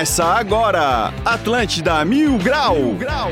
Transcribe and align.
Começa 0.00 0.24
agora, 0.24 1.12
Atlântida 1.26 2.02
Mil 2.06 2.38
Grau. 2.38 2.74
Mil 2.74 2.94
Grau. 2.94 3.28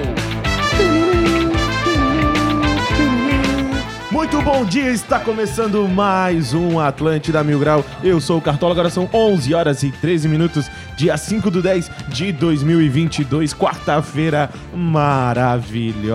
Muito 4.10 4.42
bom 4.42 4.66
dia, 4.66 4.90
está 4.90 5.18
começando 5.18 5.88
mais 5.88 6.52
um 6.52 6.78
Atlântida 6.78 7.42
Mil 7.42 7.58
Grau. 7.58 7.82
Eu 8.04 8.20
sou 8.20 8.36
o 8.36 8.42
Cartola, 8.42 8.72
agora 8.72 8.90
são 8.90 9.08
11 9.10 9.54
horas 9.54 9.82
e 9.82 9.90
13 9.90 10.28
minutos, 10.28 10.70
dia 10.94 11.16
5 11.16 11.50
do 11.50 11.62
10 11.62 11.90
de 12.08 12.32
2022, 12.32 13.54
quarta-feira 13.54 14.50
maravilhosa. 14.74 16.12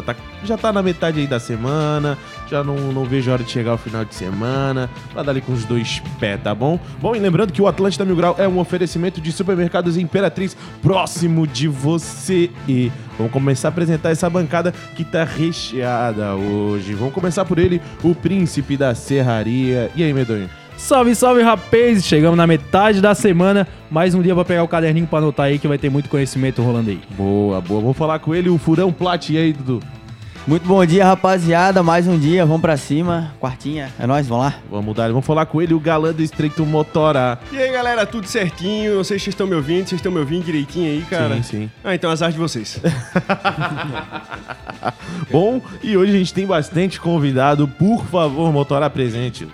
Tá, 0.00 0.16
já 0.42 0.56
tá 0.56 0.72
na 0.72 0.82
metade 0.82 1.20
aí 1.20 1.26
da 1.26 1.38
semana, 1.38 2.16
já 2.48 2.62
não, 2.62 2.76
não 2.92 3.04
vejo 3.04 3.30
a 3.30 3.34
hora 3.34 3.44
de 3.44 3.50
chegar 3.50 3.72
ao 3.72 3.78
final 3.78 4.04
de 4.04 4.14
semana, 4.14 4.88
pra 5.12 5.22
dar 5.22 5.32
ali 5.32 5.40
com 5.40 5.52
os 5.52 5.64
dois 5.64 6.02
pés, 6.18 6.40
tá 6.42 6.54
bom? 6.54 6.78
Bom, 7.00 7.14
e 7.14 7.18
lembrando 7.18 7.52
que 7.52 7.60
o 7.60 7.66
Atlântida 7.66 8.04
Mil 8.04 8.16
Grau 8.16 8.36
é 8.38 8.46
um 8.46 8.58
oferecimento 8.58 9.20
de 9.20 9.32
supermercados 9.32 9.96
Imperatriz 9.96 10.56
próximo 10.82 11.46
de 11.46 11.68
você. 11.68 12.50
E 12.68 12.90
vamos 13.16 13.32
começar 13.32 13.68
a 13.68 13.70
apresentar 13.70 14.10
essa 14.10 14.28
bancada 14.28 14.72
que 14.94 15.04
tá 15.04 15.24
recheada 15.24 16.34
hoje. 16.34 16.94
Vamos 16.94 17.14
começar 17.14 17.44
por 17.44 17.58
ele, 17.58 17.80
o 18.02 18.14
príncipe 18.14 18.76
da 18.76 18.94
serraria. 18.94 19.90
E 19.94 20.02
aí, 20.02 20.12
Medonho? 20.12 20.48
Salve, 20.76 21.14
salve, 21.14 21.40
rapaz! 21.40 22.04
Chegamos 22.04 22.36
na 22.36 22.46
metade 22.46 23.00
da 23.00 23.14
semana. 23.14 23.66
Mais 23.90 24.14
um 24.14 24.20
dia 24.20 24.34
pra 24.34 24.44
pegar 24.44 24.62
o 24.62 24.68
caderninho 24.68 25.06
pra 25.06 25.20
anotar 25.20 25.46
aí 25.46 25.58
que 25.58 25.66
vai 25.66 25.78
ter 25.78 25.88
muito 25.88 26.10
conhecimento 26.10 26.62
rolando 26.62 26.90
aí. 26.90 27.00
Boa, 27.16 27.62
boa. 27.62 27.80
Vamos 27.80 27.96
falar 27.96 28.18
com 28.18 28.34
ele, 28.34 28.50
o 28.50 28.58
Furão 28.58 28.92
Plat. 28.92 29.30
E 29.30 29.38
aí, 29.38 29.52
Dudu? 29.54 29.80
Muito 30.46 30.64
bom 30.64 30.86
dia, 30.86 31.04
rapaziada. 31.04 31.82
Mais 31.82 32.06
um 32.06 32.16
dia, 32.16 32.46
vamos 32.46 32.62
pra 32.62 32.76
cima. 32.76 33.34
Quartinha, 33.40 33.92
é 33.98 34.06
nóis, 34.06 34.28
vamos 34.28 34.44
lá. 34.44 34.54
Vamos 34.70 34.94
dar, 34.94 35.08
vamos 35.08 35.26
falar 35.26 35.44
com 35.44 35.60
ele, 35.60 35.74
o 35.74 35.80
galã 35.80 36.12
do 36.12 36.22
Estreito 36.22 36.64
Motora. 36.64 37.36
E 37.50 37.58
aí, 37.58 37.72
galera, 37.72 38.06
tudo 38.06 38.28
certinho? 38.28 38.94
Não 38.94 39.02
sei 39.02 39.18
se 39.18 39.24
vocês 39.24 39.34
estão 39.34 39.44
me 39.44 39.56
ouvindo, 39.56 39.88
vocês 39.88 39.98
estão 39.98 40.12
me 40.12 40.20
ouvindo 40.20 40.44
direitinho 40.44 40.88
aí, 40.88 41.04
cara? 41.10 41.34
Sim, 41.36 41.42
sim. 41.42 41.70
Ah, 41.82 41.96
então 41.96 42.08
azar 42.12 42.30
de 42.30 42.38
vocês. 42.38 42.80
Bom, 45.32 45.60
e 45.82 45.96
hoje 45.96 46.14
a 46.14 46.18
gente 46.18 46.32
tem 46.32 46.46
bastante 46.46 47.00
convidado. 47.00 47.66
Por 47.66 48.04
favor, 48.06 48.52
Motora, 48.52 48.88
presente. 48.88 49.48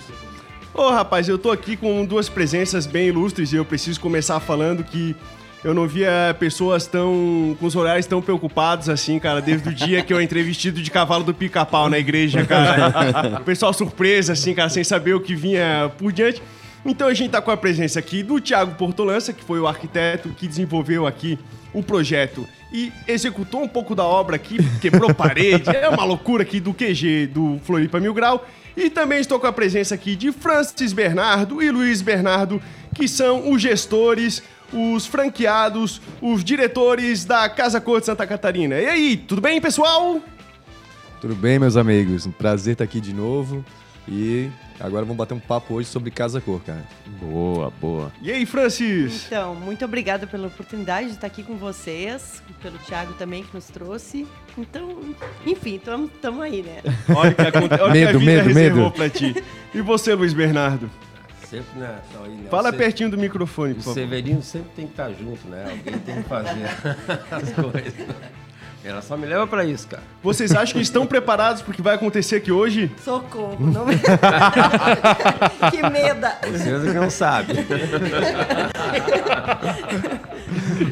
Ô, 0.74 0.90
rapaz, 0.90 1.26
eu 1.26 1.38
tô 1.38 1.50
aqui 1.50 1.74
com 1.74 2.04
duas 2.04 2.28
presenças 2.28 2.84
bem 2.84 3.08
ilustres 3.08 3.50
e 3.54 3.56
eu 3.56 3.64
preciso 3.64 3.98
começar 3.98 4.38
falando 4.40 4.84
que 4.84 5.16
eu 5.64 5.72
não 5.72 5.86
via 5.86 6.36
pessoas 6.38 6.86
tão. 6.86 7.56
com 7.58 7.66
os 7.66 7.76
horários 7.76 8.06
tão 8.06 8.20
preocupados 8.20 8.88
assim, 8.88 9.18
cara, 9.18 9.40
desde 9.40 9.68
o 9.68 9.74
dia 9.74 10.02
que 10.02 10.12
eu 10.12 10.20
entrei 10.20 10.42
vestido 10.42 10.82
de 10.82 10.90
cavalo 10.90 11.24
do 11.24 11.32
pica-pau 11.32 11.88
na 11.88 11.98
igreja, 11.98 12.44
cara. 12.44 13.40
o 13.40 13.44
pessoal 13.44 13.72
surpresa, 13.72 14.32
assim, 14.32 14.54
cara, 14.54 14.68
sem 14.68 14.82
saber 14.84 15.14
o 15.14 15.20
que 15.20 15.34
vinha 15.34 15.90
por 15.98 16.12
diante. 16.12 16.42
Então 16.84 17.06
a 17.06 17.14
gente 17.14 17.30
tá 17.30 17.40
com 17.40 17.50
a 17.50 17.56
presença 17.56 17.98
aqui 17.98 18.22
do 18.22 18.40
Thiago 18.40 18.74
Portolança, 18.74 19.32
que 19.32 19.44
foi 19.44 19.60
o 19.60 19.68
arquiteto 19.68 20.30
que 20.30 20.48
desenvolveu 20.48 21.06
aqui 21.06 21.38
o 21.72 21.82
projeto 21.82 22.46
e 22.72 22.92
executou 23.06 23.62
um 23.62 23.68
pouco 23.68 23.94
da 23.94 24.04
obra 24.04 24.36
aqui, 24.36 24.56
quebrou 24.80 25.12
parede, 25.14 25.70
é 25.70 25.88
uma 25.88 26.04
loucura 26.04 26.42
aqui 26.42 26.58
do 26.58 26.72
QG 26.74 27.28
do 27.28 27.60
Floripa 27.64 28.00
Mil 28.00 28.14
Grau. 28.14 28.46
E 28.74 28.88
também 28.88 29.20
estou 29.20 29.38
com 29.38 29.46
a 29.46 29.52
presença 29.52 29.94
aqui 29.94 30.16
de 30.16 30.32
Francis 30.32 30.94
Bernardo 30.94 31.62
e 31.62 31.70
Luiz 31.70 32.00
Bernardo, 32.00 32.60
que 32.94 33.06
são 33.06 33.52
os 33.52 33.60
gestores, 33.60 34.42
os 34.72 35.06
franqueados, 35.06 36.00
os 36.20 36.42
diretores 36.42 37.24
da 37.24 37.48
Casa 37.48 37.80
Cor 37.80 38.00
de 38.00 38.06
Santa 38.06 38.26
Catarina. 38.26 38.76
E 38.76 38.86
aí, 38.86 39.16
tudo 39.16 39.40
bem, 39.40 39.60
pessoal? 39.60 40.20
Tudo 41.20 41.34
bem, 41.34 41.58
meus 41.58 41.76
amigos? 41.76 42.26
Um 42.26 42.32
prazer 42.32 42.72
estar 42.72 42.84
aqui 42.84 43.00
de 43.00 43.12
novo. 43.12 43.64
E 44.08 44.50
agora 44.80 45.04
vamos 45.04 45.16
bater 45.16 45.34
um 45.34 45.38
papo 45.38 45.74
hoje 45.74 45.88
sobre 45.88 46.10
Casa 46.10 46.40
Cor, 46.40 46.60
cara. 46.60 46.84
Boa, 47.20 47.72
boa. 47.80 48.10
E 48.20 48.32
aí, 48.32 48.44
Francis? 48.44 49.26
Então, 49.26 49.54
muito 49.54 49.84
obrigada 49.84 50.26
pela 50.26 50.48
oportunidade 50.48 51.06
de 51.08 51.14
estar 51.14 51.28
aqui 51.28 51.44
com 51.44 51.56
vocês, 51.56 52.42
e 52.50 52.52
pelo 52.54 52.76
Thiago 52.78 53.12
também 53.12 53.44
que 53.44 53.54
nos 53.54 53.66
trouxe. 53.66 54.26
Então, 54.58 55.14
enfim, 55.46 55.76
estamos 55.76 56.40
aí, 56.40 56.62
né? 56.62 56.80
Olha 57.14 57.30
o 57.30 57.34
que, 57.36 57.42
aconte... 57.42 57.74
Olha 57.74 57.84
o 57.84 57.92
que 57.92 57.92
Medo, 57.92 58.08
a 58.08 58.18
vida 58.18 58.24
medo, 58.24 58.48
reservou 58.48 58.84
medo. 58.84 58.94
pra 58.94 59.08
ti. 59.08 59.44
E 59.72 59.80
você, 59.80 60.14
Luiz 60.14 60.32
Bernardo? 60.34 60.90
Sempre, 61.52 61.80
né? 61.80 61.98
Não, 62.14 62.24
aí, 62.24 62.30
né? 62.30 62.48
Fala 62.48 62.70
o 62.70 62.72
pertinho 62.72 63.10
do 63.10 63.18
microfone, 63.18 63.74
por 63.74 63.80
O 63.80 63.82
favor. 63.82 63.94
Severino 63.94 64.42
sempre 64.42 64.70
tem 64.74 64.86
que 64.86 64.92
estar 64.92 65.10
junto, 65.10 65.46
né? 65.48 65.64
Alguém 65.68 65.98
tem 65.98 66.22
que 66.22 66.26
fazer 66.26 66.64
as 67.30 67.52
coisas. 67.52 67.92
Ela 68.82 69.02
só 69.02 69.18
me 69.18 69.26
leva 69.26 69.46
pra 69.46 69.62
isso, 69.62 69.86
cara. 69.86 70.02
Vocês 70.22 70.52
acham 70.54 70.72
que 70.76 70.80
estão 70.80 71.04
preparados 71.04 71.60
pro 71.60 71.74
que 71.74 71.82
vai 71.82 71.94
acontecer 71.94 72.36
aqui 72.36 72.50
hoje? 72.50 72.90
Socorro, 73.04 73.58
não 73.60 73.84
me... 73.84 73.96
que 75.70 75.82
meda! 75.90 76.38
Vocês 76.42 76.86
é 76.86 76.92
que 76.92 76.98
não 76.98 77.10
sabem. 77.10 77.56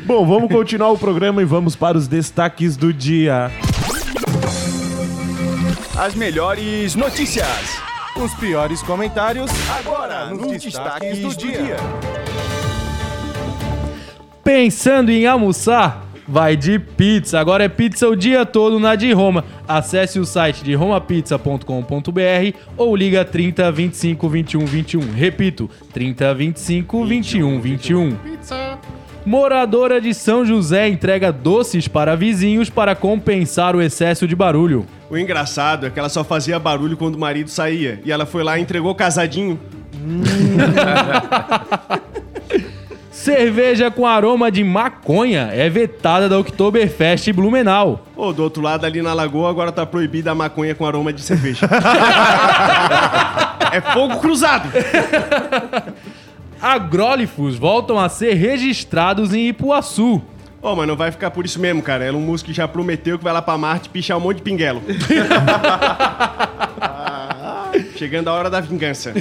Bom, 0.04 0.26
vamos 0.26 0.52
continuar 0.52 0.90
o 0.90 0.98
programa 0.98 1.40
e 1.40 1.46
vamos 1.46 1.74
para 1.74 1.96
os 1.96 2.06
destaques 2.06 2.76
do 2.76 2.92
dia. 2.92 3.50
As 5.96 6.14
melhores 6.14 6.94
notícias. 6.94 7.89
Os 8.22 8.34
piores 8.34 8.82
comentários 8.82 9.50
Agora, 9.78 10.26
nos 10.26 10.62
destaques 10.62 11.18
do 11.20 11.34
dia. 11.34 11.76
Pensando 14.44 15.10
em 15.10 15.26
almoçar? 15.26 16.06
Vai 16.28 16.54
de 16.54 16.78
pizza. 16.78 17.40
Agora 17.40 17.64
é 17.64 17.68
pizza 17.68 18.06
o 18.06 18.14
dia 18.14 18.44
todo 18.44 18.78
na 18.78 18.94
de 18.94 19.10
Roma. 19.14 19.42
Acesse 19.66 20.18
o 20.18 20.26
site 20.26 20.62
de 20.62 20.74
romapizza.com.br 20.74 22.58
ou 22.76 22.94
liga 22.94 23.24
30 23.24 23.72
25 23.72 24.28
21 24.28 24.66
21. 24.66 25.12
Repito, 25.12 25.70
30 25.90 26.34
25 26.34 27.04
21 27.06 27.60
21. 27.60 28.16
Moradora 29.24 30.00
de 30.00 30.14
São 30.14 30.44
José 30.44 30.88
entrega 30.88 31.30
doces 31.30 31.86
para 31.86 32.16
vizinhos 32.16 32.70
para 32.70 32.94
compensar 32.94 33.76
o 33.76 33.82
excesso 33.82 34.26
de 34.26 34.34
barulho. 34.34 34.86
O 35.10 35.18
engraçado 35.18 35.86
é 35.86 35.90
que 35.90 35.98
ela 35.98 36.08
só 36.08 36.24
fazia 36.24 36.58
barulho 36.58 36.96
quando 36.96 37.16
o 37.16 37.18
marido 37.18 37.50
saía. 37.50 38.00
E 38.04 38.10
ela 38.10 38.24
foi 38.24 38.42
lá 38.42 38.58
e 38.58 38.62
entregou 38.62 38.94
casadinho. 38.94 39.60
Cerveja 43.10 43.90
com 43.90 44.06
aroma 44.06 44.50
de 44.50 44.64
maconha 44.64 45.50
é 45.52 45.68
vetada 45.68 46.26
da 46.26 46.38
Oktoberfest 46.38 47.30
Blumenau. 47.32 48.06
Ô, 48.16 48.32
do 48.32 48.42
outro 48.42 48.62
lado, 48.62 48.86
ali 48.86 49.02
na 49.02 49.12
lagoa, 49.12 49.50
agora 49.50 49.70
tá 49.70 49.84
proibida 49.84 50.30
a 50.30 50.34
maconha 50.34 50.74
com 50.74 50.86
aroma 50.86 51.12
de 51.12 51.20
cerveja. 51.20 51.68
é 53.70 53.80
fogo 53.92 54.18
cruzado. 54.20 54.70
Agrólifos 56.60 57.56
voltam 57.56 57.98
a 57.98 58.08
ser 58.08 58.34
registrados 58.34 59.32
em 59.32 59.48
Ipuaçu. 59.48 60.22
Ô, 60.62 60.76
mas 60.76 60.86
não 60.86 60.94
vai 60.94 61.10
ficar 61.10 61.30
por 61.30 61.46
isso 61.46 61.58
mesmo, 61.58 61.80
cara. 61.80 62.04
Elon 62.04 62.20
Musk 62.20 62.48
já 62.50 62.68
prometeu 62.68 63.16
que 63.16 63.24
vai 63.24 63.32
lá 63.32 63.40
pra 63.40 63.56
Marte 63.56 63.88
pichar 63.88 64.18
um 64.18 64.20
monte 64.20 64.36
de 64.38 64.42
pinguelo. 64.42 64.82
Chegando 67.96 68.28
a 68.28 68.32
hora 68.34 68.50
da 68.50 68.60
vingança. 68.60 69.12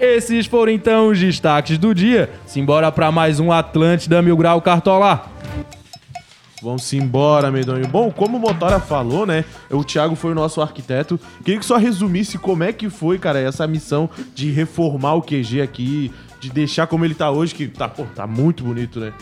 Esses 0.00 0.46
foram 0.46 0.72
então 0.72 1.08
os 1.08 1.18
destaques 1.18 1.76
do 1.76 1.94
dia. 1.94 2.30
Simbora 2.46 2.90
pra 2.90 3.12
mais 3.12 3.38
um 3.38 3.52
Atlântida 3.52 4.22
Mil 4.22 4.36
Grau 4.36 4.62
Cartola. 4.62 5.26
Vamos 6.62 6.92
embora, 6.92 7.50
Medonho. 7.50 7.86
Bom, 7.88 8.10
como 8.12 8.36
o 8.36 8.40
Motora 8.40 8.78
falou, 8.78 9.26
né? 9.26 9.44
O 9.68 9.82
Thiago 9.82 10.14
foi 10.14 10.30
o 10.30 10.34
nosso 10.34 10.62
arquiteto. 10.62 11.18
Queria 11.44 11.58
que 11.58 11.66
só 11.66 11.76
resumisse 11.76 12.38
como 12.38 12.62
é 12.62 12.72
que 12.72 12.88
foi, 12.88 13.18
cara, 13.18 13.40
essa 13.40 13.66
missão 13.66 14.08
de 14.32 14.48
reformar 14.50 15.14
o 15.14 15.22
QG 15.22 15.60
aqui, 15.60 16.12
de 16.38 16.50
deixar 16.50 16.86
como 16.86 17.04
ele 17.04 17.14
tá 17.14 17.30
hoje, 17.30 17.52
que 17.54 17.66
tá, 17.66 17.88
pô, 17.88 18.04
tá 18.14 18.28
muito 18.28 18.62
bonito, 18.62 19.00
né? 19.00 19.12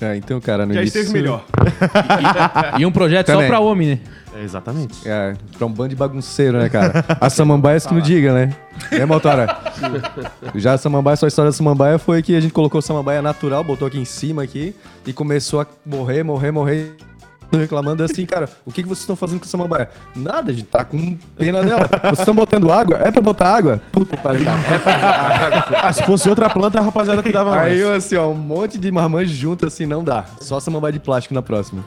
É, 0.00 0.16
então, 0.16 0.40
cara, 0.40 0.64
no 0.64 0.72
Já 0.72 0.80
início... 0.80 1.00
esteve 1.00 1.18
melhor. 1.18 1.44
E 2.78 2.86
um 2.86 2.92
projeto 2.92 3.26
só 3.26 3.32
Também. 3.34 3.48
pra 3.48 3.60
homem, 3.60 3.88
né? 3.88 3.98
É, 4.34 4.42
exatamente. 4.42 4.96
É, 5.06 5.34
pra 5.58 5.66
um 5.66 5.72
bando 5.72 5.90
de 5.90 5.96
bagunceiro, 5.96 6.58
né, 6.58 6.68
cara? 6.68 7.04
A 7.20 7.28
Samambaia 7.28 7.80
que 7.80 7.92
não 7.92 8.00
diga, 8.00 8.32
né? 8.32 8.54
É, 8.90 9.04
Motora? 9.04 9.58
Já 10.54 10.74
a 10.74 10.78
Samambaia, 10.78 11.16
só 11.16 11.26
a 11.26 11.28
história 11.28 11.50
da 11.50 11.56
Samambaia 11.56 11.98
foi 11.98 12.22
que 12.22 12.34
a 12.36 12.40
gente 12.40 12.52
colocou 12.52 12.80
Samambaia 12.82 13.22
natural, 13.22 13.62
botou 13.64 13.86
aqui 13.88 13.98
em 13.98 14.04
cima 14.04 14.42
aqui 14.42 14.74
e 15.06 15.12
começou 15.12 15.60
a 15.60 15.66
morrer, 15.84 16.22
morrer, 16.22 16.50
morrer. 16.50 16.96
Reclamando 17.52 18.04
assim, 18.04 18.24
cara, 18.24 18.48
o 18.64 18.70
que, 18.70 18.80
que 18.80 18.88
vocês 18.88 19.00
estão 19.00 19.16
fazendo 19.16 19.40
com 19.40 19.44
a 19.44 19.48
samambaia? 19.48 19.90
Nada, 20.14 20.52
a 20.52 20.54
gente 20.54 20.66
tá 20.68 20.84
com 20.84 21.18
pena 21.36 21.64
dela. 21.64 21.88
Vocês 22.04 22.20
estão 22.20 22.32
botando 22.32 22.70
água? 22.70 22.98
É 23.02 23.10
pra 23.10 23.20
botar 23.20 23.48
água? 23.56 23.82
Puta 23.90 24.16
pariu. 24.16 24.46
Ah, 25.82 25.92
se 25.92 26.02
fosse 26.04 26.28
outra 26.28 26.48
planta, 26.48 26.78
a 26.78 26.82
rapaziada 26.82 27.20
cuidava 27.24 27.50
mais. 27.50 27.72
Aí 27.72 27.80
eu, 27.80 27.92
assim, 27.92 28.14
ó, 28.14 28.28
um 28.28 28.34
monte 28.34 28.78
de 28.78 28.92
marmanjo 28.92 29.34
junto, 29.34 29.66
assim, 29.66 29.84
não 29.84 30.04
dá. 30.04 30.26
Só 30.40 30.60
samambaia 30.60 30.92
de 30.92 31.00
plástico 31.00 31.34
na 31.34 31.42
próxima. 31.42 31.84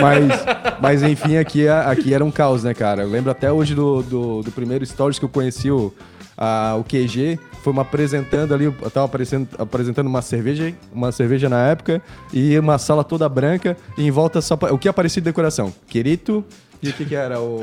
mas, 0.00 0.44
mas, 0.80 1.02
enfim, 1.02 1.36
aqui, 1.36 1.66
é- 1.66 1.70
aqui 1.70 2.14
era 2.14 2.24
um 2.24 2.30
caos, 2.30 2.64
né, 2.64 2.72
cara? 2.72 3.02
Eu 3.02 3.10
lembro 3.10 3.30
até 3.30 3.52
hoje 3.52 3.74
do, 3.74 4.02
do, 4.02 4.42
do 4.42 4.50
primeiro 4.52 4.86
stories 4.86 5.18
que 5.18 5.24
eu 5.26 5.28
conheci 5.28 5.70
o, 5.70 5.92
a- 6.38 6.76
o 6.78 6.84
QG. 6.84 7.38
Foi 7.62 7.72
me 7.72 7.80
apresentando 7.80 8.54
ali, 8.54 8.64
eu 8.64 8.72
tava 8.90 9.04
apresentando, 9.06 9.48
apresentando 9.60 10.06
uma 10.06 10.22
cerveja, 10.22 10.72
uma 10.92 11.10
cerveja 11.12 11.48
na 11.48 11.60
época, 11.66 12.00
e 12.32 12.56
uma 12.58 12.78
sala 12.78 13.02
toda 13.04 13.28
branca, 13.28 13.76
e 13.98 14.06
em 14.06 14.10
volta 14.10 14.40
só... 14.40 14.56
O 14.70 14.78
que 14.78 14.88
aparecia 14.88 15.20
de 15.20 15.24
decoração? 15.26 15.72
Querito... 15.88 16.44
E 16.80 16.90
o 16.90 16.92
que 16.92 17.04
que 17.04 17.14
era? 17.16 17.40
O, 17.40 17.60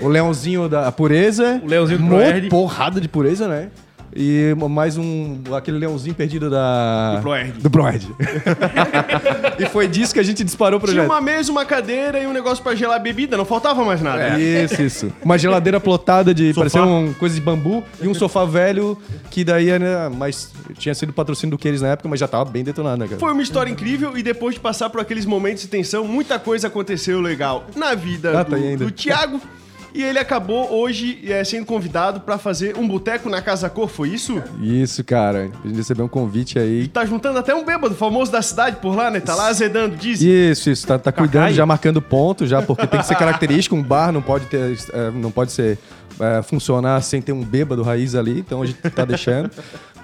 o 0.00 0.08
leãozinho 0.08 0.68
da 0.68 0.90
pureza. 0.90 1.60
O 1.64 1.68
leãozinho 1.68 2.00
do. 2.00 2.04
Porrada 2.48 3.00
de 3.00 3.06
pureza, 3.08 3.46
né? 3.46 3.68
E 4.14 4.54
mais 4.70 4.96
um. 4.96 5.38
aquele 5.56 5.78
leãozinho 5.78 6.14
perdido 6.14 6.48
da. 6.48 7.16
Do 7.16 7.22
Proerd. 7.22 7.52
Do 7.60 7.70
Proerd. 7.70 8.08
e 9.58 9.66
foi 9.66 9.86
disso 9.86 10.14
que 10.14 10.20
a 10.20 10.22
gente 10.22 10.42
disparou 10.42 10.78
o 10.78 10.82
Tinha 10.82 10.94
projeto. 10.94 11.10
uma 11.10 11.20
mesa, 11.20 11.52
uma 11.52 11.64
cadeira 11.64 12.18
e 12.18 12.26
um 12.26 12.32
negócio 12.32 12.62
pra 12.62 12.74
gelar 12.74 13.00
bebida, 13.00 13.36
não 13.36 13.44
faltava 13.44 13.84
mais 13.84 14.00
nada. 14.00 14.38
Isso, 14.38 14.82
isso. 14.82 15.12
Uma 15.22 15.36
geladeira 15.38 15.78
plotada 15.78 16.32
de. 16.34 16.54
parecia 16.54 16.82
uma 16.82 17.12
coisa 17.14 17.34
de 17.34 17.40
bambu 17.40 17.84
e 18.00 18.08
um 18.08 18.14
sofá 18.14 18.44
velho 18.44 18.96
que 19.30 19.44
daí, 19.44 19.78
né? 19.78 20.08
Mas 20.08 20.52
tinha 20.78 20.94
sido 20.94 21.12
patrocínio 21.12 21.56
do 21.56 21.58
Keres 21.60 21.82
na 21.82 21.88
época, 21.88 22.08
mas 22.08 22.18
já 22.18 22.26
tava 22.26 22.44
bem 22.44 22.64
detonado, 22.64 22.98
né, 23.00 23.06
cara? 23.08 23.20
Foi 23.20 23.32
uma 23.32 23.42
história 23.42 23.70
incrível 23.70 24.16
e 24.16 24.22
depois 24.22 24.54
de 24.54 24.60
passar 24.60 24.88
por 24.90 25.00
aqueles 25.00 25.26
momentos 25.26 25.62
de 25.62 25.68
tensão, 25.68 26.04
muita 26.06 26.38
coisa 26.38 26.68
aconteceu 26.68 27.20
legal 27.20 27.66
na 27.76 27.94
vida 27.94 28.30
Ah, 28.40 28.44
tá 28.44 28.56
do, 28.56 28.62
ainda. 28.62 28.84
do 28.84 28.90
Thiago. 28.90 29.40
E 29.94 30.02
ele 30.02 30.18
acabou 30.18 30.70
hoje 30.72 31.18
é, 31.26 31.42
sendo 31.44 31.64
convidado 31.64 32.20
pra 32.20 32.38
fazer 32.38 32.76
um 32.76 32.86
boteco 32.86 33.28
na 33.30 33.40
Casa 33.40 33.70
Cor, 33.70 33.88
foi 33.88 34.10
isso? 34.10 34.42
Isso, 34.60 35.02
cara. 35.02 35.50
A 35.64 35.66
gente 35.66 35.76
recebeu 35.76 36.04
um 36.04 36.08
convite 36.08 36.58
aí. 36.58 36.86
Tá 36.88 37.04
juntando 37.04 37.38
até 37.38 37.54
um 37.54 37.64
bêbado 37.64 37.94
famoso 37.94 38.30
da 38.30 38.42
cidade 38.42 38.76
por 38.76 38.94
lá, 38.94 39.10
né? 39.10 39.20
Tá 39.20 39.34
lá 39.34 39.48
azedando, 39.48 39.96
diz. 39.96 40.20
Isso, 40.20 40.70
isso. 40.70 40.86
Tá, 40.86 40.98
tá 40.98 41.10
cuidando, 41.10 41.52
já 41.52 41.64
marcando 41.64 42.02
ponto, 42.02 42.46
já, 42.46 42.60
porque 42.62 42.86
tem 42.86 43.00
que 43.00 43.06
ser 43.06 43.16
característico. 43.16 43.74
Um 43.74 43.82
bar 43.82 44.12
não 44.12 44.22
pode 44.22 44.46
ter. 44.46 44.78
é, 44.92 45.10
não 45.10 45.30
pode 45.30 45.52
ser. 45.52 45.78
é, 46.20 46.42
funcionar 46.42 47.00
sem 47.02 47.22
ter 47.22 47.32
um 47.32 47.42
bêbado 47.42 47.82
raiz 47.82 48.14
ali, 48.14 48.40
então 48.40 48.62
a 48.62 48.66
gente 48.66 48.78
tá 48.90 49.04
deixando. 49.04 49.50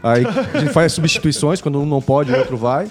Aí 0.02 0.24
a 0.54 0.58
gente 0.58 0.72
faz 0.72 0.92
substituições, 0.92 1.60
quando 1.60 1.80
um 1.80 1.86
não 1.86 2.00
pode, 2.00 2.30
o 2.32 2.36
outro 2.36 2.56
vai. 2.56 2.86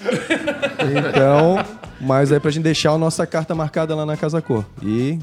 Então, 0.80 1.64
mas 2.00 2.32
aí 2.32 2.40
pra 2.40 2.50
gente 2.50 2.64
deixar 2.64 2.90
a 2.90 2.98
nossa 2.98 3.26
carta 3.26 3.54
marcada 3.54 3.94
lá 3.94 4.04
na 4.04 4.16
Casa 4.16 4.42
Cor. 4.42 4.64
E 4.82 5.18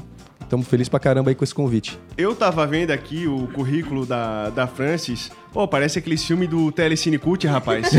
estamos 0.52 0.68
felizes 0.68 0.90
pra 0.90 1.00
caramba 1.00 1.30
aí 1.30 1.34
com 1.34 1.42
esse 1.42 1.54
convite. 1.54 1.98
Eu 2.16 2.34
tava 2.34 2.66
vendo 2.66 2.90
aqui 2.90 3.26
o 3.26 3.46
currículo 3.54 4.04
da, 4.04 4.50
da 4.50 4.66
Francis. 4.66 5.32
Pô, 5.50 5.66
parece 5.66 5.98
aqueles 5.98 6.22
filmes 6.22 6.46
do 6.46 6.70
Telecine 6.70 7.18
Cult, 7.18 7.46
rapaz. 7.46 7.88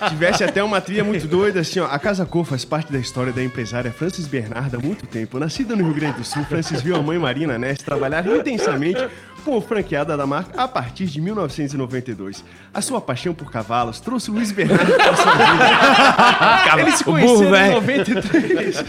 Se 0.00 0.08
tivesse 0.08 0.42
até 0.42 0.64
uma 0.64 0.80
trilha 0.80 1.04
muito 1.04 1.28
doida, 1.28 1.60
assim, 1.60 1.80
ó. 1.80 1.86
A 1.86 1.98
Casa 1.98 2.24
Cor 2.24 2.44
faz 2.44 2.64
parte 2.64 2.90
da 2.90 2.98
história 2.98 3.32
da 3.32 3.44
empresária 3.44 3.92
Francis 3.92 4.26
Bernardo 4.26 4.78
há 4.78 4.80
muito 4.80 5.06
tempo. 5.06 5.38
Nascida 5.38 5.76
no 5.76 5.84
Rio 5.84 5.94
Grande 5.94 6.18
do 6.18 6.24
Sul, 6.24 6.42
Francis 6.44 6.80
viu 6.80 6.96
a 6.96 7.02
mãe 7.02 7.18
Marina 7.18 7.58
Ness 7.58 7.82
trabalhar 7.82 8.26
intensamente 8.26 9.06
como 9.44 9.60
franqueada 9.60 10.16
da 10.16 10.26
marca 10.26 10.62
a 10.62 10.66
partir 10.66 11.04
de 11.06 11.20
1992. 11.20 12.42
A 12.72 12.80
sua 12.80 13.00
paixão 13.00 13.34
por 13.34 13.50
cavalos 13.50 14.00
trouxe 14.00 14.30
Luiz 14.30 14.50
Bernardo 14.52 14.92
para 14.94 15.16
sua 15.16 15.32
vida. 15.32 16.80
Eles 16.80 16.94
se 16.94 17.04
conheceram 17.04 17.56
em 17.56 17.70
93. 17.74 18.84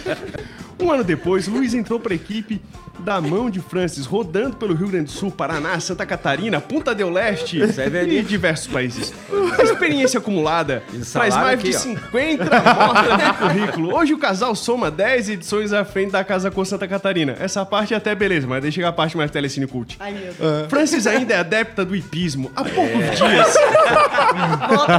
Um 0.81 0.91
ano 0.91 1.03
depois, 1.03 1.47
Luiz 1.47 1.73
entrou 1.73 1.99
para 1.99 2.13
a 2.13 2.15
equipe 2.15 2.59
da 2.99 3.19
mão 3.19 3.49
de 3.49 3.59
Francis, 3.59 4.05
rodando 4.05 4.55
pelo 4.57 4.73
Rio 4.73 4.87
Grande 4.87 5.05
do 5.05 5.11
Sul, 5.11 5.31
Paraná, 5.31 5.79
Santa 5.79 6.05
Catarina, 6.05 6.59
Punta 6.61 6.93
del 6.93 7.09
Leste 7.09 7.59
e 7.59 8.21
diversos 8.21 8.67
países. 8.67 9.13
A 9.57 9.63
experiência 9.63 10.19
acumulada 10.19 10.83
traz 11.11 11.35
mais 11.35 11.59
aqui, 11.59 11.69
de 11.71 11.75
ó. 11.75 11.79
50 11.79 12.57
amostras 12.57 13.17
de 13.17 13.33
currículo. 13.33 13.95
Hoje 13.95 14.13
o 14.13 14.17
casal 14.17 14.55
soma 14.55 14.91
10 14.91 15.29
edições 15.29 15.73
à 15.73 15.83
frente 15.83 16.11
da 16.11 16.23
Casa 16.23 16.51
Cor 16.51 16.65
Santa 16.65 16.87
Catarina. 16.87 17.35
Essa 17.39 17.65
parte 17.65 17.93
é 17.93 17.97
até 17.97 18.13
beleza, 18.13 18.45
mas 18.47 18.61
deixa 18.61 18.87
a 18.87 18.91
parte 18.91 19.17
mais 19.17 19.31
telecine 19.31 19.65
cult. 19.65 19.97
Ai, 19.99 20.11
meu 20.11 20.33
Deus. 20.33 20.67
Francis 20.69 21.07
ainda 21.07 21.33
é 21.33 21.37
adepta 21.37 21.83
do 21.83 21.95
hipismo. 21.95 22.51
Há 22.55 22.63
poucos 22.63 23.17
dias, 23.17 23.55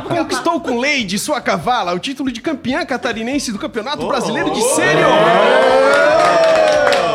conquistou 0.08 0.60
com 0.60 0.80
Lady, 0.80 1.18
sua 1.18 1.40
cavala, 1.40 1.92
o 1.92 1.98
título 1.98 2.32
de 2.32 2.40
campeã 2.40 2.84
catarinense 2.84 3.52
do 3.52 3.58
Campeonato 3.58 4.06
Brasileiro 4.08 4.50
de 4.50 4.60
Sênior. 4.60 5.12
E 5.68 5.71
네. 5.72 7.14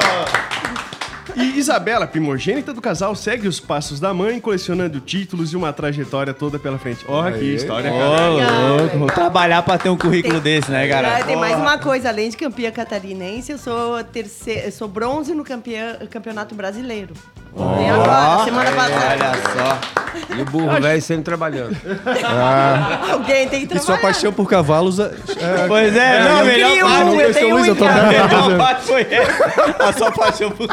네. 1.36 1.44
이 1.44 1.47
Isabela, 1.60 2.06
primogênita 2.08 2.74
do 2.74 2.82
casal, 2.82 3.16
segue 3.16 3.48
os 3.48 3.60
passos 3.60 4.00
da 4.00 4.14
mãe, 4.14 4.40
colecionando 4.40 5.00
títulos 5.00 5.54
e 5.54 5.56
uma 5.56 5.74
trajetória 5.74 6.34
toda 6.34 6.60
pela 6.60 6.78
frente. 6.78 7.04
Olha 7.08 7.38
que 7.38 7.46
história, 7.46 7.90
cara. 7.92 8.30
Louco, 8.78 8.98
vou 9.00 9.08
trabalhar 9.08 9.62
pra 9.64 9.78
ter 9.78 9.90
um 9.90 9.98
currículo 9.98 10.40
desse, 10.40 10.70
né, 10.72 10.86
Ah, 10.86 10.90
cara? 10.90 11.24
tem 11.24 11.36
mais 11.36 11.56
uma 11.58 11.78
coisa, 11.78 12.10
além 12.10 12.30
de 12.30 12.38
campeã 12.38 12.72
catarinense, 12.72 13.52
eu 13.52 13.58
sou 13.58 14.04
terceira, 14.04 14.68
eu 14.68 14.72
sou 14.72 14.88
bronze 14.88 15.34
no 15.34 15.44
campeã, 15.44 15.96
campeonato 16.10 16.54
brasileiro. 16.56 17.14
Tem 17.56 17.90
agora, 17.90 18.44
semana 18.46 18.72
passada. 18.72 19.32
Olha 19.32 19.80
só. 20.22 20.36
E 20.38 20.42
o 20.42 20.46
burro 20.46 20.80
velho 20.80 21.02
sempre 21.02 21.24
trabalhando. 21.24 21.76
Alguém 23.12 23.48
tem 23.48 23.66
que 23.66 23.74
E 23.74 23.80
sua 23.80 23.86
trabalhar. 23.98 24.02
paixão 24.02 24.32
por 24.34 24.48
cavalos. 24.48 25.00
é- 25.00 25.06
é- 25.06 25.68
Pois 25.68 25.96
é, 25.96 26.24
não, 26.24 26.38
a 26.38 26.40
eu 26.42 26.46
melhor 26.46 26.80
parte. 26.82 27.04
um, 27.04 27.20
eu 27.60 27.66
eu 27.66 27.76
tô. 27.76 27.86
A 27.86 27.94
melhor 28.04 28.58
parte 28.58 28.82
foi 28.86 29.02
essa. 29.10 29.84
A 29.90 29.94
sua 29.94 30.12
paixão 30.12 30.52
por 30.52 30.68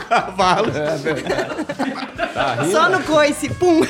cavalo. 0.75 2.71
Só 2.73 2.88
no 2.91 3.03
coice, 3.05 3.49
pum. 3.55 3.81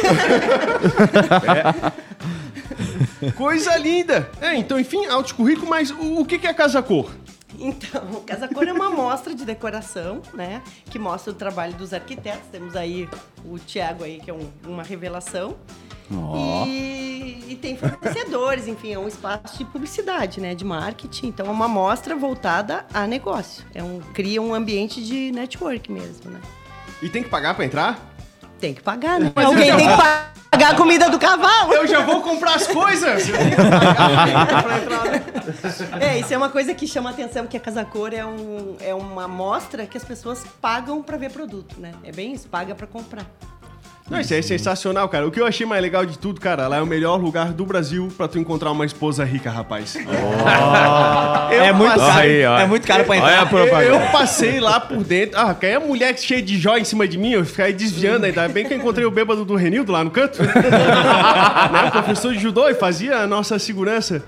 Coisa 3.36 3.76
linda. 3.76 4.30
É, 4.40 4.54
então, 4.56 4.78
enfim, 4.78 5.06
alto 5.06 5.34
currículo, 5.34 5.68
mas 5.68 5.90
o, 5.90 6.20
o 6.20 6.24
que 6.24 6.38
que 6.38 6.46
é 6.46 6.52
Casa 6.54 6.82
Cor? 6.82 7.10
Então, 7.58 8.22
Casa 8.26 8.48
Cor 8.48 8.66
é 8.66 8.72
uma 8.72 8.90
mostra 8.90 9.34
de 9.34 9.44
decoração, 9.44 10.20
né? 10.34 10.62
Que 10.90 10.98
mostra 10.98 11.32
o 11.32 11.34
trabalho 11.34 11.74
dos 11.74 11.92
arquitetos. 11.94 12.42
Temos 12.50 12.76
aí 12.76 13.08
o 13.44 13.58
Tiago 13.58 14.04
aí, 14.04 14.20
que 14.20 14.30
é 14.30 14.34
um- 14.34 14.50
uma 14.66 14.82
revelação. 14.82 15.56
E, 16.66 17.44
e 17.48 17.58
tem 17.60 17.76
fornecedores, 17.78 18.68
enfim, 18.68 18.92
é 18.92 18.98
um 18.98 19.08
espaço 19.08 19.56
de 19.56 19.64
publicidade, 19.64 20.38
né? 20.38 20.54
De 20.54 20.64
marketing. 20.64 21.28
Então, 21.28 21.46
é 21.46 21.50
uma 21.50 21.66
mostra 21.66 22.14
voltada 22.14 22.84
a 22.92 23.06
negócio. 23.06 23.64
É 23.74 23.82
um, 23.82 24.00
cria 24.12 24.40
um 24.42 24.52
ambiente 24.54 25.02
de 25.02 25.32
network 25.32 25.90
mesmo, 25.90 26.30
né? 26.30 26.40
E 27.02 27.08
tem 27.08 27.22
que 27.22 27.28
pagar 27.28 27.54
pra 27.54 27.64
entrar? 27.64 27.98
Tem 28.58 28.74
que 28.74 28.82
pagar, 28.82 29.20
né? 29.20 29.32
Alguém 29.36 29.76
tem 29.76 29.88
que 29.88 29.96
pagar 29.96 30.70
a 30.70 30.74
comida 30.74 31.10
do 31.10 31.18
cavalo. 31.18 31.72
Eu 31.74 31.86
já 31.86 32.00
vou 32.00 32.22
comprar 32.22 32.54
as 32.54 32.66
coisas! 32.66 33.28
Eu 33.28 33.36
tenho 33.36 33.50
que 33.50 33.56
pagar 33.56 34.62
pra 34.62 34.78
entrar, 34.78 35.04
né? 35.04 35.24
É, 36.00 36.18
isso 36.18 36.32
é 36.32 36.36
uma 36.36 36.48
coisa 36.48 36.72
que 36.74 36.86
chama 36.86 37.10
atenção, 37.10 37.42
porque 37.42 37.56
a 37.56 37.60
Casa 37.60 37.84
Cor 37.84 38.14
é, 38.14 38.24
um, 38.24 38.76
é 38.80 38.94
uma 38.94 39.28
mostra 39.28 39.86
que 39.86 39.96
as 39.96 40.04
pessoas 40.04 40.44
pagam 40.60 41.02
pra 41.02 41.16
ver 41.16 41.30
produto, 41.30 41.78
né? 41.78 41.92
É 42.02 42.12
bem 42.12 42.32
isso, 42.32 42.48
paga 42.48 42.74
pra 42.74 42.86
comprar. 42.86 43.26
Não, 44.08 44.20
isso 44.20 44.34
aí 44.34 44.40
é 44.40 44.42
sensacional, 44.42 45.08
cara. 45.08 45.26
O 45.26 45.30
que 45.30 45.40
eu 45.40 45.46
achei 45.46 45.66
mais 45.66 45.80
legal 45.80 46.04
de 46.04 46.18
tudo, 46.18 46.38
cara, 46.38 46.68
lá 46.68 46.76
é 46.76 46.82
o 46.82 46.86
melhor 46.86 47.16
lugar 47.16 47.52
do 47.54 47.64
Brasil 47.64 48.12
pra 48.14 48.28
tu 48.28 48.38
encontrar 48.38 48.70
uma 48.70 48.84
esposa 48.84 49.24
rica, 49.24 49.50
rapaz. 49.50 49.96
É 51.50 51.72
muito 51.72 51.96
caro. 51.96 52.18
Aí, 52.18 52.44
ó. 52.44 52.58
É 52.58 52.66
muito 52.66 52.86
caro 52.86 53.04
pra 53.04 53.16
entrar. 53.16 53.52
Eu, 53.52 53.94
eu 53.94 54.00
passei 54.10 54.60
lá 54.60 54.78
por 54.78 55.02
dentro. 55.02 55.38
Ah, 55.38 55.54
caiu 55.54 55.78
a 55.78 55.80
mulher 55.80 56.16
cheia 56.18 56.42
de 56.42 56.58
jóia 56.58 56.80
em 56.80 56.84
cima 56.84 57.06
de 57.08 57.16
mim, 57.16 57.32
eu 57.32 57.44
fiquei 57.44 57.72
desviando. 57.72 58.26
Ainda 58.26 58.46
bem 58.48 58.66
que 58.66 58.74
eu 58.74 58.78
encontrei 58.78 59.06
o 59.06 59.10
bêbado 59.10 59.44
do 59.44 59.54
Renildo 59.54 59.92
lá 59.92 60.04
no 60.04 60.10
canto. 60.10 60.42
né? 60.44 61.88
O 61.88 61.92
professor 61.92 62.32
de 62.34 62.40
judô 62.40 62.68
e 62.68 62.74
fazia 62.74 63.18
a 63.18 63.26
nossa 63.26 63.58
segurança. 63.58 64.22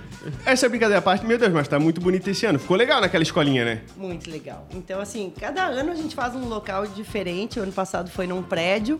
Essa 0.44 0.66
é 0.66 0.68
brincadeira 0.68 0.98
à 0.98 1.02
parte, 1.02 1.24
meu 1.26 1.38
Deus, 1.38 1.52
mas 1.52 1.68
tá 1.68 1.78
muito 1.78 2.00
bonito 2.00 2.28
esse 2.28 2.46
ano. 2.46 2.58
Ficou 2.58 2.76
legal 2.76 3.00
naquela 3.00 3.22
escolinha, 3.22 3.64
né? 3.64 3.82
Muito 3.96 4.30
legal. 4.30 4.66
Então, 4.74 5.00
assim, 5.00 5.32
cada 5.38 5.64
ano 5.64 5.92
a 5.92 5.94
gente 5.94 6.14
faz 6.14 6.34
um 6.34 6.48
local 6.48 6.86
diferente. 6.86 7.58
O 7.58 7.62
ano 7.62 7.72
passado 7.72 8.10
foi 8.10 8.26
num 8.26 8.42
prédio. 8.42 8.98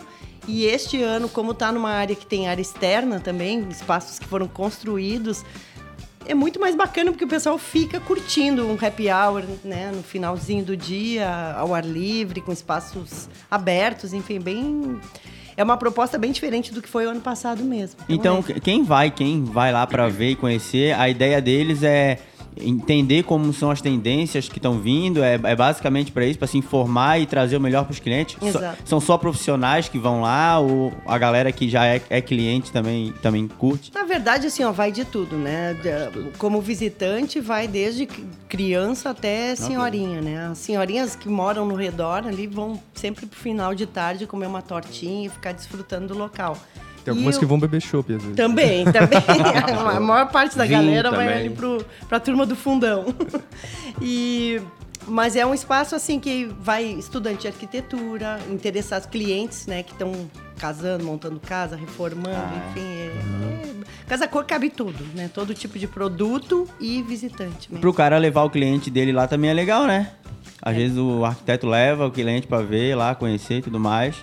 E 0.49 0.65
este 0.65 1.03
ano, 1.03 1.29
como 1.29 1.55
tá 1.55 1.73
numa 1.73 1.91
área 1.91 2.15
que 2.15 2.27
tem 2.27 2.49
área 2.49 2.63
externa 2.63 3.19
também, 3.19 3.67
espaços 3.69 4.19
que 4.19 4.27
foram 4.27 4.47
construídos, 4.47 5.45
é 6.29 6.35
muito 6.35 6.61
mais 6.61 6.75
bacana 6.75 7.11
porque 7.11 7.25
o 7.25 7.29
pessoal 7.29 7.57
fica 7.57 8.01
curtindo 8.01 8.67
um 8.67 8.75
happy 8.75 9.09
hour, 9.11 9.45
né? 9.65 9.93
No 9.95 10.03
finalzinho 10.03 10.65
do 10.65 10.77
dia, 10.77 11.55
ao 11.57 11.75
ar 11.75 11.85
livre, 11.85 12.41
com 12.41 12.53
espaços 12.53 13.29
abertos, 13.51 14.13
enfim, 14.13 14.41
bem. 14.41 15.01
É 15.57 15.65
uma 15.65 15.77
proposta 15.77 16.19
bem 16.19 16.33
diferente 16.33 16.73
do 16.73 16.83
que 16.83 16.89
foi 16.89 17.07
o 17.07 17.11
ano 17.11 17.21
passado 17.21 17.65
mesmo. 17.65 18.01
Então, 18.09 18.45
é. 18.49 18.61
quem 18.61 18.85
vai, 18.85 19.11
quem 19.11 19.43
vai 19.45 19.73
lá 19.73 19.87
pra 19.87 20.09
ver 20.09 20.31
e 20.31 20.37
conhecer, 20.37 20.95
a 20.95 21.09
ideia 21.09 21.41
deles 21.41 21.83
é 21.83 22.19
entender 22.61 23.23
como 23.23 23.53
são 23.53 23.71
as 23.71 23.81
tendências 23.81 24.49
que 24.49 24.59
estão 24.59 24.79
vindo, 24.79 25.23
é, 25.23 25.35
é 25.35 25.57
basicamente 25.57 26.13
para 26.13 26.25
isso, 26.25 26.39
para 26.39 26.49
se 26.49 26.59
informar 26.59 27.21
e 27.21 27.27
trazer 27.27 27.57
o 27.57 27.61
melhor 27.61 27.85
para 27.85 27.93
os 27.93 28.01
clientes. 28.01 28.37
Exato. 28.41 28.83
são 28.85 29.01
só 29.01 29.19
profissionais 29.19 29.89
que 29.89 29.99
vão 29.99 30.23
lá, 30.23 30.59
ou 30.59 30.93
a 31.07 31.19
galera 31.19 31.53
que 31.53 31.69
já 31.69 31.87
é, 31.87 32.01
é 32.09 32.21
cliente 32.21 32.73
também, 32.73 33.13
também 33.23 33.47
curte. 33.47 33.93
Na 33.95 34.05
verdade, 34.05 34.47
assim, 34.47 34.65
ó, 34.65 34.73
vai 34.73 34.91
de 34.91 35.05
tudo, 35.05 35.37
né? 35.37 35.77
Como 36.39 36.61
visitante, 36.61 37.41
vai 37.41 37.69
desde 37.69 38.07
criança 38.49 39.11
até 39.11 39.55
senhorinha, 39.55 40.21
né? 40.21 40.49
As 40.49 40.59
senhorinhas 40.59 41.17
que 41.17 41.29
moram 41.29 41.67
no 41.67 41.75
redor 41.75 42.27
ali 42.27 42.47
vão 42.47 42.81
sempre 42.95 43.27
pro 43.27 43.39
final 43.39 43.75
de 43.75 43.87
tarde 43.87 44.27
comer 44.27 44.47
uma 44.47 44.63
tortinha 44.63 45.27
e 45.27 45.29
ficar 45.29 45.53
desfrutando 45.53 46.09
do 46.09 46.19
local. 46.19 46.57
Tem 47.07 47.13
algumas 47.13 47.37
E 47.37 47.39
que 47.39 47.47
vão 47.47 47.59
beber 47.61 47.81
chopp, 47.81 48.13
às 48.13 48.21
vezes. 48.21 48.37
Também, 48.37 48.85
também. 48.85 49.19
A 49.97 50.01
maior 50.01 50.29
parte 50.31 50.57
da 50.59 50.65
Vinho 50.65 50.81
galera 50.81 51.11
vai 51.13 51.27
também. 51.29 51.41
ali 51.47 51.51
pro, 51.51 51.85
pra 52.09 52.19
turma 52.21 52.45
do 52.45 52.57
fundão. 52.57 53.07
E, 54.03 54.61
mas 55.09 55.37
é 55.37 55.47
um 55.47 55.55
espaço, 55.55 55.95
assim, 55.95 56.19
que 56.21 56.47
vai 56.61 56.85
estudante 56.85 57.43
de 57.43 57.49
arquitetura, 57.49 58.39
interessados, 58.51 59.07
clientes, 59.09 59.67
né, 59.67 59.83
que 59.83 59.93
estão 59.93 60.13
casando, 60.59 61.03
montando 61.05 61.41
casa, 61.41 61.77
reformando, 61.77 62.37
enfim. 62.71 62.81
É, 62.87 63.07
é- 63.07 64.07
Casa 64.07 64.29
Cor 64.29 64.45
cabe 64.45 64.69
tudo, 64.71 65.03
né? 65.15 65.31
Todo 65.33 65.55
tipo 65.55 65.79
de 65.79 65.87
produto 65.87 66.69
e 66.79 67.03
visitante 67.03 67.69
mesmo. 67.71 67.81
Pro 67.81 67.93
cara 67.95 68.19
levar 68.19 68.43
o 68.45 68.51
cliente 68.51 68.91
dele 68.91 69.13
lá 69.13 69.27
também 69.27 69.51
é 69.51 69.55
legal, 69.55 69.87
né? 69.87 70.13
Às 70.63 70.77
vezes 70.77 70.99
o 70.99 71.25
arquiteto 71.25 71.67
leva 71.67 72.07
o 72.07 72.11
cliente 72.11 72.47
pra 72.47 72.61
ver 72.61 72.95
lá, 72.97 73.15
conhecer 73.15 73.59
e 73.59 73.63
tudo 73.63 73.81
mais. 73.81 74.15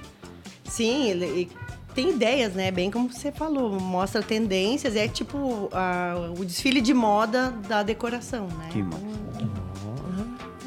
Sim, 0.65 1.09
ele- 1.09 1.49
tem 1.93 2.09
ideias, 2.11 2.53
né? 2.53 2.71
Bem 2.71 2.89
como 2.91 3.11
você 3.11 3.31
falou, 3.31 3.79
mostra 3.79 4.21
tendências, 4.21 4.95
é 4.95 5.07
tipo 5.07 5.69
a- 5.71 6.31
o 6.37 6.43
desfile 6.45 6.81
de 6.81 6.93
moda 6.93 7.51
da 7.67 7.83
decoração, 7.83 8.47
né? 8.47 8.69
Que 8.71 8.79
Então, 8.79 8.99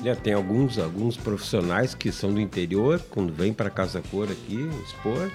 É, 0.04 0.14
tem 0.14 0.34
alguns, 0.34 0.78
alguns 0.78 1.16
profissionais 1.16 1.92
que 1.94 2.12
são 2.12 2.32
do 2.32 2.38
interior, 2.40 3.00
quando 3.10 3.32
vêm 3.32 3.52
para 3.52 3.68
Casa 3.68 4.00
Cor 4.08 4.28
aqui 4.30 4.56
expor, 4.84 5.28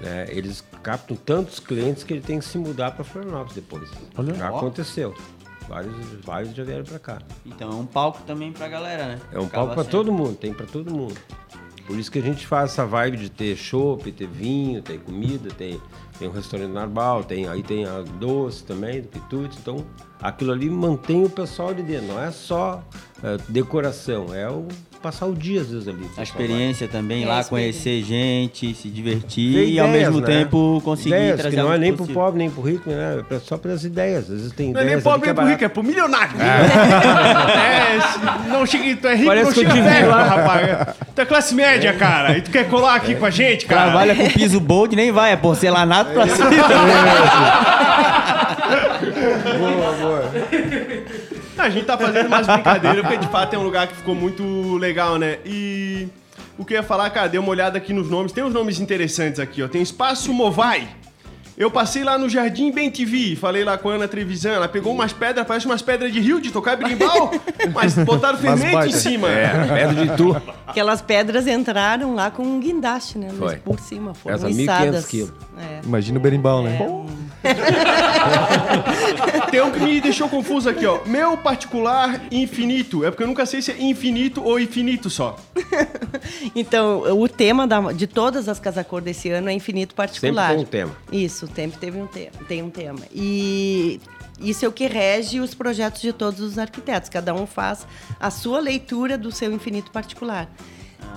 né, 0.00 0.26
eles 0.30 0.64
captam 0.82 1.14
tantos 1.14 1.60
clientes 1.60 2.04
que 2.04 2.14
ele 2.14 2.22
tem 2.22 2.38
que 2.38 2.44
se 2.46 2.56
mudar 2.56 2.92
para 2.92 3.04
Florianópolis 3.04 3.54
depois. 3.54 3.90
Olha. 4.16 4.32
já 4.34 4.48
aconteceu. 4.48 5.14
Vários, 5.68 5.94
vários 6.24 6.54
já 6.54 6.64
vieram 6.64 6.84
para 6.84 6.98
cá. 6.98 7.18
Então 7.44 7.70
é 7.70 7.74
um 7.74 7.84
palco 7.84 8.22
também 8.26 8.50
pra 8.50 8.66
galera, 8.68 9.08
né? 9.08 9.18
É 9.30 9.38
um 9.38 9.44
Acaba 9.44 9.66
palco 9.66 9.74
para 9.74 9.84
todo 9.90 10.10
mundo, 10.10 10.34
tem 10.36 10.54
para 10.54 10.64
todo 10.64 10.90
mundo. 10.90 11.14
Por 11.88 11.98
isso 11.98 12.12
que 12.12 12.18
a 12.18 12.22
gente 12.22 12.46
faz 12.46 12.72
essa 12.72 12.84
vibe 12.84 13.16
de 13.16 13.30
ter 13.30 13.56
chopp, 13.56 14.12
ter 14.12 14.28
vinho, 14.28 14.82
tem 14.82 14.98
comida, 14.98 15.48
tem, 15.48 15.80
tem 16.18 16.28
um 16.28 16.30
restaurante 16.30 16.70
normal, 16.70 17.24
tem, 17.24 17.48
aí 17.48 17.62
tem 17.62 17.86
a 17.86 18.02
doce 18.02 18.62
também, 18.62 19.00
do 19.00 19.08
quitutes. 19.08 19.58
Então, 19.58 19.86
aquilo 20.20 20.52
ali 20.52 20.68
mantém 20.68 21.24
o 21.24 21.30
pessoal 21.30 21.72
de 21.72 21.82
dentro. 21.82 22.08
Não 22.08 22.22
é 22.22 22.30
só 22.30 22.84
é, 23.22 23.38
decoração, 23.48 24.34
é 24.34 24.46
o 24.50 24.68
passar 25.02 25.26
o 25.26 25.34
dia 25.34 25.60
às 25.60 25.68
vezes 25.70 25.88
ali. 25.88 26.06
A 26.16 26.22
experiência 26.22 26.88
também, 26.88 27.24
É, 27.24 27.26
lá 27.26 27.44
conhecer 27.44 28.02
gente, 28.02 28.74
se 28.74 28.88
divertir 28.88 29.54
Ter 29.54 29.66
e 29.68 29.78
ao 29.80 29.88
ideias, 29.88 30.08
mesmo 30.08 30.20
né? 30.20 30.26
tempo 30.26 30.80
conseguir 30.84 31.08
ideias, 31.10 31.40
trazer 31.40 31.56
que 31.56 31.62
não 31.62 31.72
é 31.72 31.78
nem 31.78 31.90
pro 31.92 31.98
possível. 32.04 32.22
pobre, 32.22 32.38
nem 32.38 32.50
pro 32.50 32.62
rico, 32.62 32.90
né? 32.90 33.22
É 33.30 33.38
só 33.38 33.56
pelas 33.56 33.84
ideias. 33.84 34.24
Às 34.24 34.28
vezes 34.40 34.52
tem 34.52 34.72
Não 34.72 34.80
é 34.80 34.82
ideias 34.84 35.02
nem 35.04 35.12
pobre 35.12 35.26
nem 35.26 35.34
pro 35.34 35.46
rico, 35.46 35.64
é 35.64 35.68
pro 35.68 35.82
milionário. 35.82 36.32
É, 36.40 38.00
se 38.00 38.48
não 38.48 38.66
chega, 38.66 38.96
tu 38.96 39.06
é 39.08 39.14
rico, 39.14 39.26
Parece 39.26 39.46
não 39.46 39.52
chega 39.54 39.72
velho, 39.82 40.08
lá. 40.10 40.22
rapaz. 40.24 40.96
Tu 41.14 41.20
é 41.20 41.24
classe 41.24 41.54
média, 41.54 41.92
cara, 41.94 42.36
e 42.38 42.42
tu 42.42 42.50
quer 42.50 42.68
colar 42.68 42.94
aqui 42.96 43.14
com 43.14 43.26
a 43.26 43.30
gente, 43.30 43.66
cara? 43.66 43.82
Trabalha 43.90 44.14
com 44.14 44.28
piso 44.30 44.60
bold, 44.60 44.94
nem 44.96 45.10
vai, 45.12 45.32
é 45.32 45.36
porcelanato 45.36 46.10
pra 46.12 46.26
cima. 46.28 46.48
A 51.68 51.70
gente 51.70 51.84
tá 51.84 51.98
fazendo 51.98 52.28
umas 52.28 52.46
brincadeiras, 52.46 53.02
porque 53.02 53.18
de 53.18 53.28
fato 53.28 53.54
é 53.54 53.58
um 53.58 53.62
lugar 53.62 53.86
que 53.86 53.94
ficou 53.94 54.14
muito 54.14 54.78
legal, 54.78 55.18
né? 55.18 55.38
E 55.44 56.08
o 56.56 56.64
que 56.64 56.72
eu 56.72 56.78
ia 56.78 56.82
falar, 56.82 57.10
cara, 57.10 57.28
dei 57.28 57.38
uma 57.38 57.50
olhada 57.50 57.76
aqui 57.76 57.92
nos 57.92 58.08
nomes. 58.08 58.32
Tem 58.32 58.42
uns 58.42 58.54
nomes 58.54 58.80
interessantes 58.80 59.38
aqui, 59.38 59.62
ó. 59.62 59.68
Tem 59.68 59.82
Espaço 59.82 60.32
Movai. 60.32 60.88
Eu 61.58 61.72
passei 61.72 62.04
lá 62.04 62.16
no 62.16 62.28
Jardim 62.28 62.70
Bem 62.70 62.88
TV, 62.88 63.34
falei 63.34 63.64
lá 63.64 63.76
com 63.76 63.90
a 63.90 63.94
Ana 63.94 64.06
Trevisan, 64.06 64.50
ela 64.52 64.68
pegou 64.68 64.92
umas 64.92 65.12
pedras, 65.12 65.44
parece 65.44 65.66
umas 65.66 65.82
pedras 65.82 66.12
de 66.12 66.20
rio, 66.20 66.40
de 66.40 66.52
tocar 66.52 66.76
berimbau, 66.76 67.32
mas 67.74 67.94
botaram 67.96 68.38
fermento 68.38 68.86
em 68.86 68.92
cima. 68.92 69.28
É, 69.28 69.66
pedra 69.66 70.06
de 70.06 70.16
tu. 70.16 70.40
Aquelas 70.66 71.02
pedras 71.02 71.48
entraram 71.48 72.14
lá 72.14 72.30
com 72.30 72.44
um 72.44 72.60
guindaste, 72.60 73.18
né? 73.18 73.30
Foi. 73.36 73.56
Por 73.56 73.80
cima, 73.80 74.14
foram 74.14 74.38
1.500 74.38 74.60
içadas. 74.62 75.06
quilos. 75.06 75.32
É. 75.58 75.80
Imagina 75.84 76.18
o 76.18 76.22
berimbau, 76.22 76.62
né? 76.62 76.78
Tem 79.50 79.62
um 79.62 79.70
que 79.70 79.80
me 79.80 80.00
deixou 80.00 80.28
confuso 80.28 80.68
aqui, 80.68 80.84
ó. 80.84 81.00
Meu 81.06 81.36
particular 81.36 82.20
infinito. 82.30 83.04
É 83.04 83.10
porque 83.10 83.22
eu 83.22 83.26
nunca 83.26 83.46
sei 83.46 83.62
se 83.62 83.70
é 83.72 83.82
infinito 83.82 84.42
ou 84.44 84.58
infinito 84.60 85.08
só. 85.10 85.36
Então, 86.54 87.02
o 87.20 87.28
tema 87.28 87.66
da- 87.66 87.92
de 87.92 88.06
todas 88.06 88.48
as 88.48 88.58
casacor 88.58 89.00
desse 89.00 89.30
ano 89.30 89.48
é 89.48 89.52
infinito 89.52 89.94
particular. 89.94 90.50
Sempre 90.50 90.66
tem 90.66 90.84
um 90.84 90.88
tema. 90.90 90.96
Isso, 91.12 91.47
sempre 91.54 91.78
teve 91.78 92.00
um 92.00 92.06
tema, 92.06 92.30
tem 92.46 92.62
um 92.62 92.70
tema. 92.70 93.00
E 93.12 94.00
isso 94.40 94.64
é 94.64 94.68
o 94.68 94.72
que 94.72 94.86
rege 94.86 95.40
os 95.40 95.54
projetos 95.54 96.00
de 96.00 96.12
todos 96.12 96.40
os 96.40 96.58
arquitetos. 96.58 97.08
Cada 97.08 97.34
um 97.34 97.46
faz 97.46 97.86
a 98.20 98.30
sua 98.30 98.60
leitura 98.60 99.18
do 99.18 99.32
seu 99.32 99.52
infinito 99.52 99.90
particular. 99.90 100.48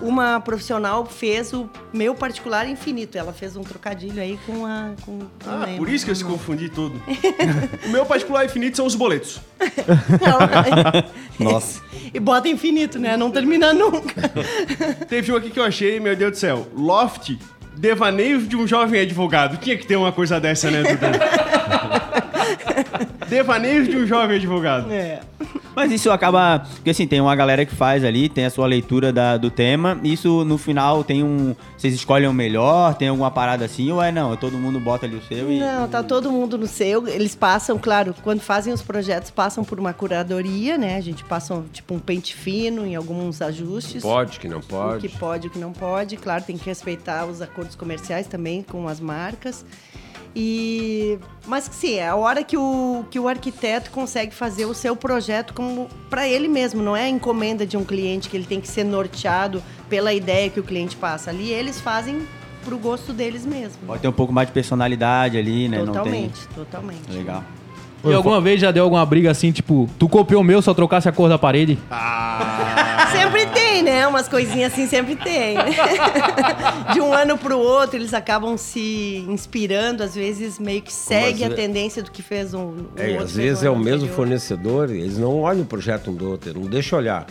Uma 0.02 0.40
profissional 0.40 1.06
fez 1.06 1.54
o 1.54 1.70
meu 1.94 2.16
particular 2.16 2.68
infinito. 2.68 3.18
Ela 3.18 3.32
fez 3.34 3.56
um 3.56 3.62
trocadilho 3.62 4.20
aí 4.20 4.40
com 4.48 4.66
a. 4.66 4.94
Com, 5.06 5.20
Ah, 5.46 5.66
por 5.78 5.88
isso 5.90 6.06
que 6.06 6.12
eu 6.12 6.16
se 6.16 6.24
confundi 6.24 6.70
todo. 6.70 7.00
o 7.86 7.90
meu 7.90 8.04
particular 8.06 8.44
infinito 8.46 8.78
são 8.78 8.86
os 8.88 8.96
boletos. 8.96 9.40
Nossa. 11.40 11.82
e 12.14 12.20
bota 12.20 12.48
infinito, 12.50 12.98
né? 12.98 13.16
Não 13.16 13.30
termina 13.30 13.74
nunca. 13.74 14.30
Teve 15.08 15.32
um 15.32 15.36
aqui 15.36 15.50
que 15.52 15.60
eu 15.60 15.64
achei, 15.64 16.00
meu 16.00 16.16
Deus 16.16 16.32
do 16.32 16.38
céu. 16.38 16.68
Loft, 16.76 17.38
devaneios 17.76 18.48
de 18.48 18.56
um 18.56 18.68
jovem 18.68 19.02
advogado. 19.02 19.58
Tinha 19.58 19.78
que 19.78 19.86
ter 19.86 19.96
uma 19.96 20.12
coisa 20.12 20.40
dessa, 20.40 20.70
né, 20.70 20.84
Dudu? 20.84 21.06
devaneios 23.30 23.88
de 23.88 23.98
um 23.98 24.06
jovem 24.06 24.38
advogado. 24.38 24.92
É. 24.92 25.20
Mas 25.76 25.92
isso 25.92 26.12
acaba. 26.12 26.60
Porque 26.76 26.90
assim, 26.90 27.08
tem 27.08 27.22
uma 27.22 27.36
galera 27.36 27.66
que 27.66 27.74
faz 27.76 28.04
ali, 28.04 28.28
tem 28.28 28.46
a 28.46 28.50
sua 28.50 28.68
leitura 28.68 29.12
da- 29.14 29.38
do 29.38 29.50
tema. 29.50 30.00
Isso 30.04 30.44
no 30.46 30.58
final 30.58 31.04
tem 31.04 31.24
um. 31.24 31.56
Vocês 31.78 31.94
escolhem 31.94 32.28
o 32.28 32.34
melhor, 32.34 32.94
tem 32.96 33.08
alguma 33.08 33.32
parada 33.32 33.66
assim, 33.66 33.92
ou 33.92 34.02
é 34.02 34.12
não? 34.12 34.36
Todo 34.36 34.58
mundo 34.58 34.80
bota 34.80 35.06
ali 35.06 35.16
o 35.16 35.24
seu 35.24 35.52
e. 35.52 35.60
Não, 35.60 35.88
tá 35.88 36.04
todo 36.04 36.32
mundo 36.32 36.58
no 36.58 36.68
seu. 36.68 37.08
Eles 37.08 37.36
passam, 37.36 37.78
claro, 37.78 38.14
quando 38.24 38.42
fazem 38.42 38.74
os 38.74 38.82
projetos, 38.82 39.32
passam 39.32 39.64
por 39.64 39.80
uma 39.80 39.94
curadoria, 39.94 40.78
né? 40.78 40.98
A 40.98 41.02
gente 41.02 41.24
passa 41.24 41.54
um, 41.54 41.64
tipo 41.64 41.94
um 41.94 42.00
pente 42.00 42.36
fino 42.36 42.86
em 42.86 42.96
alguns 42.96 43.42
ajustes. 43.42 44.02
Pode, 44.04 44.40
que 44.40 44.48
não 44.48 44.60
O 44.60 44.64
pode. 44.64 45.08
que 45.08 45.18
pode, 45.18 45.48
o 45.48 45.50
que 45.50 45.60
não 45.60 45.72
pode. 45.72 46.18
Claro, 46.18 46.44
tem 46.44 46.58
que 46.58 46.66
respeitar 46.66 47.26
os 47.26 47.42
acordos 47.42 47.76
comerciais 47.76 48.28
também 48.28 48.62
com 48.62 48.88
as 48.88 49.00
marcas. 49.00 49.66
E 50.36 51.20
mas 51.46 51.70
sim, 51.72 51.96
é 51.96 52.08
a 52.08 52.16
hora 52.16 52.44
que 52.44 52.56
o, 52.56 53.04
que 53.10 53.20
o 53.20 53.28
arquiteto 53.28 53.92
consegue 53.92 54.34
fazer 54.34 54.66
o 54.66 54.74
seu 54.74 54.96
projeto 54.96 55.54
como 55.54 55.90
para 56.10 56.28
ele 56.28 56.48
mesmo, 56.48 56.82
não 56.82 56.96
é 56.96 57.04
a 57.04 57.10
encomenda 57.10 57.66
de 57.66 57.76
um 57.76 57.84
cliente 57.84 58.30
que 58.30 58.38
ele 58.38 58.46
tem 58.46 58.62
que 58.62 58.68
ser 58.68 58.84
norteado 58.84 59.62
pela 59.90 60.14
ideia 60.14 60.50
que 60.50 60.60
o 60.60 60.64
cliente 60.64 60.96
passa. 60.96 61.32
Ali 61.32 61.52
eles 61.52 61.82
fazem 61.82 62.26
pro 62.64 62.78
gosto 62.78 63.12
deles 63.12 63.46
mesmo. 63.46 63.78
Pode 63.86 64.02
ter 64.02 64.08
um 64.08 64.14
pouco 64.14 64.32
mais 64.32 64.48
de 64.48 64.54
personalidade 64.54 65.38
ali, 65.38 65.68
né? 65.68 65.84
Totalmente, 65.84 66.48
totalmente. 66.56 67.02
Não 67.02 67.08
tem. 67.08 67.18
Legal. 67.18 67.44
E 68.04 68.14
alguma 68.14 68.42
vez 68.42 68.60
já 68.60 68.72
deu 68.72 68.84
alguma 68.84 69.06
briga 69.06 69.30
assim, 69.30 69.52
tipo, 69.52 69.88
tu 70.00 70.10
copiou 70.10 70.42
o 70.42 70.44
meu, 70.44 70.62
só 70.62 70.74
trocasse 70.74 71.08
a 71.08 71.12
cor 71.12 71.30
da 71.30 71.38
parede? 71.38 71.78
Sempre 73.12 73.46
tem, 73.48 73.61
né? 73.82 74.08
Umas 74.08 74.28
coisinhas 74.28 74.72
assim 74.74 74.88
sempre 74.88 75.16
tem. 75.16 75.56
né? 75.56 75.64
De 76.94 77.02
um 77.02 77.14
ano 77.14 77.38
pro 77.38 77.58
outro, 77.58 77.98
eles 77.98 78.14
acabam 78.14 78.58
se 78.58 79.26
inspirando, 79.30 80.04
às 80.04 80.14
vezes 80.16 80.60
meio 80.60 80.82
que 80.82 80.92
segue 80.94 81.44
às 81.44 81.48
a 81.48 81.50
ve- 81.50 81.56
tendência 81.56 82.02
do 82.04 82.12
que 82.12 82.22
fez 82.22 82.54
um, 82.54 82.60
um 82.62 82.86
É, 82.98 83.18
às 83.18 83.36
vezes 83.36 83.64
é 83.64 83.70
o 83.70 83.76
mesmo 83.76 83.98
anterior. 84.04 84.16
fornecedor, 84.16 84.90
eles 84.90 85.18
não 85.18 85.40
olham 85.42 85.62
o 85.62 85.66
projeto 85.66 86.12
um 86.12 86.16
do 86.16 86.30
outro, 86.32 86.54
não 86.60 86.68
deixa 86.68 86.96
olhar. 86.96 87.26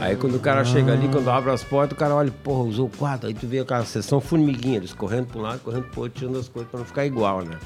Aí 0.00 0.16
quando 0.16 0.36
o 0.36 0.40
cara 0.40 0.64
chega 0.64 0.92
ali, 0.92 1.08
quando 1.08 1.30
abre 1.30 1.50
as 1.50 1.62
portas, 1.62 1.96
o 1.96 1.98
cara 1.98 2.14
olha, 2.14 2.30
porra, 2.42 2.64
usou 2.64 2.90
quatro. 2.98 3.28
Aí 3.28 3.34
tu 3.34 3.46
vê 3.46 3.60
aquela 3.60 3.84
sessão 3.84 4.20
formiguinha, 4.20 4.76
eles 4.76 4.92
correndo 4.92 5.26
pra 5.26 5.38
um 5.38 5.42
lado, 5.42 5.60
correndo 5.60 5.84
pro 5.84 6.02
outro, 6.02 6.18
tirando 6.18 6.38
as 6.38 6.48
coisas 6.48 6.70
pra 6.70 6.80
não 6.80 6.86
ficar 6.86 7.06
igual, 7.06 7.42
né? 7.42 7.58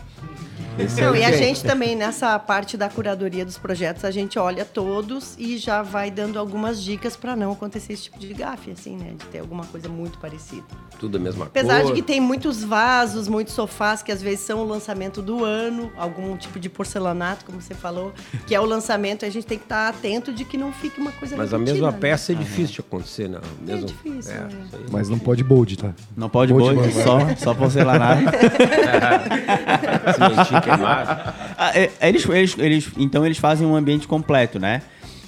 Esse 0.78 1.00
é 1.00 1.04
Não, 1.04 1.12
o 1.12 1.16
e 1.16 1.24
a 1.24 1.32
gente 1.32 1.64
também, 1.64 1.96
nessa 1.96 2.38
parte 2.38 2.76
da 2.76 2.88
curadoria 2.88 3.44
dos 3.44 3.58
projetos, 3.58 4.04
a 4.04 4.10
gente 4.10 4.38
olha 4.38 4.64
todos 4.64 5.34
e 5.36 5.58
já 5.58 5.82
vai 5.82 6.10
dando 6.10 6.38
algumas 6.38 6.82
dicas 6.82 7.16
para 7.16 7.34
não 7.34 7.52
acontecer 7.52 7.94
esse 7.94 8.04
tipo 8.04 8.18
de 8.18 8.32
gafe, 8.32 8.70
assim, 8.70 8.96
né? 8.96 9.14
De 9.18 9.24
ter 9.26 9.40
alguma 9.40 9.64
coisa 9.66 9.88
muito 9.88 10.18
parecida. 10.18 10.64
Tudo 11.00 11.16
a 11.16 11.20
mesma 11.20 11.46
Apesar 11.46 11.82
cor. 11.82 11.90
de 11.90 11.94
que 11.94 12.02
tem 12.02 12.20
muitos 12.20 12.62
vasos, 12.62 13.26
muitos 13.26 13.54
sofás 13.54 14.02
que 14.02 14.12
às 14.12 14.22
vezes 14.22 14.40
são 14.40 14.60
o 14.60 14.64
lançamento 14.64 15.20
do 15.20 15.44
ano, 15.44 15.90
algum 15.96 16.36
tipo 16.36 16.60
de 16.60 16.68
porcelanato, 16.68 17.44
como 17.44 17.60
você 17.60 17.74
falou, 17.74 18.12
que 18.46 18.54
é 18.54 18.60
o 18.60 18.64
lançamento, 18.64 19.24
a 19.24 19.30
gente 19.30 19.46
tem 19.46 19.58
que 19.58 19.64
estar 19.64 19.88
atento 19.88 20.32
de 20.32 20.44
que 20.44 20.56
não 20.56 20.72
fique 20.72 21.00
uma 21.00 21.12
coisa 21.12 21.36
Mas 21.36 21.52
a 21.52 21.58
repetida, 21.58 21.74
mesma 21.74 21.90
né? 21.90 21.98
Peça 22.08 22.32
é 22.32 22.34
difícil 22.34 22.74
de 22.74 22.80
acontecer, 22.80 23.28
né? 23.28 23.38
Mesmo, 23.60 23.86
difícil, 23.86 24.32
é, 24.32 24.40
né? 24.40 24.48
isso 24.66 24.76
aí. 24.76 24.84
Mas 24.90 25.08
não 25.08 25.18
pode 25.18 25.44
bold, 25.44 25.76
tá? 25.76 25.92
Não 26.16 26.28
pode 26.28 26.52
Bold 26.52 26.74
não, 26.74 26.92
só, 26.92 27.18
só 27.36 27.54
porcelanato. 27.54 28.22
Queimado. 30.64 31.32
Ah, 31.56 31.78
é, 31.78 31.90
eles, 32.00 32.26
eles, 32.28 32.58
eles, 32.58 32.90
então 32.96 33.26
eles 33.26 33.38
fazem 33.38 33.66
um 33.66 33.76
ambiente 33.76 34.08
completo, 34.08 34.58
né? 34.58 34.82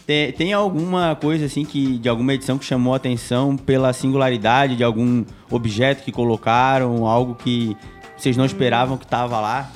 Tem, 0.06 0.32
tem 0.32 0.52
alguma 0.52 1.14
coisa 1.14 1.44
assim 1.44 1.64
que 1.64 1.98
de 1.98 2.08
alguma 2.08 2.34
edição 2.34 2.58
que 2.58 2.64
chamou 2.64 2.94
a 2.94 2.96
atenção 2.96 3.56
pela 3.56 3.92
singularidade 3.92 4.76
de 4.76 4.82
algum 4.82 5.24
objeto 5.50 6.02
que 6.02 6.10
colocaram, 6.10 7.06
algo 7.06 7.34
que 7.34 7.76
vocês 8.16 8.36
não 8.36 8.44
esperavam 8.44 8.96
que 8.96 9.06
tava 9.06 9.38
lá? 9.38 9.70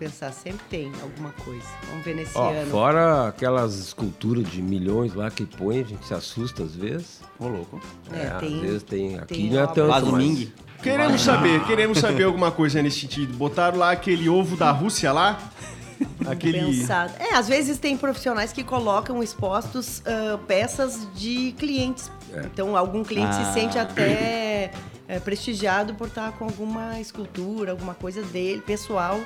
Pensar, 0.00 0.32
sempre 0.32 0.64
tem 0.70 0.90
alguma 1.02 1.28
coisa. 1.44 1.66
Vamos 1.90 2.02
ver 2.02 2.14
nesse 2.14 2.32
Ó, 2.34 2.50
ano. 2.50 2.70
fora 2.70 3.28
aquelas 3.28 3.74
esculturas 3.78 4.50
de 4.50 4.62
milhões 4.62 5.12
lá 5.12 5.30
que 5.30 5.44
põe, 5.44 5.80
a 5.80 5.84
gente 5.84 6.06
se 6.06 6.14
assusta 6.14 6.62
às 6.62 6.74
vezes. 6.74 7.20
Ô, 7.38 7.46
louco. 7.46 7.78
É, 8.10 8.28
às 8.28 8.40
tem- 8.40 8.60
vezes 8.60 8.82
tem. 8.82 9.18
Aqui 9.18 9.34
tem 9.34 9.50
não 9.50 9.62
é 9.62 9.66
tanto. 9.66 10.16
Ming. 10.16 10.50
Queremos 10.82 11.20
saber, 11.20 11.62
queremos 11.66 11.98
saber 11.98 12.24
alguma 12.24 12.50
coisa 12.50 12.80
nesse 12.82 13.00
sentido. 13.00 13.36
Botaram 13.36 13.76
lá 13.76 13.90
aquele 13.90 14.26
ovo 14.26 14.56
da 14.56 14.70
Rússia 14.70 15.12
lá. 15.12 15.38
Aquele. 16.26 16.60
Pensado. 16.60 17.12
É, 17.18 17.34
às 17.34 17.46
vezes 17.46 17.78
tem 17.78 17.94
profissionais 17.94 18.54
que 18.54 18.64
colocam 18.64 19.22
expostos 19.22 20.02
ah, 20.06 20.38
peças 20.46 21.06
de 21.14 21.52
clientes. 21.58 22.10
É. 22.32 22.40
Então, 22.46 22.76
algum 22.76 23.02
cliente 23.04 23.34
Ah. 23.36 23.44
se 23.52 23.60
sente 23.60 23.78
até 23.78 24.70
eh, 25.08 25.18
prestigiado 25.20 25.94
por 25.94 26.06
estar 26.08 26.32
com 26.32 26.44
alguma 26.44 27.00
escultura, 27.00 27.72
alguma 27.72 27.94
coisa 27.94 28.22
dele, 28.22 28.60
pessoal, 28.60 29.20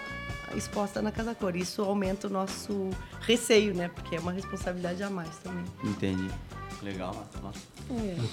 exposta 0.57 1.03
na 1.03 1.11
Casa 1.13 1.35
Cor. 1.35 1.55
Isso 1.57 1.83
aumenta 1.83 2.27
o 2.27 2.31
nosso 2.31 2.89
receio, 3.21 3.75
né? 3.75 3.91
Porque 3.95 4.17
é 4.17 4.21
uma 4.21 4.33
responsabilidade 4.33 5.03
a 5.03 5.11
mais 5.11 5.37
também. 5.39 5.65
Entendi. 5.85 6.29
Legal, 6.85 7.15
nossa. 7.43 7.75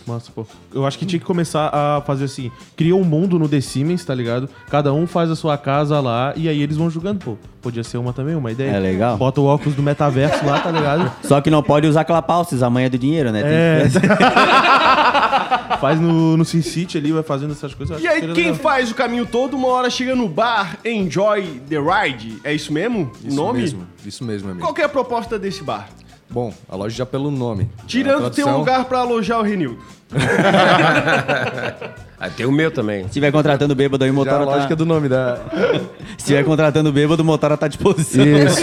Massa, 0.07 0.31
pô. 0.33 0.45
Eu 0.73 0.85
acho 0.85 0.97
que 0.97 1.05
tinha 1.05 1.19
que 1.19 1.25
começar 1.25 1.69
a 1.73 2.01
fazer 2.01 2.23
assim: 2.25 2.49
cria 2.75 2.95
um 2.95 3.03
mundo 3.03 3.37
no 3.37 3.49
The 3.49 3.59
Siemens, 3.61 4.03
tá 4.05 4.15
ligado? 4.15 4.49
Cada 4.69 4.93
um 4.93 5.05
faz 5.05 5.29
a 5.29 5.35
sua 5.35 5.57
casa 5.57 5.99
lá 5.99 6.33
e 6.37 6.47
aí 6.47 6.61
eles 6.61 6.77
vão 6.77 6.89
jogando, 6.89 7.19
pô. 7.23 7.37
Podia 7.61 7.83
ser 7.83 7.97
uma 7.97 8.11
também, 8.13 8.33
uma 8.35 8.51
ideia. 8.51 8.71
É 8.71 8.79
legal. 8.79 9.17
Bota 9.17 9.39
o 9.41 9.45
óculos 9.45 9.75
do 9.75 9.83
metaverso 9.83 10.45
lá, 10.45 10.59
tá 10.59 10.71
ligado? 10.71 11.11
Só 11.27 11.39
que 11.41 11.49
não 11.49 11.61
pode 11.61 11.85
usar 11.85 12.05
Clapauces, 12.05 12.63
a 12.63 12.69
manha 12.69 12.89
do 12.89 12.97
dinheiro, 12.97 13.31
né? 13.31 13.41
Tem 13.43 13.51
É. 13.51 13.89
que- 13.89 15.77
Faz 15.81 15.99
no, 15.99 16.37
no 16.37 16.45
Sin 16.45 16.61
City 16.61 16.97
ali, 16.97 17.11
vai 17.11 17.23
fazendo 17.23 17.51
essas 17.51 17.73
coisas. 17.73 18.01
E 18.01 18.07
aí, 18.07 18.21
que 18.21 18.33
quem 18.33 18.45
legal. 18.51 18.59
faz 18.59 18.91
o 18.91 18.95
caminho 18.95 19.25
todo, 19.25 19.55
uma 19.57 19.67
hora 19.69 19.89
chega 19.89 20.15
no 20.15 20.27
bar 20.29 20.77
Enjoy 20.85 21.61
the 21.67 21.77
Ride. 21.77 22.37
É 22.43 22.53
isso 22.53 22.71
mesmo? 22.71 23.11
o 23.23 23.27
Isso 23.27 23.35
nome? 23.35 23.59
mesmo, 23.61 23.87
isso 24.05 24.23
mesmo, 24.23 24.49
amigo. 24.49 24.63
Qual 24.65 24.73
que 24.73 24.81
é 24.81 24.85
a 24.85 24.89
proposta 24.89 25.37
desse 25.39 25.63
bar? 25.63 25.89
Bom, 26.31 26.53
a 26.69 26.75
loja 26.75 26.95
já 26.95 27.05
pelo 27.05 27.29
nome. 27.29 27.69
Tirando 27.85 28.27
A 28.27 28.29
ter 28.29 28.45
um 28.45 28.57
lugar 28.57 28.85
pra 28.85 28.99
alojar 28.99 29.39
o 29.39 29.43
Renildo. 29.43 29.79
Ah, 32.23 32.29
tem 32.29 32.45
o 32.45 32.51
meu 32.51 32.69
também. 32.69 32.99
Se 33.01 33.05
estiver 33.07 33.31
contratando 33.31 33.73
bêbado 33.73 34.03
aí, 34.03 34.11
o 34.11 34.13
Já 34.13 34.19
a 34.19 34.23
motora 34.23 34.43
lógica 34.45 34.69
tá... 34.69 34.75
do 34.75 34.85
nome 34.85 35.09
da. 35.09 35.37
Se 36.19 36.19
estiver 36.19 36.43
contratando 36.45 36.91
bêbado, 36.93 37.23
o 37.23 37.25
motora 37.25 37.57
tá 37.57 37.65
à 37.65 37.69
disposição. 37.69 38.23
Isso. 38.23 38.61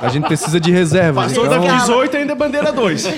A 0.00 0.08
gente 0.10 0.28
precisa 0.28 0.60
de 0.60 0.70
reservas. 0.70 1.32
Passou 1.32 1.46
Então, 1.46 1.60
da 1.66 1.76
18 1.78 2.16
ainda 2.18 2.32
é 2.34 2.36
bandeira 2.36 2.72
2. 2.72 3.04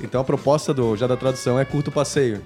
então 0.00 0.22
a 0.22 0.24
proposta 0.24 0.72
do 0.72 0.96
já 0.96 1.06
da 1.06 1.14
tradução 1.16 1.60
é 1.60 1.64
curto 1.66 1.92
passeio. 1.92 2.40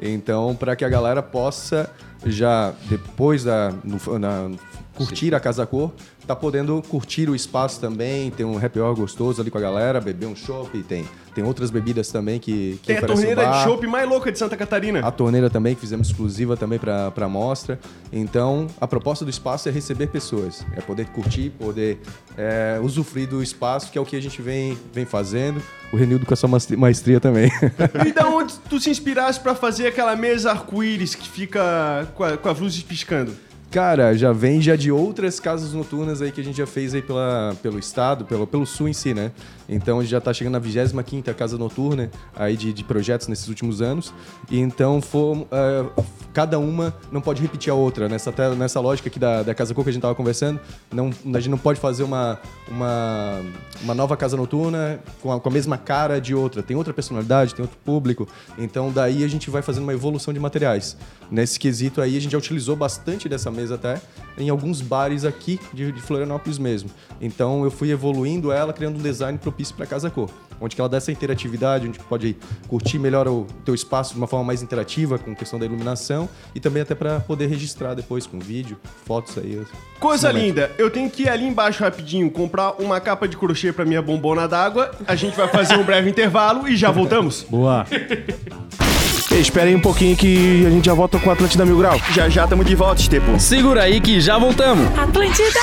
Então, 0.00 0.56
para 0.58 0.74
que 0.74 0.86
a 0.86 0.88
galera 0.88 1.22
possa 1.22 1.90
já 2.24 2.72
depois 2.88 3.44
da 3.44 3.74
no- 3.84 4.18
na- 4.18 4.48
curtir 4.94 5.34
a 5.34 5.40
Casa 5.40 5.66
Cor, 5.66 5.92
tá 6.30 6.36
podendo 6.36 6.80
curtir 6.88 7.28
o 7.28 7.34
espaço 7.34 7.80
também, 7.80 8.30
tem 8.30 8.46
um 8.46 8.56
happy 8.56 8.78
hour 8.78 8.94
gostoso 8.94 9.40
ali 9.40 9.50
com 9.50 9.58
a 9.58 9.60
galera, 9.60 10.00
beber 10.00 10.26
um 10.26 10.36
chopp, 10.36 10.80
tem 10.84 11.04
tem 11.34 11.44
outras 11.44 11.70
bebidas 11.70 12.08
também 12.10 12.40
que, 12.40 12.78
que 12.82 12.88
Tem 12.88 12.96
a 12.98 13.02
torneira 13.02 13.46
de 13.46 13.62
chopp 13.62 13.86
mais 13.86 14.08
louca 14.08 14.32
de 14.32 14.38
Santa 14.38 14.56
Catarina. 14.56 14.98
A 15.00 15.10
torneira 15.12 15.48
também, 15.48 15.74
que 15.74 15.80
fizemos 15.80 16.08
exclusiva 16.08 16.56
também 16.56 16.78
para 16.78 17.12
a 17.16 17.28
mostra. 17.28 17.78
Então, 18.12 18.66
a 18.80 18.86
proposta 18.86 19.24
do 19.24 19.30
espaço 19.30 19.68
é 19.68 19.72
receber 19.72 20.08
pessoas. 20.08 20.66
É 20.76 20.80
poder 20.80 21.06
curtir, 21.06 21.50
poder 21.50 22.00
é, 22.36 22.80
usufruir 22.82 23.28
do 23.28 23.40
espaço, 23.42 23.92
que 23.92 23.96
é 23.98 24.00
o 24.00 24.04
que 24.04 24.16
a 24.16 24.20
gente 24.20 24.42
vem, 24.42 24.76
vem 24.92 25.04
fazendo. 25.04 25.62
O 25.92 25.96
Renildo 25.96 26.26
com 26.26 26.34
a 26.34 26.36
sua 26.36 26.48
maestria- 26.76 27.20
também. 27.20 27.50
E 28.06 28.12
da 28.12 28.26
onde 28.28 28.54
tu 28.68 28.80
se 28.80 28.90
inspirasse 28.90 29.38
pra 29.38 29.54
fazer 29.54 29.86
aquela 29.86 30.16
mesa 30.16 30.50
arco-íris 30.50 31.14
que 31.14 31.28
fica 31.28 32.08
com, 32.16 32.24
a- 32.24 32.36
com 32.36 32.48
as 32.48 32.58
luzes 32.58 32.82
piscando? 32.82 33.32
Cara, 33.70 34.16
já 34.16 34.32
vem 34.32 34.60
já 34.60 34.74
de 34.74 34.90
outras 34.90 35.38
casas 35.38 35.72
noturnas 35.72 36.20
aí 36.20 36.32
que 36.32 36.40
a 36.40 36.44
gente 36.44 36.56
já 36.56 36.66
fez 36.66 36.92
aí 36.92 37.00
pela, 37.00 37.54
pelo 37.62 37.78
estado, 37.78 38.24
pelo, 38.24 38.44
pelo 38.44 38.66
sul 38.66 38.88
em 38.88 38.92
si, 38.92 39.14
né? 39.14 39.30
Então 39.68 40.00
a 40.00 40.02
gente 40.02 40.10
já 40.10 40.20
tá 40.20 40.32
chegando 40.32 40.54
na 40.54 40.60
25ª 40.60 41.32
casa 41.34 41.56
noturna 41.56 42.10
aí 42.34 42.56
de, 42.56 42.72
de 42.72 42.82
projetos 42.82 43.28
nesses 43.28 43.46
últimos 43.46 43.80
anos. 43.80 44.12
E 44.50 44.58
então 44.58 45.00
for, 45.00 45.46
eh, 45.52 46.02
cada 46.32 46.58
uma 46.58 46.92
não 47.12 47.20
pode 47.20 47.40
repetir 47.40 47.70
a 47.70 47.74
outra. 47.74 48.08
Nessa, 48.08 48.34
nessa 48.56 48.80
lógica 48.80 49.08
aqui 49.08 49.20
da, 49.20 49.44
da 49.44 49.54
Casa 49.54 49.72
Cor 49.72 49.84
que 49.84 49.90
a 49.90 49.92
gente 49.92 50.02
tava 50.02 50.16
conversando, 50.16 50.58
não, 50.92 51.10
a 51.32 51.38
gente 51.38 51.50
não 51.50 51.58
pode 51.58 51.78
fazer 51.78 52.02
uma, 52.02 52.40
uma, 52.68 53.40
uma 53.82 53.94
nova 53.94 54.16
casa 54.16 54.36
noturna 54.36 54.98
com 55.22 55.32
a, 55.32 55.38
com 55.38 55.48
a 55.48 55.52
mesma 55.52 55.78
cara 55.78 56.20
de 56.20 56.34
outra. 56.34 56.60
Tem 56.60 56.76
outra 56.76 56.92
personalidade, 56.92 57.54
tem 57.54 57.62
outro 57.62 57.78
público. 57.84 58.26
Então 58.58 58.90
daí 58.90 59.22
a 59.22 59.28
gente 59.28 59.48
vai 59.48 59.62
fazendo 59.62 59.84
uma 59.84 59.92
evolução 59.92 60.34
de 60.34 60.40
materiais. 60.40 60.96
Nesse 61.30 61.60
quesito 61.60 62.00
aí 62.00 62.16
a 62.16 62.20
gente 62.20 62.32
já 62.32 62.38
utilizou 62.38 62.74
bastante 62.74 63.28
dessa 63.28 63.48
mesa 63.60 63.74
até 63.74 64.00
em 64.38 64.48
alguns 64.48 64.80
bares 64.80 65.24
aqui 65.24 65.60
de, 65.72 65.92
de 65.92 66.00
Florianópolis 66.00 66.58
mesmo. 66.58 66.90
Então 67.20 67.64
eu 67.64 67.70
fui 67.70 67.90
evoluindo 67.90 68.50
ela, 68.50 68.72
criando 68.72 68.98
um 68.98 69.02
design 69.02 69.38
propício 69.38 69.74
para 69.74 69.86
Casa 69.86 70.10
Cor, 70.10 70.30
onde 70.60 70.74
que 70.74 70.80
ela 70.80 70.88
dá 70.88 70.96
essa 70.96 71.12
interatividade, 71.12 71.86
onde 71.86 71.98
pode 71.98 72.36
curtir 72.68 72.98
melhor 72.98 73.28
o 73.28 73.46
teu 73.64 73.74
espaço 73.74 74.14
de 74.14 74.18
uma 74.18 74.26
forma 74.26 74.44
mais 74.44 74.62
interativa 74.62 75.18
com 75.18 75.34
questão 75.34 75.58
da 75.58 75.66
iluminação 75.66 76.28
e 76.54 76.60
também 76.60 76.82
até 76.82 76.94
para 76.94 77.20
poder 77.20 77.46
registrar 77.46 77.94
depois 77.94 78.26
com 78.26 78.38
vídeo, 78.38 78.78
fotos 79.04 79.36
aí. 79.36 79.60
Coisa 79.98 80.28
momento. 80.28 80.44
linda, 80.44 80.70
eu 80.78 80.90
tenho 80.90 81.10
que 81.10 81.24
ir 81.24 81.28
ali 81.28 81.46
embaixo 81.46 81.82
rapidinho 81.82 82.30
comprar 82.30 82.72
uma 82.80 83.00
capa 83.00 83.28
de 83.28 83.36
crochê 83.36 83.72
pra 83.72 83.84
minha 83.84 84.00
bombona 84.00 84.48
d'água. 84.48 84.90
A 85.06 85.14
gente 85.14 85.36
vai 85.36 85.48
fazer 85.48 85.76
um 85.76 85.84
breve 85.84 86.08
intervalo 86.10 86.66
e 86.66 86.76
já 86.76 86.90
voltamos. 86.90 87.44
Boa. 87.48 87.86
Aí 89.40 89.74
um 89.74 89.80
pouquinho 89.80 90.14
que 90.14 90.66
a 90.66 90.70
gente 90.70 90.84
já 90.84 90.92
volta 90.92 91.18
com 91.18 91.30
o 91.30 91.32
Atlântida 91.32 91.64
Mil 91.64 91.78
Grau. 91.78 91.98
Já 92.12 92.28
já 92.28 92.46
tamo 92.46 92.62
de 92.62 92.74
volta, 92.74 93.00
Estepo. 93.00 93.40
Segura 93.40 93.84
aí 93.84 93.98
que 93.98 94.20
já 94.20 94.36
voltamos. 94.36 94.86
Atlântida. 94.98 95.60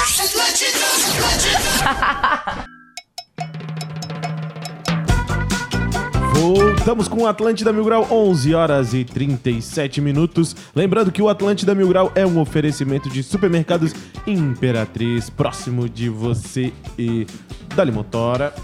Voltamos 6.34 7.08
com 7.08 7.22
o 7.22 7.28
Atlântida 7.28 7.72
Mil 7.72 7.86
Grau, 7.86 8.08
11 8.10 8.56
horas 8.56 8.94
e 8.96 9.04
37 9.04 10.02
minutos. 10.02 10.56
Lembrando 10.76 11.12
que 11.12 11.22
o 11.22 11.30
Atlântida 11.30 11.76
Mil 11.76 11.88
Grau 11.88 12.12
é 12.16 12.26
um 12.26 12.40
oferecimento 12.40 13.12
de 13.12 13.22
supermercados 13.22 13.94
Imperatriz, 14.26 15.30
próximo 15.30 15.88
de 15.88 16.10
você 16.10 16.74
e 16.98 17.28
Dali 17.76 17.92
Motora. 17.92 18.56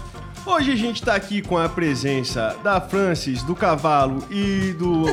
Hoje 0.46 0.72
a 0.72 0.76
gente 0.76 1.02
tá 1.02 1.14
aqui 1.14 1.40
com 1.40 1.56
a 1.56 1.70
presença 1.70 2.54
da 2.62 2.78
Francis, 2.78 3.42
do 3.42 3.54
Cavalo 3.54 4.22
e 4.30 4.74
do 4.78 5.04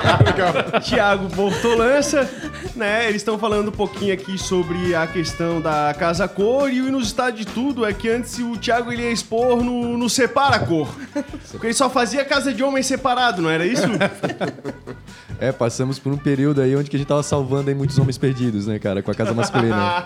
Tiago 0.84 1.28
Bortolança, 1.28 2.30
né? 2.76 3.08
Eles 3.08 3.22
estão 3.22 3.38
falando 3.38 3.68
um 3.68 3.72
pouquinho 3.72 4.12
aqui 4.12 4.36
sobre 4.36 4.94
a 4.94 5.06
questão 5.06 5.62
da 5.62 5.94
casa 5.98 6.28
cor 6.28 6.70
e 6.70 6.82
o 6.82 6.88
inusitado 6.88 7.38
de 7.38 7.46
tudo 7.46 7.86
é 7.86 7.94
que 7.94 8.10
antes 8.10 8.38
o 8.38 8.54
Tiago 8.56 8.92
ele 8.92 9.02
ia 9.02 9.10
expor 9.10 9.64
no, 9.64 9.96
no 9.96 10.10
separa 10.10 10.58
cor. 10.58 10.94
Porque 11.50 11.68
ele 11.68 11.74
só 11.74 11.88
fazia 11.88 12.22
casa 12.22 12.52
de 12.52 12.62
homem 12.62 12.82
separado, 12.82 13.40
não 13.40 13.48
era 13.48 13.64
isso? 13.64 13.86
É, 15.40 15.50
passamos 15.50 15.98
por 15.98 16.12
um 16.12 16.18
período 16.18 16.60
aí 16.60 16.76
onde 16.76 16.90
que 16.90 16.96
a 16.96 16.98
gente 16.98 17.08
tava 17.08 17.22
salvando 17.22 17.70
aí 17.70 17.74
muitos 17.74 17.98
homens 17.98 18.18
perdidos, 18.18 18.66
né, 18.66 18.78
cara, 18.78 19.02
com 19.02 19.10
a 19.10 19.14
casa 19.14 19.32
masculina. 19.32 20.04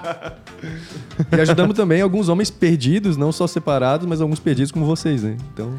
e 1.37 1.41
ajudamos 1.41 1.75
também 1.75 2.01
alguns 2.01 2.29
homens 2.29 2.53
perdidos, 2.53 3.17
não 3.17 3.33
só 3.33 3.49
separados, 3.49 4.07
mas 4.07 4.21
alguns 4.21 4.39
perdidos 4.39 4.71
como 4.71 4.87
vocês, 4.87 5.25
né? 5.25 5.37
Então, 5.53 5.73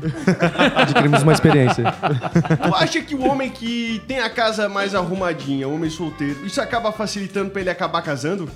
adquirimos 0.76 1.24
uma 1.24 1.32
experiência. 1.32 1.86
Tu 2.62 2.76
acha 2.76 3.02
que 3.02 3.16
o 3.16 3.24
homem 3.24 3.50
que 3.50 4.02
tem 4.06 4.20
a 4.20 4.30
casa 4.30 4.68
mais 4.68 4.94
arrumadinha, 4.94 5.70
homem 5.70 5.90
solteiro, 5.90 6.46
isso 6.46 6.60
acaba 6.60 6.92
facilitando 6.92 7.50
pra 7.50 7.62
ele 7.62 7.70
acabar 7.70 8.02
casando? 8.02 8.50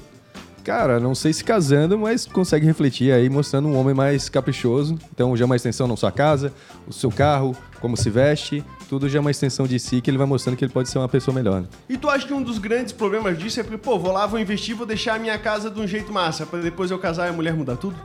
Cara, 0.65 0.99
não 0.99 1.15
sei 1.15 1.31
se 1.31 1.45
casando, 1.45 1.97
mas 1.97 2.25
consegue 2.25 2.65
refletir 2.65 3.13
aí, 3.13 3.29
mostrando 3.29 3.69
um 3.69 3.77
homem 3.77 3.95
mais 3.95 4.27
caprichoso. 4.27 4.99
Então, 5.13 5.35
já 5.37 5.43
é 5.43 5.45
uma 5.45 5.55
extensão 5.55 5.87
na 5.87 5.95
sua 5.95 6.11
casa, 6.11 6.51
o 6.85 6.91
seu 6.91 7.09
carro, 7.09 7.55
como 7.79 7.95
se 7.95 8.09
veste, 8.09 8.63
tudo 8.89 9.07
já 9.07 9.19
é 9.19 9.21
uma 9.21 9.29
extensão 9.31 9.67
de 9.67 9.79
si 9.79 10.01
que 10.01 10.09
ele 10.09 10.17
vai 10.17 10.25
mostrando 10.25 10.57
que 10.57 10.65
ele 10.65 10.71
pode 10.73 10.89
ser 10.89 10.97
uma 10.97 11.07
pessoa 11.07 11.33
melhor. 11.35 11.61
né? 11.61 11.67
E 11.87 11.95
tu 11.95 12.09
acha 12.09 12.25
que 12.25 12.33
um 12.33 12.41
dos 12.41 12.57
grandes 12.57 12.91
problemas 12.91 13.37
disso 13.37 13.59
é 13.59 13.63
porque, 13.63 13.77
pô, 13.77 13.99
vou 13.99 14.11
lá, 14.11 14.25
vou 14.25 14.39
investir, 14.39 14.75
vou 14.75 14.85
deixar 14.85 15.15
a 15.15 15.19
minha 15.19 15.37
casa 15.37 15.69
de 15.69 15.79
um 15.79 15.85
jeito 15.87 16.11
massa, 16.11 16.45
pra 16.45 16.59
depois 16.59 16.89
eu 16.89 16.97
casar 16.97 17.27
e 17.27 17.29
a 17.29 17.33
mulher 17.33 17.53
mudar 17.53 17.75
tudo? 17.77 17.95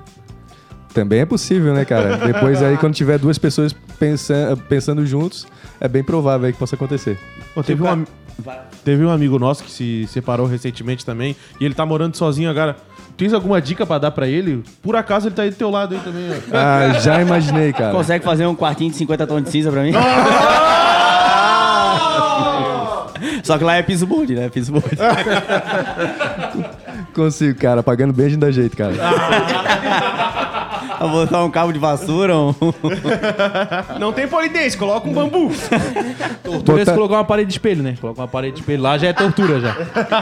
Também 0.93 1.21
é 1.21 1.27
possível, 1.27 1.75
né, 1.75 1.85
cara? 1.85 2.19
Depois 2.25 2.63
aí, 2.63 2.77
quando 2.77 2.95
tiver 2.95 3.19
duas 3.19 3.37
pessoas 3.39 3.73
pensando, 3.99 4.57
pensando 4.63 5.05
juntos, 5.05 5.45
é 5.81 5.89
bem 5.89 6.05
provável 6.05 6.47
aí 6.47 6.53
que 6.53 6.59
possa 6.59 6.77
acontecer. 6.77 7.19
Pô, 7.53 7.63
teve, 7.65 7.83
um, 7.83 7.89
am- 7.89 8.07
teve 8.85 9.05
um 9.05 9.11
amigo 9.11 9.37
nosso 9.39 9.65
que 9.65 9.71
se 9.73 10.07
separou 10.09 10.47
recentemente 10.47 11.05
também 11.05 11.35
e 11.59 11.65
ele 11.65 11.75
tá 11.75 11.85
morando 11.85 12.17
sozinho 12.17 12.49
agora. 12.49 12.77
Tens 13.17 13.33
alguma 13.33 13.61
dica 13.61 13.87
pra 13.87 13.99
dar 13.99 14.11
pra 14.11 14.27
ele? 14.27 14.65
Por 14.83 14.97
acaso 14.97 15.29
ele 15.29 15.35
tá 15.35 15.43
aí 15.43 15.51
do 15.51 15.57
teu 15.57 15.71
lado 15.71 15.95
aí 15.95 16.01
também, 16.01 16.25
ó. 16.31 16.35
Ah, 16.57 16.99
já 17.01 17.21
imaginei, 17.21 17.73
cara. 17.73 17.93
Consegue 17.93 18.25
fazer 18.25 18.47
um 18.47 18.57
quartinho 18.57 18.91
de 18.91 18.97
50 18.97 19.27
tons 19.27 19.45
de 19.45 19.51
cinza 19.51 19.71
pra 19.71 19.83
mim? 19.83 19.93
Só 23.43 23.59
que 23.59 23.65
lá 23.65 23.77
é 23.77 23.83
piso 23.83 24.07
bonde, 24.07 24.35
né? 24.35 24.49
Piso 24.49 24.73
bonde. 24.73 24.89
Consigo, 27.15 27.59
cara. 27.59 27.83
Pagando 27.83 28.13
bem 28.13 28.27
a 28.27 28.29
gente 28.31 28.39
dá 28.41 28.51
jeito, 28.51 28.77
cara. 28.77 28.95
Vou 31.09 31.25
botar 31.25 31.45
um 31.45 31.51
cabo 31.51 31.73
de 31.73 31.79
vassoura, 31.79 32.37
um... 32.37 32.55
Não 34.01 34.13
tem 34.13 34.27
polidense, 34.29 34.77
coloca 34.77 35.09
um 35.09 35.13
bambu. 35.13 35.51
Tortura 36.43 36.83
é 36.83 36.85
se 36.85 36.93
colocar 36.93 37.15
uma 37.17 37.25
parede 37.25 37.49
de 37.49 37.55
espelho, 37.55 37.83
né? 37.83 37.97
Colocar 38.01 38.23
uma 38.23 38.29
parede 38.29 38.55
de 38.57 38.61
espelho 38.61 38.83
lá 38.83 38.97
já 38.99 39.09
é 39.09 39.13
tortura 39.13 39.61
já. 39.61 39.75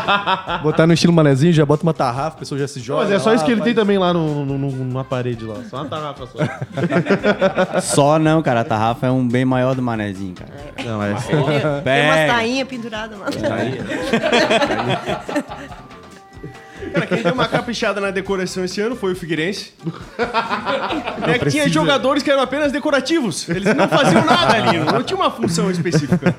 Botar 0.62 0.86
no 0.86 0.92
estilo 0.92 1.12
manezinho, 1.12 1.52
já 1.52 1.64
bota 1.64 1.82
uma 1.82 1.94
tarrafa, 1.94 2.36
a 2.36 2.40
pessoa 2.40 2.58
já 2.58 2.66
se 2.68 2.80
joga. 2.80 3.02
Mas 3.04 3.12
é 3.12 3.18
só 3.18 3.30
lá, 3.30 3.36
isso 3.36 3.44
que 3.44 3.50
ele 3.52 3.60
faz- 3.60 3.66
tem 3.66 3.74
também 3.74 3.98
lá 3.98 4.12
no, 4.12 4.44
no- 4.44 4.58
no- 4.58 4.84
na 4.92 5.04
parede 5.04 5.44
lá. 5.44 5.56
Só 5.68 5.76
uma 5.78 5.86
tarrafa 5.86 6.26
só. 6.26 7.80
Só 7.80 8.18
não, 8.18 8.42
cara. 8.42 8.60
A 8.60 8.64
tarrafa 8.64 9.06
é 9.06 9.10
um 9.10 9.26
bem 9.26 9.44
maior 9.44 9.74
do 9.74 9.82
manezinho, 9.82 10.34
cara. 10.34 10.50
Não, 10.84 11.02
é 11.02 11.14
Tem 11.14 12.04
umas 12.04 12.36
tainhas 12.36 12.68
penduradas 12.68 13.18
lá. 13.18 13.26
Cara, 16.92 17.06
quem 17.06 17.22
deu 17.22 17.32
uma 17.32 17.48
caprichada 17.48 18.00
na 18.00 18.10
decoração 18.10 18.64
esse 18.64 18.80
ano 18.80 18.94
foi 18.96 19.12
o 19.12 19.16
Figueirense. 19.16 19.72
É 21.26 21.38
que 21.38 21.50
tinha 21.50 21.68
jogadores 21.68 22.22
que 22.22 22.30
eram 22.30 22.42
apenas 22.42 22.72
decorativos. 22.72 23.48
Eles 23.48 23.74
não 23.74 23.88
faziam 23.88 24.24
nada 24.24 24.54
ali, 24.54 24.78
não 24.78 25.02
tinha 25.02 25.16
uma 25.16 25.30
função 25.30 25.70
específica. 25.70 26.34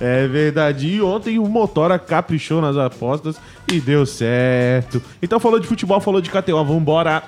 É 0.00 0.26
verdade. 0.26 0.88
E 0.88 1.02
ontem 1.02 1.38
o 1.38 1.46
Motora 1.46 1.98
caprichou 1.98 2.60
nas 2.60 2.76
apostas 2.76 3.36
e 3.70 3.80
deu 3.80 4.04
certo. 4.04 5.02
Então 5.22 5.38
falou 5.38 5.60
de 5.60 5.66
futebol, 5.66 6.00
falou 6.00 6.20
de 6.20 6.30
KTO. 6.30 6.64
Vambora. 6.64 7.22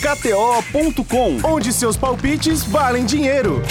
KTO.com, 0.00 1.38
onde 1.44 1.72
seus 1.72 1.96
palpites 1.96 2.64
valem 2.64 3.04
dinheiro. 3.04 3.62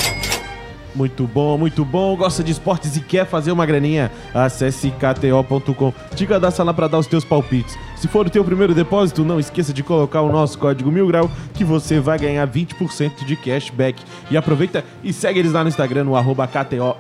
Muito 0.94 1.26
bom, 1.26 1.58
muito 1.58 1.86
bom. 1.86 2.16
Gosta 2.16 2.44
de 2.44 2.52
esportes 2.52 2.96
e 2.96 3.02
quer 3.02 3.26
fazer 3.26 3.52
uma 3.52 3.66
graninha? 3.66 4.12
Acesse 4.34 4.92
kto.com. 4.92 5.94
Te 6.16 6.26
cadastra 6.26 6.64
lá 6.64 6.74
para 6.74 6.88
dar 6.88 7.00
os 7.00 7.08
teus 7.08 7.24
palpites. 7.24 7.78
Se 8.02 8.08
for 8.08 8.26
o 8.26 8.30
teu 8.32 8.44
primeiro 8.44 8.74
depósito, 8.74 9.24
não 9.24 9.40
esqueça 9.40 9.72
de 9.72 9.84
colocar 9.84 10.24
o 10.24 10.32
nosso 10.32 10.58
código 10.58 10.92
Mil 10.92 11.06
Grau 11.06 11.30
que 11.54 11.64
você 11.64 12.00
vai 12.00 12.18
ganhar 12.18 12.48
20% 12.48 13.24
de 13.24 13.36
cashback. 13.36 14.02
E 14.32 14.36
aproveita 14.36 14.84
e 15.04 15.14
segue 15.14 15.38
eles 15.38 15.52
lá 15.52 15.62
no 15.62 15.70
Instagram 15.70 16.06
no 16.06 16.16
arroba 16.16 16.48
KTO 16.48 16.96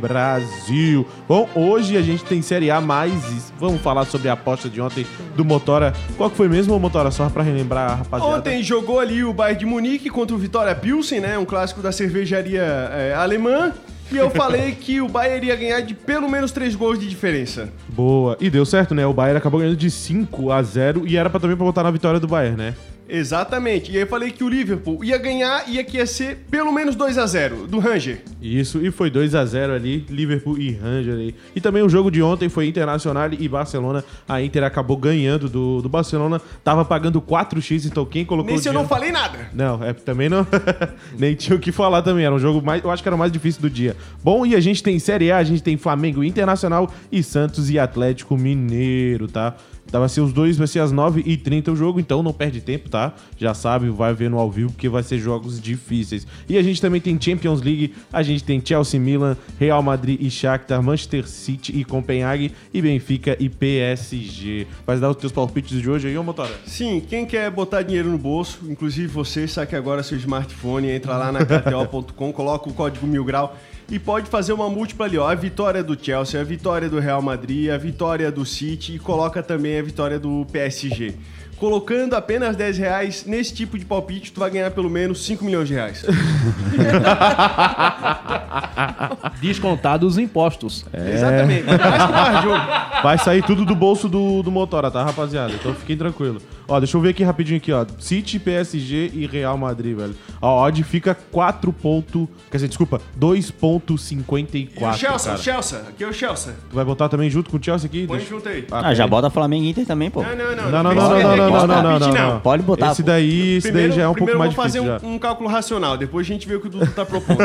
Brasil. 0.00 1.06
Bom, 1.28 1.48
hoje 1.54 1.96
a 1.96 2.02
gente 2.02 2.24
tem 2.24 2.42
Série 2.42 2.72
A 2.72 2.80
mais. 2.80 3.52
Vamos 3.56 3.80
falar 3.80 4.04
sobre 4.04 4.28
a 4.28 4.32
aposta 4.32 4.68
de 4.68 4.80
ontem 4.80 5.06
do 5.36 5.44
Motora. 5.44 5.92
Qual 6.16 6.28
que 6.28 6.36
foi 6.36 6.48
mesmo, 6.48 6.76
Motora? 6.76 7.12
Só 7.12 7.30
para 7.30 7.44
relembrar, 7.44 7.98
rapaziada. 7.98 8.36
Ontem 8.36 8.64
jogou 8.64 8.98
ali 8.98 9.22
o 9.22 9.32
Bayern 9.32 9.60
de 9.60 9.64
Munique 9.64 10.10
contra 10.10 10.34
o 10.34 10.38
Vitória 10.40 10.74
Pilsen, 10.74 11.20
né? 11.20 11.38
Um 11.38 11.44
clássico 11.44 11.80
da 11.80 11.92
cervejaria 11.92 12.62
é, 12.62 13.14
alemã. 13.14 13.72
E 14.10 14.16
eu 14.16 14.30
falei 14.30 14.72
que 14.72 15.00
o 15.00 15.08
Bayern 15.08 15.38
iria 15.38 15.56
ganhar 15.56 15.80
de 15.80 15.94
pelo 15.94 16.28
menos 16.28 16.52
três 16.52 16.74
gols 16.74 16.98
de 16.98 17.08
diferença. 17.08 17.68
Boa. 17.88 18.36
E 18.40 18.48
deu 18.48 18.64
certo, 18.64 18.94
né? 18.94 19.06
O 19.06 19.12
Bayern 19.12 19.38
acabou 19.38 19.60
ganhando 19.60 19.76
de 19.76 19.90
5 19.90 20.52
a 20.52 20.62
0 20.62 21.06
e 21.06 21.16
era 21.16 21.28
pra 21.28 21.40
também 21.40 21.56
pra 21.56 21.66
botar 21.66 21.82
na 21.82 21.90
vitória 21.90 22.20
do 22.20 22.28
Bayern, 22.28 22.56
né? 22.56 22.74
Exatamente. 23.08 23.92
E 23.92 23.96
aí 23.96 24.02
eu 24.02 24.06
falei 24.06 24.30
que 24.30 24.42
o 24.42 24.48
Liverpool 24.48 25.04
ia 25.04 25.18
ganhar 25.18 25.64
e 25.68 25.82
que 25.84 25.98
ia 25.98 26.06
ser 26.06 26.44
pelo 26.50 26.72
menos 26.72 26.94
2 26.96 27.18
a 27.18 27.26
0 27.26 27.66
do 27.66 27.78
Ranger. 27.78 28.22
Isso, 28.40 28.84
e 28.84 28.90
foi 28.90 29.10
2 29.10 29.34
a 29.34 29.44
0 29.44 29.72
ali, 29.72 30.04
Liverpool 30.08 30.58
e 30.58 30.72
Ranger 30.72 31.14
aí. 31.14 31.34
E 31.54 31.60
também 31.60 31.82
o 31.82 31.88
jogo 31.88 32.10
de 32.10 32.22
ontem 32.22 32.48
foi 32.48 32.66
Internacional 32.66 33.30
e 33.32 33.48
Barcelona. 33.48 34.04
A 34.28 34.42
Inter 34.42 34.64
acabou 34.64 34.96
ganhando 34.96 35.48
do, 35.48 35.82
do 35.82 35.88
Barcelona, 35.88 36.40
tava 36.62 36.84
pagando 36.84 37.20
4x, 37.20 37.86
então 37.86 38.04
quem 38.04 38.24
colocou 38.24 38.52
Nesse 38.52 38.68
o 38.68 38.70
eu 38.70 38.74
não 38.74 38.86
falei 38.86 39.10
nada. 39.12 39.50
Não, 39.52 39.82
é 39.82 39.92
também 39.92 40.28
não. 40.28 40.46
Nem 41.18 41.34
tinha 41.34 41.56
o 41.56 41.60
que 41.60 41.72
falar 41.72 42.02
também. 42.02 42.24
Era 42.24 42.34
um 42.34 42.38
jogo 42.38 42.64
mais. 42.64 42.82
Eu 42.82 42.90
acho 42.90 43.02
que 43.02 43.08
era 43.08 43.16
o 43.16 43.18
mais 43.18 43.32
difícil 43.32 43.62
do 43.62 43.70
dia. 43.70 43.96
Bom, 44.22 44.44
e 44.44 44.54
a 44.54 44.60
gente 44.60 44.82
tem 44.82 44.98
Série 44.98 45.30
A, 45.30 45.38
a 45.38 45.44
gente 45.44 45.62
tem 45.62 45.76
Flamengo 45.76 46.22
Internacional 46.22 46.92
e 47.10 47.22
Santos 47.22 47.70
e 47.70 47.78
Atlético 47.78 48.36
Mineiro, 48.36 49.28
tá? 49.28 49.54
Então 49.86 50.00
vai 50.00 50.08
ser 50.08 50.20
os 50.20 50.32
dois, 50.32 50.56
vai 50.56 50.66
ser 50.66 50.80
às 50.80 50.92
9h30 50.92 51.72
o 51.72 51.76
jogo, 51.76 52.00
então 52.00 52.22
não 52.22 52.32
perde 52.32 52.60
tempo, 52.60 52.88
tá? 52.88 52.95
Já 53.38 53.54
sabe, 53.54 53.88
vai 53.88 54.14
ver 54.14 54.30
no 54.30 54.38
ao 54.38 54.50
vivo, 54.50 54.72
porque 54.72 54.88
vai 54.88 55.02
ser 55.02 55.18
jogos 55.18 55.60
difíceis. 55.60 56.26
E 56.48 56.56
a 56.56 56.62
gente 56.62 56.80
também 56.80 57.00
tem 57.00 57.20
Champions 57.20 57.62
League, 57.62 57.94
a 58.12 58.22
gente 58.22 58.42
tem 58.42 58.62
Chelsea, 58.64 58.98
Milan, 58.98 59.36
Real 59.58 59.82
Madrid 59.82 60.20
e 60.20 60.30
Shakhtar, 60.30 60.82
Manchester 60.82 61.26
City 61.26 61.78
e 61.78 61.84
Copenhague, 61.84 62.52
e 62.72 62.80
Benfica 62.80 63.36
e 63.38 63.48
PSG. 63.48 64.66
Vai 64.86 64.98
dar 64.98 65.10
os 65.10 65.16
teus 65.16 65.32
palpites 65.32 65.80
de 65.80 65.88
hoje 65.88 66.08
aí, 66.08 66.16
ô 66.16 66.22
Motora? 66.22 66.52
Sim, 66.64 67.00
quem 67.00 67.26
quer 67.26 67.50
botar 67.50 67.82
dinheiro 67.82 68.10
no 68.10 68.18
bolso, 68.18 68.60
inclusive 68.68 69.06
você, 69.06 69.46
saque 69.46 69.76
agora 69.76 70.02
seu 70.02 70.16
smartphone, 70.18 70.90
entra 70.90 71.16
lá 71.16 71.32
na 71.32 71.40
KTO.com, 71.44 72.32
coloca 72.32 72.68
o 72.68 72.72
código 72.72 73.06
mil 73.06 73.24
grau 73.24 73.56
e 73.90 73.98
pode 73.98 74.28
fazer 74.28 74.52
uma 74.52 74.68
múltipla 74.68 75.06
ali, 75.06 75.16
ó. 75.16 75.28
A 75.28 75.34
vitória 75.34 75.82
do 75.82 75.96
Chelsea, 76.00 76.40
a 76.40 76.44
vitória 76.44 76.88
do 76.88 76.98
Real 76.98 77.22
Madrid, 77.22 77.70
a 77.70 77.78
vitória 77.78 78.30
do 78.32 78.44
City 78.44 78.96
e 78.96 78.98
coloca 78.98 79.42
também 79.42 79.78
a 79.78 79.82
vitória 79.82 80.18
do 80.18 80.46
PSG. 80.50 81.14
Colocando 81.58 82.14
apenas 82.14 82.54
10 82.54 82.78
reais 82.78 83.24
nesse 83.26 83.54
tipo 83.54 83.78
de 83.78 83.84
palpite, 83.84 84.30
tu 84.30 84.40
vai 84.40 84.50
ganhar 84.50 84.70
pelo 84.70 84.90
menos 84.90 85.24
5 85.24 85.44
milhões 85.44 85.68
de 85.68 85.74
reais. 85.74 86.04
Descontados 89.40 90.12
os 90.12 90.18
impostos. 90.18 90.84
Exatamente. 90.92 91.64
Que 91.64 92.12
mais 92.12 92.42
jogo. 92.42 92.60
Vai 93.02 93.18
sair 93.18 93.42
tudo 93.42 93.64
do 93.64 93.74
bolso 93.74 94.08
do, 94.08 94.42
do 94.42 94.50
Motora, 94.50 94.90
tá, 94.90 95.02
rapaziada? 95.02 95.54
Então 95.54 95.74
fiquem 95.74 95.96
tranquilos. 95.96 96.42
Ó, 96.68 96.80
deixa 96.80 96.96
eu 96.96 97.00
ver 97.00 97.10
aqui 97.10 97.22
rapidinho 97.22 97.58
aqui, 97.58 97.70
ó. 97.72 97.86
City, 97.98 98.38
PSG 98.40 99.12
e 99.14 99.26
Real 99.26 99.56
Madrid, 99.56 99.96
velho. 99.96 100.14
A 100.40 100.48
odd 100.52 100.82
fica 100.82 101.14
4 101.14 101.72
ponto... 101.72 102.28
Quer 102.50 102.56
dizer, 102.56 102.68
desculpa, 102.68 103.00
2.54, 103.18 104.72
E 104.80 104.84
o 104.84 104.92
Chelsea, 104.92 105.30
cara. 105.32 105.42
Chelsea, 105.42 105.78
aqui 105.88 106.02
é 106.04 106.08
o 106.08 106.12
Chelsea. 106.12 106.54
Tu 106.68 106.74
vai 106.74 106.84
botar 106.84 107.08
também 107.08 107.30
junto 107.30 107.50
com 107.50 107.56
o 107.56 107.62
Chelsea 107.62 107.86
aqui? 107.86 108.06
Põe 108.06 108.18
Deixa- 108.18 108.30
junto 108.34 108.48
aí. 108.48 108.66
Ah, 108.70 108.92
já 108.94 109.06
bota 109.06 109.30
Flamengo 109.30 109.64
e 109.64 109.70
Inter 109.70 109.86
também, 109.86 110.10
pô. 110.10 110.22
Não, 110.22 110.30
não, 110.36 110.56
não. 110.56 110.70
Não, 110.70 110.82
não, 110.82 110.94
não, 110.94 111.10
não, 111.18 111.66
não, 111.66 111.82
não, 111.82 111.98
não, 111.98 112.12
não. 112.12 112.40
Pode 112.40 112.62
botar, 112.62 112.90
Esse 112.92 113.02
pô. 113.02 113.06
daí, 113.08 113.56
esse 113.56 113.70
daí 113.70 113.92
já 113.92 114.02
é 114.02 114.08
um 114.08 114.14
pouco 114.14 114.24
primeiro 114.32 114.38
mais 114.38 114.50
eu 114.50 114.54
vou 114.56 114.64
fazer 114.64 114.78
difícil 114.80 115.00
já. 115.00 115.06
um, 115.06 115.14
um 115.14 115.18
cálculo 115.18 115.48
racional, 115.48 115.96
depois 115.96 116.26
a 116.26 116.28
gente 116.32 116.48
vê 116.48 116.54
o 116.56 116.60
que 116.60 116.66
o 116.66 116.70
Dudu 116.70 116.86
tá 116.92 117.04
propondo. 117.06 117.38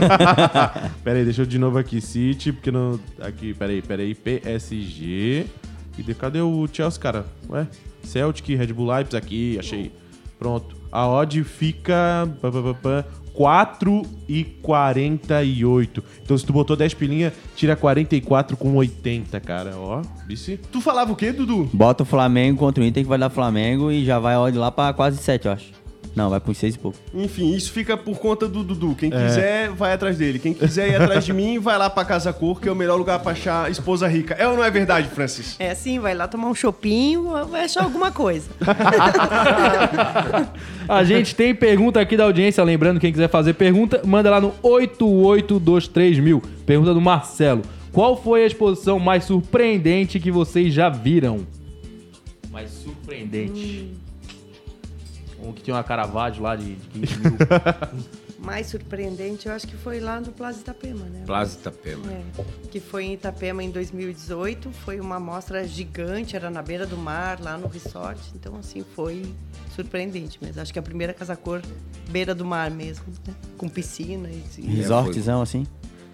Pera 1.04 1.20
aí, 1.20 1.24
deixa 1.26 1.44
eu 1.44 1.46
de 1.46 1.60
novo 1.60 1.78
aqui. 1.78 2.02
City, 2.02 2.52
porque 2.52 2.72
não... 2.72 3.00
Aqui, 3.22 3.54
pera 3.54 3.72
aí, 3.72 3.82
pera 3.82 4.02
aí. 4.02 4.16
PSG... 4.16 5.46
E 5.98 6.04
de- 6.04 6.16
cadê 6.16 6.40
o 6.42 6.68
Chelsea, 6.72 7.00
cara? 7.02 7.26
Ué? 7.50 7.68
Celtic, 8.04 8.56
Red 8.56 8.74
Bull 8.74 8.88
Leipzig, 8.88 9.18
aqui, 9.18 9.58
achei. 9.60 9.92
Pronto. 10.38 10.76
A 10.92 11.08
odd 11.08 11.44
fica... 11.44 12.28
pá, 12.42 12.52
pá, 12.52 12.62
pá, 12.62 12.74
pá, 12.74 13.06
4 13.34 14.02
e 14.28 14.44
48. 14.44 16.04
Então 16.24 16.38
se 16.38 16.46
tu 16.46 16.54
botou 16.54 16.76
10 16.76 16.94
pilinha, 16.94 17.34
tira 17.56 17.76
44 17.76 18.58
com 18.58 18.76
80, 18.76 19.40
cara. 19.40 19.76
Ó, 19.78 20.02
vice. 20.28 20.60
tu 20.72 20.82
falava 20.82 21.12
o 21.12 21.16
quê, 21.16 21.32
Dudu? 21.32 21.70
Bota 21.74 22.04
o 22.04 22.06
Flamengo 22.06 22.60
contra 22.60 22.84
o 22.84 22.86
Inter 22.86 23.04
que 23.04 23.10
vai 23.10 23.18
dar 23.18 23.30
Flamengo 23.30 23.92
e 23.92 24.04
já 24.04 24.20
vai 24.20 24.36
ó, 24.36 24.50
de 24.50 24.58
lá 24.58 24.72
pra 24.72 24.94
quase 24.94 25.18
7, 25.18 25.46
eu 25.46 25.54
acho. 25.54 25.81
Não, 26.14 26.30
vai 26.30 26.42
pro 26.42 26.54
6 26.54 26.76
e 26.76 26.78
pouco. 26.78 26.98
Enfim, 27.14 27.56
isso 27.56 27.72
fica 27.72 27.96
por 27.96 28.20
conta 28.20 28.46
do 28.48 28.64
Dudu. 28.64 28.96
Quem 28.96 29.10
É. 29.14 29.28
quiser, 29.28 29.70
vai 29.70 29.94
atrás 29.94 30.18
dele. 30.18 30.40
Quem 30.40 30.54
quiser 30.54 30.90
ir 30.90 30.96
atrás 31.02 31.24
de 31.24 31.32
mim, 31.32 31.58
vai 31.58 31.78
lá 31.78 31.90
pra 31.90 32.04
Casa 32.04 32.34
Cor, 32.34 32.60
que 32.60 32.68
é 32.68 32.72
o 32.72 32.76
melhor 32.76 32.98
lugar 32.98 33.20
pra 33.20 33.32
achar 33.32 33.72
esposa 33.72 34.08
rica. 34.10 34.34
É 34.34 34.46
ou 34.48 34.58
não 34.58 34.64
é 34.64 34.70
verdade, 34.70 35.08
Francis? 35.08 35.56
É 35.58 35.72
assim, 35.72 36.00
vai 36.00 36.14
lá 36.14 36.28
tomar 36.28 36.50
um 36.50 36.56
chopinho, 36.56 37.30
vai 37.48 37.64
achar 37.64 37.84
alguma 37.84 38.12
coisa. 38.12 38.50
A 40.88 41.04
gente 41.04 41.36
tem 41.36 41.54
pergunta 41.56 42.00
aqui 42.02 42.18
da 42.18 42.24
audiência. 42.26 42.64
Lembrando, 42.64 43.00
quem 43.00 43.12
quiser 43.12 43.30
fazer 43.30 43.54
pergunta, 43.54 44.02
manda 44.06 44.30
lá 44.30 44.40
no 44.42 44.52
8823000. 44.62 46.42
Pergunta 46.66 46.94
do 46.94 47.02
Marcelo. 47.02 47.62
Qual 47.92 48.22
foi 48.22 48.44
a 48.44 48.48
exposição 48.48 49.00
mais 49.00 49.24
surpreendente 49.26 50.20
que 50.20 50.32
vocês 50.32 50.74
já 50.74 50.90
viram? 50.90 51.46
Mais 52.52 52.70
surpreendente. 52.72 53.92
Um 55.44 55.52
que 55.54 55.62
tinha 55.64 55.76
uma 55.76 55.84
Caravaggio 55.84 56.44
lá 56.44 56.56
de, 56.56 56.76
de 56.76 56.88
15 57.08 57.18
mil. 57.20 57.38
Mais 58.40 58.66
surpreendente, 58.68 59.48
eu 59.48 59.54
acho 59.54 59.68
que 59.68 59.76
foi 59.78 60.00
lá 60.00 60.20
no 60.20 60.32
Plaza 60.32 60.62
Itapema, 60.62 61.06
né? 61.06 61.22
Plaza 61.28 61.60
Itapema. 61.60 62.12
É, 62.12 62.22
que 62.72 62.80
foi 62.80 63.06
em 63.06 63.14
Itapema 63.14 63.64
em 63.64 63.70
2018. 63.70 64.72
Foi 64.72 65.00
uma 65.00 65.18
amostra 65.18 65.68
gigante, 65.68 66.36
era 66.36 66.50
na 66.50 66.64
beira 66.64 66.88
do 66.88 66.98
mar, 66.98 67.40
lá 67.40 67.56
no 67.56 67.68
resort. 67.68 68.20
Então, 68.34 68.56
assim, 68.56 68.84
foi 68.96 69.32
surpreendente 69.76 70.40
mesmo. 70.42 70.60
Acho 70.60 70.74
que 70.74 70.80
a 70.80 70.82
primeira 70.82 71.14
casa 71.14 71.36
cor 71.36 71.62
beira 72.10 72.34
do 72.34 72.44
mar 72.44 72.72
mesmo, 72.72 73.06
né? 73.28 73.34
Com 73.58 73.70
piscina 73.70 74.28
e... 74.30 74.44
e- 74.58 74.76
Resortzão 74.76 75.44
assim. 75.44 75.68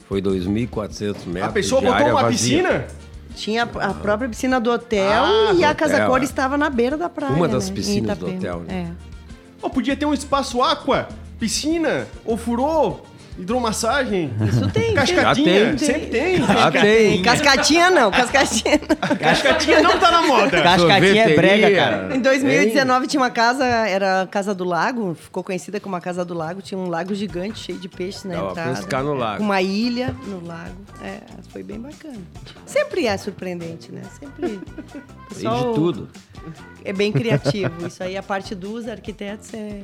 Foi 0.07 0.21
2.400 0.21 1.25
metros. 1.27 1.43
A 1.43 1.49
pessoa 1.49 1.81
botou 1.81 2.07
uma 2.07 2.23
vazia. 2.23 2.29
piscina? 2.61 2.87
Tinha 3.35 3.63
a 3.63 3.93
própria 3.93 4.27
piscina 4.27 4.59
do 4.59 4.71
hotel 4.71 5.23
Ah, 5.23 5.53
e 5.53 5.57
do 5.57 5.63
a 5.65 5.75
casa 5.75 5.93
hotel, 5.95 6.07
cor 6.09 6.21
é. 6.21 6.23
estava 6.23 6.57
na 6.57 6.69
beira 6.69 6.97
da 6.97 7.07
praia. 7.07 7.33
Uma 7.35 7.47
das 7.47 7.69
né? 7.69 7.75
Piscinas 7.75 8.17
do 8.17 8.27
hotel, 8.27 8.61
né? 8.61 8.89
É. 8.91 9.16
Pô, 9.59 9.69
podia 9.69 9.95
ter 9.95 10.05
um 10.05 10.13
espaço 10.13 10.61
aqua, 10.61 11.07
piscina, 11.39 12.07
ofurô, 12.25 12.99
hidromassagem, 13.37 14.33
Isso 14.47 14.69
tem. 14.71 14.93
cascatinha. 14.93 15.69
tem. 15.69 15.77
Sempre 15.77 16.07
tem. 16.07 16.37
Ah, 16.43 16.71
tem. 16.71 17.21
Cascatinha 17.21 17.89
não, 17.91 18.11
cascatinha 18.11 18.79
não. 18.87 19.15
Cascatinha 19.17 19.81
não 19.81 19.99
tá 19.99 20.11
na 20.11 20.21
moda. 20.23 20.61
Cascatinha 20.61 21.23
é 21.23 21.35
brega, 21.35 21.75
cara. 21.75 22.15
Em 22.15 22.19
2019 22.21 23.07
tinha 23.07 23.21
uma 23.21 23.29
casa, 23.29 23.65
era 23.65 24.23
a 24.23 24.27
Casa 24.27 24.53
do 24.53 24.63
Lago, 24.63 25.15
ficou 25.15 25.43
conhecida 25.43 25.79
como 25.79 25.95
a 25.95 26.01
Casa 26.01 26.25
do 26.25 26.33
Lago, 26.33 26.61
tinha 26.61 26.77
um 26.77 26.89
lago 26.89 27.13
gigante 27.13 27.59
cheio 27.59 27.77
de 27.79 27.87
peixes 27.87 28.23
na 28.23 28.33
Dá 28.35 28.41
pra 28.41 28.49
entrada. 28.51 28.75
pescar 28.75 29.03
no 29.03 29.13
lago. 29.13 29.43
Uma 29.43 29.61
ilha 29.61 30.15
no 30.25 30.45
lago. 30.45 30.75
É, 31.03 31.19
foi 31.49 31.63
bem 31.63 31.79
bacana. 31.79 32.17
Sempre 32.65 33.07
é 33.07 33.17
surpreendente, 33.17 33.91
né? 33.91 34.01
Sempre. 34.19 34.59
Tem 34.67 35.03
pessoal 35.29 35.69
de 35.69 35.75
tudo. 35.75 36.09
É 36.83 36.93
bem 36.93 37.11
criativo. 37.11 37.85
Isso 37.85 38.01
aí, 38.01 38.15
a 38.17 38.23
parte 38.23 38.55
dos 38.55 38.87
arquitetos 38.87 39.53
é, 39.53 39.81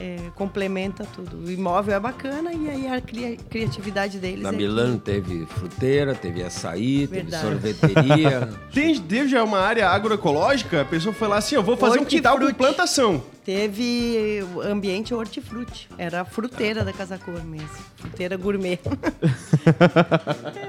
é, 0.00 0.16
complementa 0.34 1.04
tudo. 1.14 1.38
O 1.46 1.50
imóvel 1.50 1.94
é 1.94 2.00
bacana 2.00 2.52
e 2.52 2.68
aí 2.68 2.86
a 2.88 3.00
cria- 3.00 3.36
criatividade 3.50 4.18
deles 4.18 4.42
Na 4.42 4.50
é 4.50 4.52
Milano 4.52 4.98
teve 4.98 5.44
fruteira, 5.46 6.14
teve 6.14 6.42
açaí, 6.42 7.06
teve 7.06 7.22
Verdade. 7.22 7.42
sorveteria. 7.42 8.48
Tem, 8.72 8.98
teve 9.00 9.28
já 9.28 9.42
uma 9.42 9.58
área 9.58 9.88
agroecológica, 9.88 10.82
a 10.82 10.84
pessoa 10.84 11.12
foi 11.14 11.26
lá 11.28 11.38
assim, 11.38 11.54
eu 11.56 11.62
vou 11.62 11.76
fazer 11.76 11.98
um 11.98 12.04
quintal 12.04 12.36
com 12.38 12.44
Hortifruti. 12.44 12.58
plantação. 12.74 13.22
Teve 13.44 14.44
ambiente 14.62 15.14
hortifruti. 15.14 15.88
Era 15.96 16.20
a 16.20 16.24
fruteira 16.24 16.84
da 16.84 16.92
Casa 16.92 17.16
Cor 17.16 17.42
mesmo. 17.42 17.68
Fruteira 17.96 18.36
gourmet. 18.36 18.78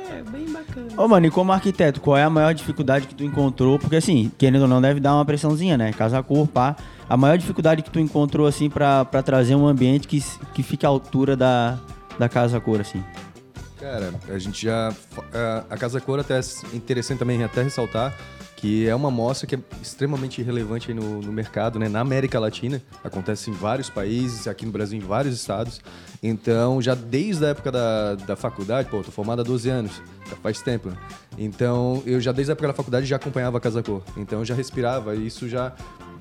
é, 0.09 0.23
bem 0.31 0.45
bacana. 0.49 0.78
Ô, 0.99 1.07
mano, 1.07 1.25
e 1.27 1.31
como 1.31 1.53
arquiteto, 1.53 2.01
qual 2.01 2.17
é 2.17 2.23
a 2.23 2.29
maior 2.29 2.53
dificuldade 2.53 3.07
que 3.07 3.15
tu 3.15 3.23
encontrou? 3.23 3.79
Porque, 3.79 3.95
assim, 3.95 4.29
querendo 4.38 4.63
ou 4.63 4.67
não, 4.67 4.81
deve 4.81 4.99
dar 4.99 5.15
uma 5.15 5.23
pressãozinha, 5.23 5.77
né? 5.77 5.93
Casa 5.93 6.21
cor, 6.21 6.45
pá. 6.45 6.75
A 7.07 7.15
maior 7.15 7.38
dificuldade 7.38 7.81
que 7.81 7.89
tu 7.89 8.01
encontrou, 8.01 8.45
assim, 8.45 8.69
pra 8.69 9.05
trazer 9.23 9.55
um 9.55 9.65
ambiente 9.65 10.09
que, 10.09 10.21
que 10.53 10.62
fique 10.62 10.85
à 10.85 10.89
altura 10.89 11.38
da, 11.38 11.79
da 12.19 12.27
casa 12.27 12.59
cor, 12.59 12.81
assim. 12.81 13.01
Cara, 13.79 14.13
a 14.27 14.38
gente 14.38 14.65
já. 14.65 14.89
a- 15.33 15.63
A 15.69 15.77
Casa 15.77 16.01
Cor 16.01 16.19
até 16.19 16.38
é 16.38 16.41
interessante 16.75 17.19
também 17.19 17.41
até 17.45 17.63
ressaltar 17.63 18.13
que 18.60 18.89
é 18.89 18.93
uma 18.93 19.10
mostra 19.10 19.48
que 19.48 19.56
é 19.56 19.60
extremamente 19.82 20.41
relevante 20.41 20.93
no, 20.93 21.22
no 21.22 21.32
mercado, 21.32 21.80
né? 21.80 21.88
Na 21.88 22.02
América 22.02 22.38
Latina, 22.38 22.82
acontece 23.02 23.50
em 23.50 23.54
vários 23.54 23.89
países, 23.89 24.50
aqui 24.50 24.65
no 24.65 24.72
Brasil 24.72 24.98
em 24.98 25.02
vários 25.02 25.34
estados. 25.34 25.80
Então, 26.22 26.82
já 26.82 26.93
desde 26.93 27.45
a 27.45 27.50
época 27.50 27.72
da, 27.72 28.15
da 28.15 28.36
faculdade, 28.36 28.89
pô, 28.89 29.02
tô 29.02 29.12
formado 29.12 29.39
há 29.39 29.43
12 29.45 29.69
anos, 29.69 30.02
já 30.30 30.36
faz 30.36 30.62
tempo, 30.62 30.89
né? 30.89 30.98
Então, 31.38 32.04
eu 32.06 32.19
já 32.19 32.34
desde 32.34 32.52
a 32.52 32.54
época 32.54 32.67
da 32.67 32.74
faculdade 32.74 33.06
já 33.06 33.15
acompanhava 33.15 33.58
a 33.58 33.62
Casa 33.62 33.82
Cor. 33.82 34.04
Então, 34.17 34.39
eu 34.39 34.45
já 34.45 34.56
respirava, 34.56 35.15
isso 35.15 35.48
já 35.48 35.74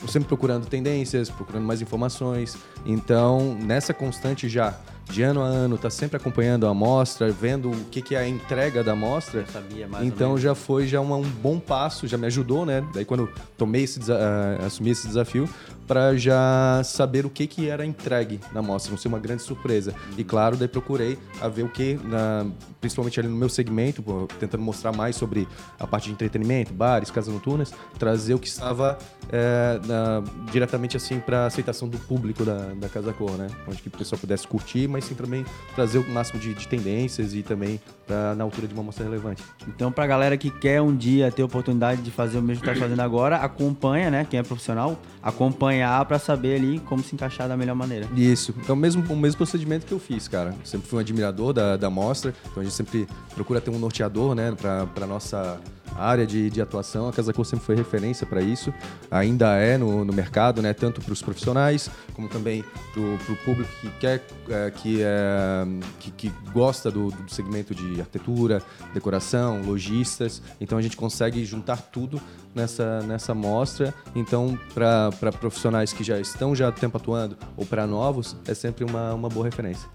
sempre 0.07 0.29
procurando 0.29 0.65
tendências, 0.65 1.29
procurando 1.29 1.65
mais 1.65 1.83
informações. 1.83 2.57
Então, 2.87 3.57
nessa 3.61 3.93
constante 3.93 4.49
já, 4.49 4.79
de 5.11 5.23
ano 5.23 5.43
a 5.43 5.47
ano, 5.47 5.79
tá 5.79 5.89
sempre 5.91 6.17
acompanhando 6.17 6.67
a 6.67 6.71
amostra, 6.71 7.31
vendo 7.33 7.71
o 7.71 7.85
que, 7.91 8.03
que 8.03 8.15
é 8.15 8.19
a 8.19 8.29
entrega 8.29 8.85
da 8.85 8.93
amostra. 8.93 9.45
sabia 9.47 9.89
mais 9.89 10.05
então 10.07 10.37
já 10.39 10.55
foi 10.55 10.87
já 10.87 11.01
uma- 11.01 11.17
um 11.17 11.23
bom 11.29 11.59
passo, 11.59 12.07
já 12.07 12.19
me 12.19 12.27
ajudou, 12.27 12.67
né? 12.67 12.87
Daí 12.95 13.05
quando 13.05 13.21
eu 13.25 13.29
tomei 13.57 13.85
esse 13.85 14.01
ah, 14.13 14.67
assumi 14.67 14.91
esse 14.91 15.07
desafio 15.07 15.49
para 15.87 16.15
já 16.19 16.83
saber 16.85 17.25
o 17.25 17.31
que 17.31 17.47
que 17.47 17.67
era 17.69 17.85
entregue 17.87 18.39
na 18.53 18.61
amostra, 18.61 18.91
não 18.91 18.99
ser 18.99 19.09
uma 19.09 19.19
grande 19.19 19.43
surpresa. 19.43 19.95
E 20.19 20.23
claro, 20.23 20.55
daí 20.57 20.69
procurei 20.69 21.19
a 21.41 21.49
ver 21.49 21.63
o 21.63 21.69
que, 21.71 21.99
na- 22.05 22.47
principalmente 22.79 23.19
ali 23.19 23.29
no 23.29 23.37
meu 23.37 23.49
segmento, 23.49 24.03
tentando 24.39 24.63
mostrar 24.63 24.93
mais 24.95 25.17
sobre 25.17 25.49
a 25.81 25.87
parte 25.87 26.05
de 26.07 26.13
entretenimento, 26.13 26.75
bares, 26.75 27.11
casas 27.11 27.33
noturnas, 27.33 27.73
trazer 27.99 28.35
o 28.35 28.39
que 28.39 28.49
estava 28.49 28.99
é, 29.33 29.81
na- 29.87 30.23
diretamente 30.53 30.97
assim 30.97 31.21
para 31.21 31.47
aceitação 31.47 31.89
do 31.89 31.99
público 31.99 32.45
da, 32.45 32.73
da 32.75 32.89
Casa 32.89 33.13
Cor, 33.15 33.33
né? 33.33 33.47
Onde 33.67 33.81
que 33.81 33.89
o 33.89 33.91
pessoal 33.91 34.19
pudesse 34.19 34.47
curtir, 34.47 34.87
mas 34.89 34.98
sim 35.01 35.15
também 35.15 35.45
trazer 35.75 35.99
o 35.99 36.09
máximo 36.09 36.41
de, 36.41 36.55
de 36.55 36.67
tendências 36.67 37.35
e 37.35 37.43
também 37.43 37.81
pra, 38.07 38.35
na 38.35 38.45
altura 38.45 38.67
de 38.67 38.75
uma 38.75 38.83
amostra 38.83 39.05
relevante. 39.05 39.43
Então, 39.67 39.93
pra 39.93 40.07
galera 40.07 40.37
que 40.37 40.51
quer 40.51 40.81
um 40.81 40.95
dia 40.95 41.31
ter 41.31 41.43
a 41.43 41.45
oportunidade 41.45 42.03
de 42.03 42.11
fazer 42.11 42.39
o 42.39 42.43
mesmo 42.43 42.63
que 42.63 42.69
tá 42.69 42.75
fazendo 42.75 43.01
agora, 43.01 43.37
acompanha, 43.37 44.11
né? 44.11 44.27
Quem 44.29 44.41
é 44.41 44.43
profissional, 44.43 44.99
acompanhar 45.23 46.05
pra 46.07 46.19
saber 46.19 46.57
ali 46.57 46.79
como 46.81 47.03
se 47.03 47.15
encaixar 47.15 47.49
da 47.49 47.57
melhor 47.57 47.75
maneira. 47.75 48.09
Isso. 48.17 48.55
É 48.69 48.73
o 48.73 48.77
mesmo, 48.77 49.05
o 49.13 49.17
mesmo 49.17 49.37
procedimento 49.37 49.87
que 49.87 49.93
eu 49.93 49.99
fiz, 49.99 50.27
cara. 50.29 50.55
Sempre 50.65 50.89
fui 50.89 50.99
um 50.99 51.01
admirador 51.01 51.53
da, 51.53 51.77
da 51.77 51.91
mostra, 51.91 52.35
então 52.51 52.61
a 52.61 52.65
gente 52.65 52.75
sempre 52.75 53.07
procura 53.35 53.61
ter 53.61 53.71
um 53.71 53.79
norteador, 53.79 54.35
né, 54.35 54.55
pra 54.57 55.07
nossa 55.07 55.61
área 55.97 56.27
de, 56.27 56.51
de 56.51 56.61
atuação. 56.61 57.09
A 57.09 57.13
Casa 57.13 57.33
Cor 57.33 57.45
sempre 57.45 57.65
foi 57.65 57.77
referência 57.77 58.27
para 58.27 58.41
isso, 58.41 58.73
ainda 59.11 59.57
é 59.57 59.77
no, 59.77 60.05
no 60.05 60.13
mercado, 60.13 60.63
né, 60.63 60.73
tanto 60.73 61.01
para 61.01 61.13
os 61.13 61.23
profissionais, 61.23 61.91
como 62.15 62.29
também 62.29 62.65
para 62.93 63.03
o 63.03 63.37
público 63.45 63.71
que 63.81 63.91
quer, 63.99 64.25
é, 64.49 64.71
que, 64.71 65.03
é, 65.03 65.67
que, 66.01 66.11
que 66.11 66.33
gosta 66.53 66.91
do, 66.91 67.11
do 67.11 67.33
segmento 67.33 67.75
de 67.75 68.01
arquitetura, 68.01 68.63
decoração, 68.93 69.63
lojistas. 69.63 70.43
Então 70.61 70.79
a 70.79 70.83
gente 70.83 70.97
consegue 70.97 71.45
juntar 71.45 71.77
tudo 71.77 72.21
nessa, 72.55 73.01
nessa 73.03 73.35
mostra. 73.35 73.95
Então, 74.15 74.59
para 74.75 75.33
profissionais 75.39 75.93
que 75.93 76.03
já 76.03 76.19
estão 76.19 76.55
já 76.55 76.69
há 76.69 76.73
tempo 76.73 76.97
atuando 76.97 77.37
ou 77.57 77.65
para 77.65 77.87
novos, 77.87 78.37
é 78.47 78.55
sempre 78.55 78.85
uma, 78.85 79.15
uma 79.15 79.29
boa 79.29 79.45
referência. 79.45 79.89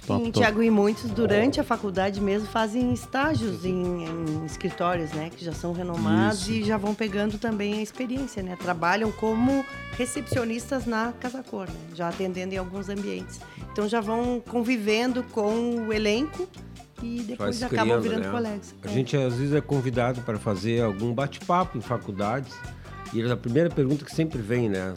Sim, 0.00 0.30
Tiago, 0.30 0.62
e 0.62 0.70
muitos 0.70 1.10
durante 1.10 1.60
a 1.60 1.64
faculdade 1.64 2.18
mesmo 2.20 2.48
fazem 2.48 2.92
estágios 2.94 3.64
em, 3.64 4.04
em 4.06 4.44
escritórios, 4.46 5.10
né? 5.12 5.28
Que 5.28 5.44
já 5.44 5.52
são 5.52 5.72
renomados 5.72 6.48
e 6.48 6.62
já 6.64 6.78
vão 6.78 6.94
pegando 6.94 7.36
também 7.36 7.74
a 7.74 7.82
experiência, 7.82 8.42
né? 8.42 8.56
Trabalham 8.56 9.12
como 9.12 9.64
recepcionistas 9.98 10.86
na 10.86 11.12
Casa 11.20 11.42
Cor, 11.42 11.66
né? 11.68 11.74
Já 11.94 12.08
atendendo 12.08 12.54
em 12.54 12.56
alguns 12.56 12.88
ambientes. 12.88 13.38
Então 13.72 13.86
já 13.86 14.00
vão 14.00 14.40
convivendo 14.48 15.22
com 15.24 15.86
o 15.88 15.92
elenco 15.92 16.48
e 17.02 17.20
depois 17.22 17.56
se 17.56 17.64
acabam 17.64 17.84
criando, 18.00 18.02
virando 18.02 18.22
né? 18.24 18.30
colegas. 18.30 18.74
A 18.82 18.88
É. 18.88 18.92
gente 18.92 19.16
às 19.16 19.34
vezes 19.34 19.52
é 19.54 19.60
convidado 19.60 20.22
para 20.22 20.38
fazer 20.38 20.82
algum 20.82 21.12
bate-papo 21.12 21.76
em 21.76 21.80
faculdades 21.82 22.54
e 23.12 23.22
a 23.30 23.36
primeira 23.36 23.68
pergunta 23.68 24.04
que 24.04 24.14
sempre 24.14 24.40
vem, 24.40 24.68
né? 24.70 24.94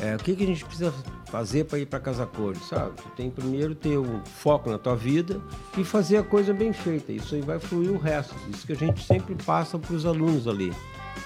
É, 0.00 0.14
o 0.14 0.18
que, 0.18 0.36
que 0.36 0.44
a 0.44 0.46
gente 0.46 0.64
precisa 0.64 0.92
fazer 1.26 1.64
para 1.64 1.78
ir 1.78 1.86
para 1.86 2.00
Casa 2.00 2.26
Cor? 2.26 2.56
Sabe? 2.56 2.96
Tu 2.96 3.08
tem 3.16 3.30
primeiro 3.30 3.74
ter 3.74 3.98
um 3.98 4.24
foco 4.24 4.70
na 4.70 4.78
tua 4.78 4.96
vida 4.96 5.40
e 5.76 5.84
fazer 5.84 6.18
a 6.18 6.22
coisa 6.22 6.52
bem 6.52 6.72
feita. 6.72 7.12
Isso 7.12 7.34
aí 7.34 7.40
vai 7.40 7.58
fluir 7.58 7.90
o 7.90 7.98
resto. 7.98 8.34
Isso 8.50 8.66
que 8.66 8.72
a 8.72 8.76
gente 8.76 9.02
sempre 9.02 9.34
passa 9.44 9.78
para 9.78 9.94
os 9.94 10.06
alunos 10.06 10.48
ali. 10.48 10.72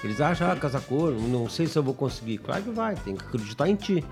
Eles 0.02 0.20
acham, 0.20 0.50
ah, 0.50 0.56
Casa 0.56 0.80
Cor, 0.80 1.12
não 1.12 1.48
sei 1.48 1.66
se 1.66 1.78
eu 1.78 1.82
vou 1.82 1.94
conseguir. 1.94 2.38
Claro 2.38 2.62
que 2.62 2.70
vai, 2.70 2.94
tem 2.94 3.14
que 3.14 3.24
acreditar 3.24 3.68
em 3.68 3.76
ti. 3.76 4.04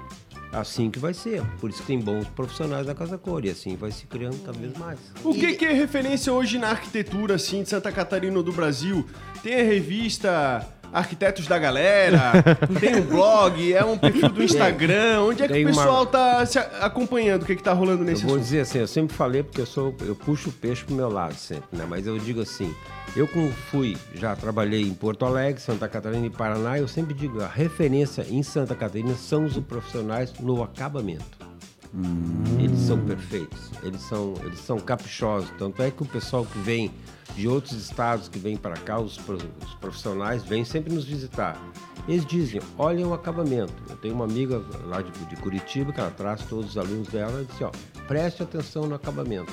Assim 0.51 0.91
que 0.91 0.99
vai 0.99 1.13
ser. 1.13 1.43
Por 1.61 1.69
isso 1.69 1.81
que 1.81 1.87
tem 1.87 2.01
bons 2.01 2.27
profissionais 2.29 2.87
na 2.87 2.95
Casa 2.95 3.19
Cor 3.19 3.45
e 3.45 3.51
assim 3.51 3.77
vai 3.77 3.91
se 3.91 4.07
criando 4.07 4.39
cada 4.45 4.59
vez 4.59 4.77
mais. 4.79 4.99
O 5.23 5.35
que, 5.35 5.55
que 5.55 5.65
é 5.65 5.73
referência 5.73 6.33
hoje 6.33 6.59
na 6.59 6.71
arquitetura, 6.71 7.35
assim, 7.35 7.63
de 7.63 7.69
Santa 7.69 7.93
Catarina 7.93 8.37
ou 8.37 8.43
do 8.43 8.53
Brasil? 8.53 9.05
Tem 9.43 9.61
a 9.61 9.63
revista 9.63 10.67
Arquitetos 10.93 11.47
da 11.47 11.59
Galera, 11.59 12.33
tem 12.81 12.97
um 12.97 13.03
blog, 13.03 13.73
é 13.73 13.85
um 13.85 13.99
perfil 13.99 14.29
do 14.31 14.43
Instagram. 14.43 15.23
Onde 15.23 15.43
é 15.43 15.47
que 15.47 15.53
Tem 15.53 15.65
o 15.67 15.69
uma- 15.69 15.83
pessoal 15.83 16.07
tá 16.07 16.45
se 16.47 16.59
acompanhando? 16.59 17.43
O 17.43 17.45
que 17.47 17.55
que 17.57 17.63
tá 17.63 17.73
rolando 17.73 18.03
nesse 18.05 18.23
Eu 18.23 18.29
vou 18.29 18.37
assunto? 18.37 18.45
dizer 18.45 18.61
assim, 18.61 18.79
eu 18.79 18.87
sempre 18.87 19.15
falei 19.15 19.43
porque 19.43 19.61
eu 19.61 19.67
sou, 19.67 19.95
eu 20.01 20.15
puxo 20.17 20.49
o 20.49 20.53
peixe 20.53 20.85
pro 20.85 20.95
meu 20.95 21.09
lado 21.11 21.35
sempre, 21.35 21.77
né? 21.77 21.85
Mas 21.89 22.07
eu 22.07 22.19
digo 22.19 22.41
assim, 22.41 22.75
eu 23.15 23.29
como 23.29 23.51
fui, 23.71 23.97
já 24.15 24.35
trabalhei 24.35 24.83
em 24.83 24.95
Porto 24.95 25.25
Alegre, 25.27 25.61
Santa 25.61 25.87
Catarina 25.89 26.27
e 26.27 26.31
Paraná, 26.31 26.79
eu 26.79 26.89
sempre 26.89 27.13
digo, 27.15 27.43
a 27.43 27.49
referência 27.49 28.25
em 28.29 28.43
Santa 28.43 28.75
Catarina 28.75 29.15
são 29.15 29.45
os 29.45 29.57
profissionais 29.59 30.33
no 30.41 30.63
acabamento. 30.63 31.39
Eles 32.59 32.81
são 32.81 32.99
perfeitos, 32.99 33.71
eles 33.83 34.01
são, 34.03 34.35
eles 34.45 34.61
são 34.61 34.79
caprichosos. 34.79 35.49
Tanto 35.59 35.83
é 35.83 35.91
que 35.91 36.03
o 36.03 36.07
pessoal 36.07 36.45
que 36.45 36.59
vem 36.59 36.91
de 37.39 37.47
outros 37.47 37.73
estados 37.75 38.27
que 38.29 38.37
vem 38.37 38.57
para 38.57 38.75
cá, 38.75 38.99
os, 38.99 39.17
pro- 39.17 39.37
os 39.37 39.75
profissionais, 39.75 40.43
vêm 40.43 40.65
sempre 40.65 40.93
nos 40.93 41.05
visitar. 41.05 41.57
Eles 42.09 42.27
dizem, 42.27 42.61
olhem 42.77 43.05
o 43.07 43.15
acabamento. 43.15 43.73
Eu 43.89 43.97
tenho 43.97 44.15
uma 44.15 44.25
amiga 44.25 44.61
lá 44.87 45.01
de, 45.01 45.13
de 45.27 45.37
Curitiba 45.37 45.93
que 45.93 46.01
ela 46.01 46.11
traz 46.11 46.43
todos 46.43 46.71
os 46.71 46.77
alunos 46.77 47.07
dela 47.09 47.41
e 47.43 47.45
diz, 47.45 47.63
ó, 47.63 47.71
preste 48.09 48.43
atenção 48.43 48.87
no 48.89 48.97
acabamento. 48.97 49.53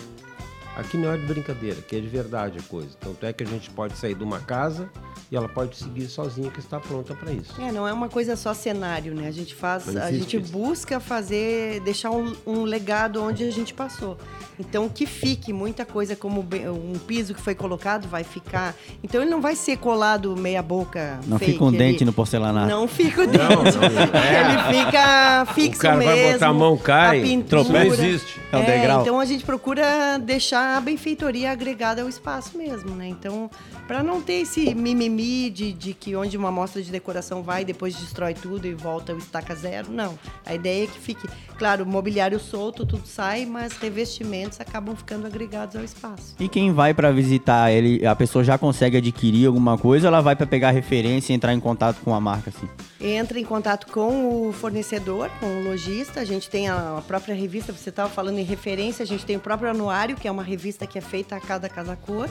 Aqui 0.76 0.98
não 0.98 1.12
é 1.12 1.17
de 1.17 1.28
brincadeira, 1.28 1.78
aqui 1.78 1.95
é 1.98 2.00
de 2.02 2.08
verdade 2.08 2.58
a 2.58 2.63
coisa. 2.63 2.98
Tanto 3.00 3.24
é 3.24 3.32
que 3.32 3.43
a 3.43 3.48
gente 3.48 3.69
pode 3.69 3.95
sair 3.98 4.15
de 4.15 4.24
uma 4.24 4.39
casa 4.39 4.89
e 5.31 5.35
ela 5.35 5.49
pode 5.49 5.75
seguir 5.77 6.07
sozinha 6.07 6.49
que 6.51 6.59
está 6.59 6.79
pronta 6.79 7.13
para 7.15 7.31
isso. 7.31 7.53
É, 7.59 7.71
não 7.71 7.88
é 7.88 7.91
uma 7.93 8.07
coisa 8.09 8.35
só 8.35 8.53
cenário, 8.53 9.13
né? 9.15 9.27
A 9.27 9.31
gente 9.31 9.55
faz, 9.55 9.88
Não 9.88 10.01
a 10.03 10.11
gente 10.11 10.38
isso. 10.38 10.51
busca 10.51 10.99
fazer, 10.99 11.79
deixar 11.81 12.11
um, 12.11 12.33
um 12.45 12.63
legado 12.63 13.21
onde 13.23 13.43
a 13.43 13.51
gente 13.51 13.73
passou. 13.73 14.17
Então 14.59 14.88
que 14.88 15.05
fique 15.05 15.51
muita 15.51 15.83
coisa 15.85 16.15
como 16.15 16.39
um 16.41 16.93
piso 16.99 17.33
que 17.33 17.41
foi 17.41 17.55
colocado 17.55 18.07
vai 18.07 18.23
ficar. 18.23 18.73
Então 19.03 19.21
ele 19.21 19.29
não 19.31 19.41
vai 19.41 19.55
ser 19.55 19.77
colado 19.77 20.35
meia 20.38 20.61
boca. 20.61 21.19
Não 21.27 21.38
fake, 21.39 21.51
fica 21.53 21.63
um 21.65 21.69
ele- 21.69 21.77
dente 21.77 22.05
no 22.05 22.13
porcelanato. 22.13 22.69
Não 22.69 22.88
fica 22.88 23.23
o 23.23 23.27
dente. 23.27 23.45
Ele 24.35 24.83
fica 24.85 25.45
fixo 25.53 25.79
O 25.79 25.81
cara 25.81 25.97
vai 25.97 26.15
mesmo. 26.15 26.33
botar 26.33 26.47
a 26.47 26.53
mão, 26.53 26.77
cai, 26.77 27.21
pintura. 27.21 27.63
tropeça. 27.63 27.85
Não 27.97 28.05
existe. 28.05 28.39
É 28.51 28.57
um 28.57 28.63
degrau. 28.65 29.01
Então 29.01 29.19
a 29.19 29.25
gente 29.25 29.43
procura 29.43 30.17
deixar 30.17 30.77
a 30.77 30.81
benfeitoria 30.81 31.51
agregada 31.51 32.01
ao 32.01 32.09
espaço 32.09 32.57
mesmo, 32.57 32.91
né? 32.95 33.07
Então, 33.07 33.49
para 33.88 34.03
não 34.03 34.21
ter 34.21 34.41
esse 34.41 34.73
mimimi 34.75 35.14
de, 35.15 35.73
de 35.73 35.93
que 35.93 36.15
onde 36.15 36.38
uma 36.38 36.49
amostra 36.49 36.82
de 36.82 36.91
decoração 36.91 37.43
vai 37.43 37.65
depois 37.65 37.95
destrói 37.95 38.34
tudo 38.34 38.67
e 38.67 38.73
volta 38.73 39.13
o 39.13 39.17
estaca 39.17 39.56
zero, 39.56 39.91
não. 39.91 40.17
A 40.45 40.54
ideia 40.54 40.84
é 40.84 40.88
que 40.88 40.99
fique, 40.99 41.28
claro, 41.58 41.86
mobiliário 41.86 42.39
solto, 42.39 42.86
tudo 42.86 43.06
sai, 43.06 43.45
mas 43.45 43.73
revestimentos 43.78 44.60
acabam 44.60 44.95
ficando 44.95 45.28
agregados 45.28 45.75
ao 45.75 45.84
espaço. 45.84 46.36
E 46.39 46.47
quem 46.47 46.71
vai 46.71 46.93
pra 46.93 47.12
visitar 47.12 47.71
ele, 47.71 48.06
a 48.06 48.15
pessoa 48.15 48.43
já 48.43 48.58
consegue 48.58 48.97
adquirir 48.97 49.47
alguma 49.47 49.78
coisa, 49.78 50.08
ou 50.08 50.13
ela 50.13 50.21
vai 50.21 50.36
pra 50.36 50.45
pegar 50.45 50.71
referência 50.71 51.34
e 51.34 51.36
entrar 51.36 51.54
em 51.54 51.60
contato 51.60 52.01
com 52.04 52.13
a 52.13 52.19
marca 52.19 52.49
assim. 52.49 52.67
Entra 52.99 53.39
em 53.39 53.45
contato 53.45 53.88
com 53.88 54.47
o 54.47 54.54
fornecedor, 54.54 55.30
com 55.39 55.45
o 55.45 55.63
lojista. 55.63 56.21
A 56.21 56.25
gente 56.25 56.49
tem 56.49 56.69
a 56.69 57.04
própria 57.08 57.36
revista, 57.36 57.73
você 57.73 57.89
estava 57.89 58.10
falando 58.10 58.39
em 58.39 58.43
referência, 58.43 59.04
a 59.04 59.06
gente 59.06 59.25
tem 59.25 59.36
o 59.36 59.39
próprio 59.39 59.69
anuário, 59.69 60.15
que 60.15 60.28
é 60.28 60.32
uma 60.32 60.43
revista 60.43 60.88
que 60.88 60.97
é 60.97 61.01
feita 61.01 61.36
a 61.36 61.39
cada 61.39 61.69
casa 61.69 61.95
cor. 61.95 62.30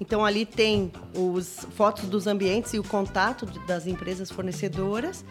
Então 0.00 0.24
ali 0.24 0.44
tem 0.44 0.92
os 1.14 1.66
fotos 1.76 2.04
dos 2.04 2.26
ambientes 2.26 2.74
e 2.74 2.78
o 2.78 2.84
contato 2.84 3.46
das 3.66 3.86
empresas 3.86 4.30
fornecedoras. 4.30 5.24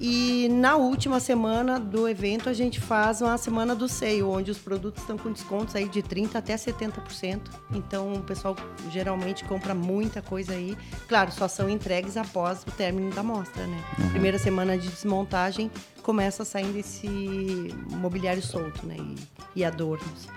E 0.00 0.48
na 0.50 0.76
última 0.76 1.20
semana 1.20 1.78
do 1.78 2.08
evento 2.08 2.48
a 2.48 2.52
gente 2.52 2.80
faz 2.80 3.22
uma 3.22 3.38
semana 3.38 3.74
do 3.74 3.88
seio, 3.88 4.28
onde 4.28 4.50
os 4.50 4.58
produtos 4.58 5.02
estão 5.02 5.16
com 5.16 5.30
descontos 5.30 5.74
aí 5.76 5.88
de 5.88 6.02
30 6.02 6.38
até 6.38 6.56
70%. 6.56 7.40
Então 7.72 8.12
o 8.14 8.22
pessoal 8.22 8.56
geralmente 8.90 9.44
compra 9.44 9.74
muita 9.74 10.20
coisa 10.20 10.52
aí. 10.52 10.76
Claro, 11.08 11.30
só 11.30 11.46
são 11.46 11.68
entregues 11.68 12.16
após 12.16 12.62
o 12.62 12.70
término 12.72 13.10
da 13.14 13.22
mostra, 13.22 13.66
né? 13.66 13.82
Primeira 14.10 14.38
semana 14.38 14.76
de 14.76 14.88
desmontagem 14.88 15.70
começa 16.02 16.44
saindo 16.44 16.76
esse 16.76 17.08
mobiliário 17.90 18.42
solto, 18.42 18.84
né? 18.86 18.96
E, 18.98 19.60
e 19.60 19.64
adornos. 19.64 20.28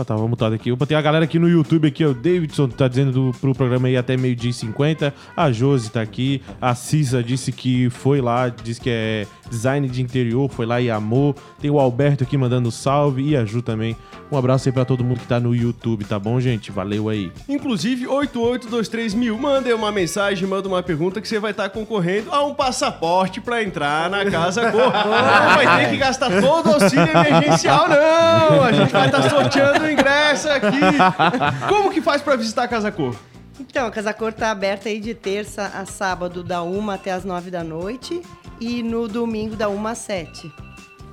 Opa, 0.00 0.04
tava 0.04 0.26
mutado 0.26 0.54
aqui. 0.54 0.72
Opa, 0.72 0.86
tem 0.86 0.96
a 0.96 1.02
galera 1.02 1.24
aqui 1.24 1.38
no 1.38 1.48
YouTube 1.48 1.88
aqui. 1.88 2.04
O 2.04 2.14
Davidson 2.14 2.68
tá 2.68 2.88
dizendo 2.88 3.12
do, 3.12 3.38
pro 3.38 3.54
programa 3.54 3.88
aí 3.88 3.96
até 3.96 4.16
meio-dia 4.16 4.50
e 4.50 4.54
50. 4.54 5.12
A 5.36 5.52
Josi 5.52 5.90
tá 5.90 6.00
aqui. 6.00 6.42
A 6.60 6.74
Cisa 6.74 7.22
disse 7.22 7.52
que 7.52 7.90
foi 7.90 8.20
lá, 8.20 8.48
disse 8.48 8.80
que 8.80 8.90
é 8.90 9.26
design 9.50 9.88
de 9.88 10.00
interior, 10.00 10.48
foi 10.48 10.64
lá 10.64 10.80
e 10.80 10.90
amou. 10.90 11.34
Tem 11.60 11.70
o 11.70 11.78
Alberto 11.78 12.24
aqui 12.24 12.38
mandando 12.38 12.70
salve 12.70 13.22
e 13.22 13.36
a 13.36 13.44
Ju 13.44 13.60
também. 13.60 13.96
Um 14.32 14.36
abraço 14.36 14.68
aí 14.68 14.72
pra 14.72 14.84
todo 14.84 15.02
mundo 15.02 15.18
que 15.18 15.26
tá 15.26 15.40
no 15.40 15.54
YouTube, 15.54 16.04
tá 16.04 16.16
bom, 16.16 16.40
gente? 16.40 16.70
Valeu 16.70 17.08
aí. 17.08 17.32
Inclusive, 17.48 18.06
8823 18.06 19.12
mil. 19.14 19.36
Mandem 19.36 19.74
uma 19.74 19.90
mensagem, 19.90 20.46
manda 20.46 20.68
uma 20.68 20.82
pergunta 20.82 21.20
que 21.20 21.26
você 21.26 21.40
vai 21.40 21.50
estar 21.50 21.68
concorrendo 21.70 22.30
a 22.30 22.44
um 22.44 22.54
passaporte 22.54 23.40
pra 23.40 23.60
entrar 23.60 24.08
na 24.08 24.24
Casa 24.30 24.70
Cor. 24.70 24.92
Não 24.92 25.56
vai 25.56 25.84
ter 25.84 25.90
que 25.90 25.96
gastar 25.96 26.30
todo 26.40 26.68
o 26.68 26.74
auxílio 26.74 27.08
emergencial, 27.08 27.88
não! 27.88 28.62
A 28.62 28.72
gente 28.72 28.92
vai 28.92 29.06
estar 29.06 29.28
sorteando 29.28 29.84
o 29.84 29.89
ingresso 29.90 30.48
aqui. 30.48 30.80
Como 31.68 31.90
que 31.90 32.00
faz 32.00 32.22
pra 32.22 32.36
visitar 32.36 32.64
a 32.64 32.68
Casa 32.68 32.90
Cor? 32.90 33.16
Então, 33.58 33.86
a 33.86 33.90
Casa 33.90 34.12
Cor 34.14 34.32
tá 34.32 34.50
aberta 34.50 34.88
aí 34.88 34.98
de 34.98 35.14
terça 35.14 35.70
a 35.74 35.84
sábado, 35.84 36.42
da 36.42 36.62
1 36.62 36.90
até 36.90 37.12
as 37.12 37.24
9 37.24 37.50
da 37.50 37.62
noite. 37.62 38.22
E 38.60 38.82
no 38.82 39.06
domingo, 39.06 39.54
da 39.56 39.68
1 39.68 39.86
às 39.86 39.98
7. 39.98 40.52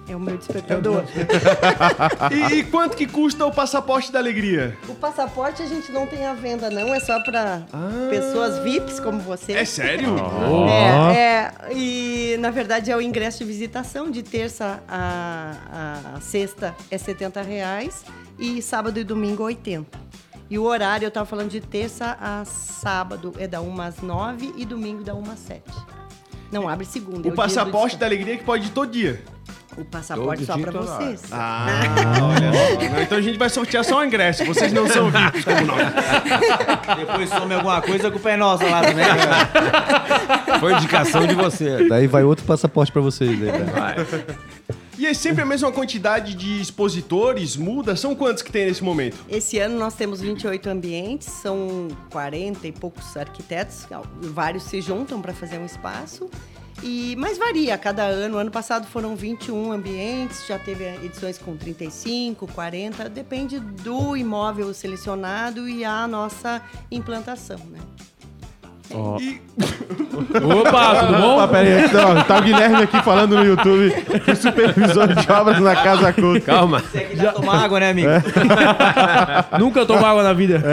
É 0.09 0.15
o 0.15 0.19
meu 0.19 0.37
despertador. 0.37 1.03
E, 2.31 2.59
e 2.59 2.63
quanto 2.63 2.95
que 2.95 3.05
custa 3.05 3.45
o 3.45 3.51
passaporte 3.51 4.11
da 4.11 4.19
alegria? 4.19 4.77
O 4.87 4.95
passaporte 4.95 5.61
a 5.61 5.65
gente 5.65 5.91
não 5.91 6.07
tem 6.07 6.25
à 6.25 6.33
venda, 6.33 6.69
não. 6.69 6.93
É 6.93 6.99
só 6.99 7.21
para 7.21 7.65
pessoas 8.09 8.59
VIPs 8.59 8.99
como 8.99 9.19
você. 9.19 9.53
É 9.53 9.65
sério? 9.65 10.15
É, 11.13 11.17
é, 11.17 11.73
e 11.73 12.37
na 12.39 12.49
verdade 12.49 12.91
é 12.91 12.95
o 12.95 13.01
ingresso 13.01 13.39
de 13.39 13.45
visitação 13.45 14.09
de 14.09 14.23
terça 14.23 14.81
a, 14.87 16.13
a 16.15 16.21
sexta 16.21 16.75
é 16.89 16.97
70 16.97 17.41
reais 17.41 18.03
e 18.37 18.61
sábado 18.61 18.99
e 18.99 19.03
domingo 19.03 19.43
80. 19.43 20.07
E 20.49 20.57
o 20.57 20.63
horário, 20.63 21.05
eu 21.05 21.11
tava 21.11 21.25
falando 21.25 21.49
de 21.49 21.59
terça 21.59 22.17
a 22.21 22.45
sábado, 22.45 23.33
é 23.37 23.47
da 23.47 23.59
1 23.61 23.81
às 23.81 24.01
9 24.01 24.53
e 24.55 24.65
domingo 24.65 25.03
da 25.03 25.13
1 25.13 25.31
às 25.31 25.39
7. 25.39 25.63
Não 26.51 26.69
abre 26.69 26.85
segunda. 26.85 27.17
é 27.17 27.19
O 27.19 27.21
dia 27.23 27.31
do 27.31 27.35
passaporte 27.35 27.97
da 27.97 28.05
alegria 28.05 28.37
que 28.37 28.43
pode 28.43 28.67
ir 28.67 28.71
todo 28.71 28.91
dia. 28.91 29.21
O 29.77 29.85
passaporte 29.85 30.43
Todo 30.43 30.57
só 30.57 30.63
pra 30.63 30.71
todo 30.71 30.87
vocês. 30.87 31.21
Ah, 31.31 31.67
olha 32.23 32.51
só. 32.51 33.01
Então 33.01 33.17
a 33.19 33.21
gente 33.21 33.37
vai 33.37 33.47
sortear 33.47 33.83
só 33.83 33.99
o 33.99 34.03
ingresso. 34.03 34.43
Vocês 34.45 34.73
não 34.73 34.87
são 34.87 35.11
VIPs 35.11 35.45
como 35.45 35.65
nós. 35.67 35.77
Depois 36.97 37.29
some 37.29 37.53
alguma 37.53 37.79
coisa, 37.81 38.07
a 38.07 38.11
culpa 38.11 38.31
é 38.31 38.37
nossa 38.37 38.65
lá 38.65 38.81
também. 38.81 39.05
Foi 40.59 40.73
indicação 40.73 41.27
de 41.27 41.35
você. 41.35 41.87
Daí 41.87 42.07
vai 42.07 42.23
outro 42.23 42.43
passaporte 42.43 42.91
pra 42.91 43.03
vocês 43.03 43.29
aí, 43.29 43.51
né? 43.51 43.71
Vai. 43.71 43.95
E 44.97 45.05
é 45.05 45.13
sempre 45.13 45.43
a 45.43 45.45
mesma 45.45 45.71
quantidade 45.71 46.33
de 46.33 46.59
expositores? 46.59 47.55
Muda? 47.55 47.95
São 47.95 48.15
quantos 48.15 48.41
que 48.41 48.51
tem 48.51 48.65
nesse 48.65 48.83
momento? 48.83 49.15
Esse 49.29 49.59
ano 49.59 49.77
nós 49.77 49.93
temos 49.93 50.19
28 50.19 50.67
ambientes, 50.69 51.27
são 51.27 51.87
40 52.09 52.67
e 52.67 52.71
poucos 52.71 53.15
arquitetos, 53.15 53.85
vários 54.19 54.63
se 54.63 54.81
juntam 54.81 55.21
para 55.21 55.35
fazer 55.35 55.59
um 55.59 55.65
espaço. 55.65 56.27
E, 56.81 57.15
mas 57.17 57.37
varia 57.37 57.77
cada 57.77 58.03
ano. 58.03 58.37
Ano 58.37 58.49
passado 58.49 58.87
foram 58.87 59.15
21 59.15 59.71
ambientes, 59.71 60.45
já 60.47 60.57
teve 60.57 60.83
edições 61.03 61.37
com 61.37 61.55
35, 61.55 62.47
40, 62.47 63.07
depende 63.07 63.59
do 63.59 64.17
imóvel 64.17 64.73
selecionado 64.73 65.69
e 65.69 65.85
a 65.85 66.07
nossa 66.07 66.59
implantação, 66.91 67.59
né? 67.69 67.79
E 69.19 69.41
Opa, 70.17 71.05
tudo 71.05 71.17
bom? 71.19 71.35
Opa, 71.35 71.47
pera 71.47 71.77
aí, 71.77 71.85
então, 71.85 72.23
tá 72.23 72.37
o 72.37 72.41
Guilherme 72.41 72.83
aqui 72.83 73.01
falando 73.03 73.35
no 73.35 73.45
YouTube 73.45 73.91
que 74.23 74.31
o 74.31 74.35
supervisor 74.35 75.07
de 75.07 75.31
obras 75.31 75.59
na 75.59 75.75
Casa 75.75 76.13
Cor. 76.13 76.39
Calma. 76.41 76.79
Você 76.79 76.99
aqui 76.99 77.17
já 77.17 77.31
tomar 77.31 77.63
água, 77.63 77.79
né, 77.79 77.89
amigo? 77.91 78.09
Nunca 79.59 79.85
tomou 79.85 80.05
água 80.05 80.23
na 80.23 80.33
vida. 80.33 80.63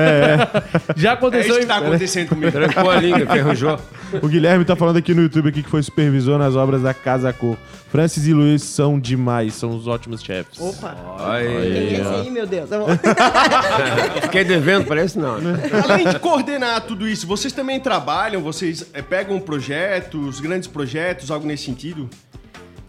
Já 0.96 1.10
é 1.10 1.12
aconteceu 1.12 1.52
isso 1.52 1.60
que 1.60 1.66
tá 1.66 1.78
acontecendo 1.78 2.28
comigo. 2.28 2.52
Trancou 2.52 2.90
a 2.90 2.96
língua, 2.96 3.26
ferrujou. 3.26 3.78
O 4.22 4.28
Guilherme 4.28 4.64
tá 4.64 4.76
falando 4.76 4.96
aqui 4.96 5.14
no 5.14 5.22
YouTube 5.22 5.48
aqui 5.48 5.62
que 5.62 5.68
foi 5.70 5.82
supervisor 5.82 6.38
nas 6.38 6.54
obras 6.56 6.82
da 6.82 6.94
Casa 6.94 7.32
Cor. 7.32 7.56
Francis 7.88 8.26
e 8.26 8.32
Luiz 8.32 8.62
são 8.62 8.98
demais, 8.98 9.54
são 9.54 9.70
os 9.76 9.86
ótimos 9.86 10.20
chefes. 10.22 10.60
Opa! 10.60 10.96
Aí. 11.20 11.46
Quem 11.46 11.56
é 11.56 12.00
esse 12.00 12.08
aí, 12.08 12.30
meu 12.30 12.46
Deus? 12.46 12.68
Fiquei 14.22 14.44
devendo, 14.44 14.84
parece 14.86 15.18
não. 15.18 15.38
né? 15.38 15.60
Além 15.88 16.08
de 16.08 16.18
coordenar 16.18 16.80
tudo 16.82 17.06
isso, 17.06 17.26
vocês 17.26 17.52
também 17.52 17.78
trabalham? 17.78 18.42
Vocês 18.42 18.84
eh, 18.92 19.00
pegam 19.02 19.38
projetos, 19.38 20.40
grandes 20.40 20.66
projetos, 20.68 21.30
algo 21.30 21.46
nesse 21.46 21.64
sentido? 21.66 22.10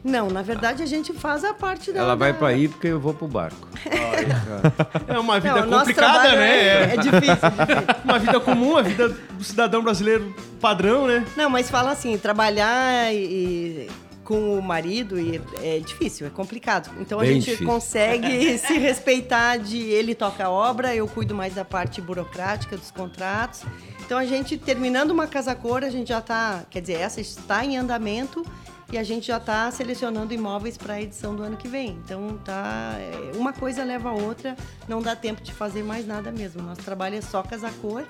Não, 0.06 0.30
na 0.30 0.44
verdade 0.44 0.84
a 0.84 0.86
gente 0.86 1.12
faz 1.14 1.44
a 1.44 1.52
parte 1.52 1.92
da. 1.92 2.00
Ela 2.02 2.16
vai 2.16 2.32
da- 2.32 2.38
pra 2.38 2.50
aí 2.50 2.68
porque 2.68 2.86
eu 2.88 3.00
vou 3.00 3.12
pro 3.14 3.28
barco. 3.28 3.68
É 5.08 5.18
uma 5.20 5.40
vida 5.40 5.66
Não, 5.66 5.80
complicada, 5.80 6.36
né? 6.36 6.58
É, 6.58 6.84
É 6.94 6.98
difícil, 6.98 7.20
difícil. 7.22 7.96
uma 8.06 8.20
vida 8.20 8.40
comum, 8.40 8.78
a 8.78 8.82
vida 8.84 9.10
do 9.10 9.44
cidadão 9.44 9.82
brasileiro 9.84 10.34
padrão, 10.62 11.08
né? 11.08 11.26
Não, 11.36 11.50
mas 11.50 11.70
fala 11.72 11.92
assim, 11.92 12.18
trabalhar 12.20 13.12
e, 13.14 13.90
com 14.24 14.58
o 14.58 14.62
marido 14.62 15.20
e 15.20 15.42
é 15.64 15.80
difícil, 15.80 16.28
é 16.28 16.30
complicado. 16.30 16.90
Então 17.00 17.20
a 17.20 17.24
Bem 17.24 17.34
gente 17.34 17.46
difícil. 17.46 17.66
consegue 17.66 18.58
se 18.62 18.78
respeitar 18.78 19.58
de 19.58 19.80
ele 19.80 20.14
toca 20.14 20.46
a 20.46 20.50
obra, 20.52 20.96
eu 20.96 21.08
cuido 21.08 21.34
mais 21.34 21.56
da 21.56 21.66
parte 21.66 22.00
burocrática 22.02 22.78
dos 22.78 22.92
contratos. 22.92 23.62
Então 24.06 24.18
a 24.20 24.26
gente 24.26 24.56
terminando 24.56 25.10
uma 25.12 25.26
casa 25.26 25.56
cor, 25.56 25.84
a 25.84 25.90
gente 25.90 26.10
já 26.10 26.22
tá, 26.22 26.64
quer 26.70 26.80
dizer, 26.82 26.94
essa 27.02 27.20
está 27.20 27.66
em 27.66 27.76
andamento 27.78 28.46
e 28.96 28.98
a 28.98 29.04
gente 29.04 29.28
já 29.28 29.36
está 29.36 29.70
selecionando 29.72 30.34
imóveis 30.34 30.78
para 30.78 30.94
a 30.94 31.02
edição 31.02 31.36
do 31.36 31.44
ano 31.44 31.58
que 31.58 31.68
vem. 31.68 32.00
Então 32.06 32.40
tá, 32.46 32.96
é, 32.98 33.32
uma 33.36 33.52
coisa 33.52 33.84
leva 33.84 34.10
a 34.10 34.14
outra, 34.14 34.56
não 34.88 35.02
dá 35.02 35.14
tempo 35.14 35.42
de 35.42 35.52
fazer 35.52 35.84
mais 35.84 36.08
nada 36.08 36.32
mesmo. 36.32 36.62
Nosso 36.62 36.82
trabalho 36.82 37.18
é 37.18 37.22
só 37.22 37.44
casa 37.44 37.70
cor 37.82 38.08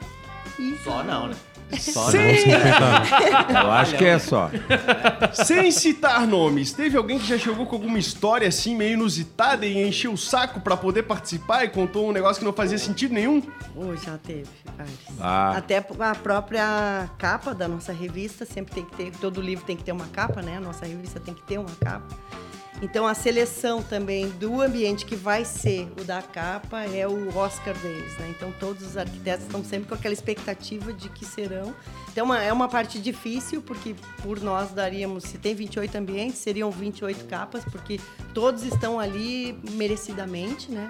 e 0.60 0.78
Só 0.84 1.04
não, 1.04 1.28
né? 1.28 1.36
Só 1.80 2.10
Sem, 2.12 2.46
Eu 2.52 3.72
acho 3.72 3.98
que 3.98 4.06
é 4.06 4.20
só. 4.20 4.50
sem 5.34 5.72
citar 5.72 6.26
nomes, 6.28 6.72
teve 6.72 6.98
alguém 6.98 7.18
que 7.20 7.26
já 7.28 7.38
chegou 7.38 7.66
com 7.66 7.76
alguma 7.76 7.98
história 7.98 8.48
assim 8.48 8.76
meio 8.76 8.94
inusitada 8.94 9.66
e 9.66 9.88
encheu 9.88 10.14
o 10.14 10.18
saco 10.18 10.62
pra 10.62 10.78
poder 10.78 11.04
participar 11.04 11.66
e 11.66 11.70
contou 11.70 12.08
um 12.10 12.12
negócio 12.12 12.40
que 12.40 12.46
não 12.46 12.54
fazia 12.54 12.78
sentido 12.78 13.14
nenhum? 13.14 13.42
Oh, 13.76 13.96
já 13.96 14.18
teve 14.18 14.48
vários. 14.78 15.00
Ah. 15.20 15.58
Até 15.58 15.78
a 15.78 16.16
própria 16.16 17.10
capa 17.18 17.54
da 17.54 17.68
nossa 17.68 17.92
revista 17.92 18.46
sempre 18.46 18.76
tem 18.76 18.86
que 18.86 18.96
ter, 18.96 19.12
todo 19.20 19.42
livro 19.42 19.66
tem 19.66 19.76
que 19.76 19.84
ter 19.84 19.92
uma 19.92 20.08
capa, 20.08 20.42
né? 20.42 20.58
A 20.58 20.62
nossa 20.62 20.86
revista 20.86 21.20
tem 21.20 21.34
que 21.34 21.44
ter 21.44 21.58
uma 21.58 21.72
capa. 21.80 22.16
Então 22.82 23.08
a 23.08 23.14
seleção 23.14 23.82
também 23.82 24.30
do 24.32 24.62
ambiente 24.62 25.06
que 25.06 25.16
vai 25.16 25.46
ser 25.46 25.88
o 26.00 26.04
da 26.04 26.22
capa 26.22 26.84
é 26.84 27.08
o 27.08 27.36
Oscar 27.36 27.74
deles, 27.78 28.18
né? 28.18 28.34
Então 28.36 28.54
todos 28.60 28.86
os 28.86 28.98
arquitetos 28.98 29.46
estão 29.46 29.64
sempre 29.64 29.88
com 29.88 29.96
aquela 29.96 30.14
expectativa 30.14 30.92
de 30.92 31.10
que 31.10 31.26
serão. 31.26 31.74
Então 32.12 32.34
é 32.34 32.52
uma 32.52 32.68
parte 32.68 33.00
difícil, 33.00 33.62
porque 33.62 33.96
por 34.22 34.42
nós 34.42 34.72
daríamos, 34.72 35.24
se 35.24 35.38
tem 35.38 35.56
28 35.56 35.98
ambientes, 35.98 36.38
seriam 36.38 36.70
28 36.70 37.26
capas, 37.26 37.64
porque 37.64 38.00
todos 38.34 38.64
estão 38.64 39.00
ali 39.00 39.58
merecidamente, 39.72 40.72
né? 40.72 40.88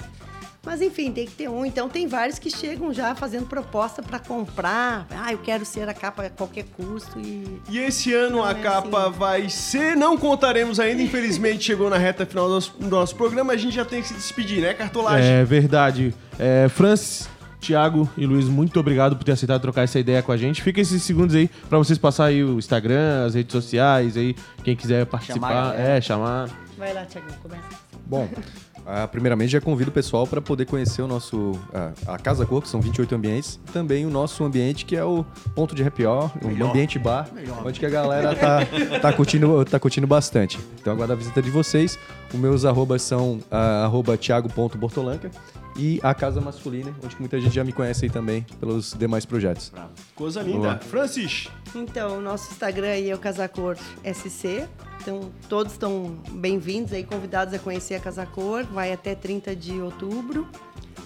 Mas 0.66 0.82
enfim, 0.82 1.12
tem 1.12 1.26
que 1.26 1.34
ter 1.34 1.48
um. 1.50 1.64
Então 1.66 1.88
tem 1.88 2.08
vários 2.08 2.40
que 2.40 2.50
chegam 2.50 2.92
já 2.94 3.14
fazendo 3.14 3.46
proposta 3.46 4.02
para 4.02 4.18
comprar. 4.20 5.06
Ah, 5.12 5.32
eu 5.32 5.38
quero 5.38 5.64
ser 5.64 5.88
a 5.88 5.94
capa 5.94 6.24
a 6.26 6.30
qualquer 6.30 6.66
custo 6.76 7.20
e 7.20 7.62
E 7.70 7.78
esse 7.78 8.14
ano 8.14 8.38
Não 8.38 8.44
a 8.46 8.52
é 8.52 8.56
capa 8.56 9.08
assim. 9.10 9.18
vai 9.18 9.50
ser, 9.50 9.96
não 9.96 10.18
contaremos 10.18 10.80
ainda, 10.80 11.02
infelizmente 11.02 11.64
chegou 11.66 11.90
na 11.90 11.98
reta 11.98 12.26
final 12.26 12.48
do 12.48 12.54
nosso, 12.56 12.74
do 12.80 12.88
nosso 12.90 13.16
programa, 13.16 13.54
a 13.54 13.58
gente 13.58 13.76
já 13.76 13.86
tem 13.86 14.02
que 14.02 14.08
se 14.08 14.14
despedir, 14.16 14.62
né, 14.62 14.74
Cartolagem? 14.74 15.30
É 15.30 15.44
verdade. 15.46 16.14
É, 16.40 16.68
Francis, 16.68 17.30
Thiago 17.62 18.10
e 18.18 18.26
Luiz, 18.26 18.46
muito 18.48 18.80
obrigado 18.80 19.16
por 19.16 19.24
ter 19.24 19.32
aceitado 19.34 19.62
trocar 19.62 19.84
essa 19.84 20.00
ideia 20.00 20.22
com 20.24 20.32
a 20.32 20.38
gente. 20.38 20.62
Fica 20.62 20.82
esses 20.82 21.02
segundos 21.04 21.36
aí 21.36 21.48
pra 21.70 21.78
vocês 21.78 21.98
passar 21.98 22.26
aí 22.26 22.44
o 22.44 22.58
Instagram, 22.58 23.26
as 23.26 23.36
redes 23.36 23.52
sociais 23.54 24.18
aí, 24.18 24.36
quem 24.64 24.76
quiser 24.76 25.00
Chamar 25.06 25.06
participar, 25.12 25.54
galera. 25.54 25.82
é, 25.82 26.02
chamar. 26.02 26.50
vai 26.78 26.94
lá, 26.94 27.06
Tiagão, 27.06 27.36
começa. 27.42 27.64
Bom, 28.06 28.28
ah, 28.86 29.08
primeiramente 29.08 29.52
já 29.52 29.62
convido 29.62 29.90
o 29.90 29.94
pessoal 29.94 30.28
para 30.28 30.42
poder 30.42 30.66
conhecer 30.66 31.02
o 31.02 31.08
nosso 31.08 31.54
ah, 31.74 31.92
a 32.08 32.18
Casa 32.18 32.46
Cor, 32.46 32.62
que 32.62 32.70
são 32.70 32.80
28 32.80 33.16
ambientes, 33.16 33.60
e 33.68 33.72
também 33.72 34.06
o 34.06 34.10
nosso 34.10 34.44
ambiente 34.44 34.86
que 34.86 34.96
é 34.96 35.04
o 35.04 35.26
ponto 35.56 35.74
de 35.74 35.84
happy 35.84 36.06
hour, 36.06 36.32
um 36.44 36.66
ambiente 36.66 37.00
bar, 37.00 37.28
onde 37.64 37.80
que 37.80 37.86
a 37.86 37.90
galera 37.90 38.36
tá, 38.36 38.60
tá, 39.02 39.14
curtindo, 39.14 39.66
tá 39.66 39.80
curtindo 39.80 40.08
bastante. 40.08 40.60
Então 40.80 40.94
aguardo 40.94 41.14
a 41.14 41.16
visita 41.16 41.42
de 41.42 41.50
vocês. 41.50 41.98
Os 42.34 42.40
meus 42.40 42.66
arrobas 42.66 43.02
são 43.02 43.40
ah, 43.50 43.86
arroba 43.86 44.18
thiago.bortolanca 44.18 45.32
e 45.78 46.00
a 46.02 46.14
Casa 46.14 46.40
Masculina, 46.40 46.94
onde 47.04 47.16
muita 47.20 47.40
gente 47.40 47.54
já 47.54 47.64
me 47.64 47.74
conhece 47.74 48.06
aí 48.06 48.12
também 48.12 48.46
pelos 48.60 48.94
demais 48.94 49.26
projetos. 49.26 49.72
Coisa 50.16 50.42
linda. 50.42 50.80
Francis, 50.80 51.50
Então, 51.74 52.20
o 52.20 52.22
nosso 52.22 52.52
Instagram 52.52 52.88
aí 52.88 53.10
é 53.10 53.16
o 53.16 53.18
Casacor 53.18 53.76
SC. 54.04 54.68
Então, 55.06 55.32
todos 55.48 55.74
estão 55.74 56.20
bem-vindos 56.32 56.92
aí, 56.92 57.04
convidados 57.04 57.54
a 57.54 57.60
conhecer 57.60 57.94
a 57.94 58.00
Casacor. 58.00 58.64
Vai 58.64 58.92
até 58.92 59.14
30 59.14 59.56
de 59.56 59.80
outubro, 59.80 60.50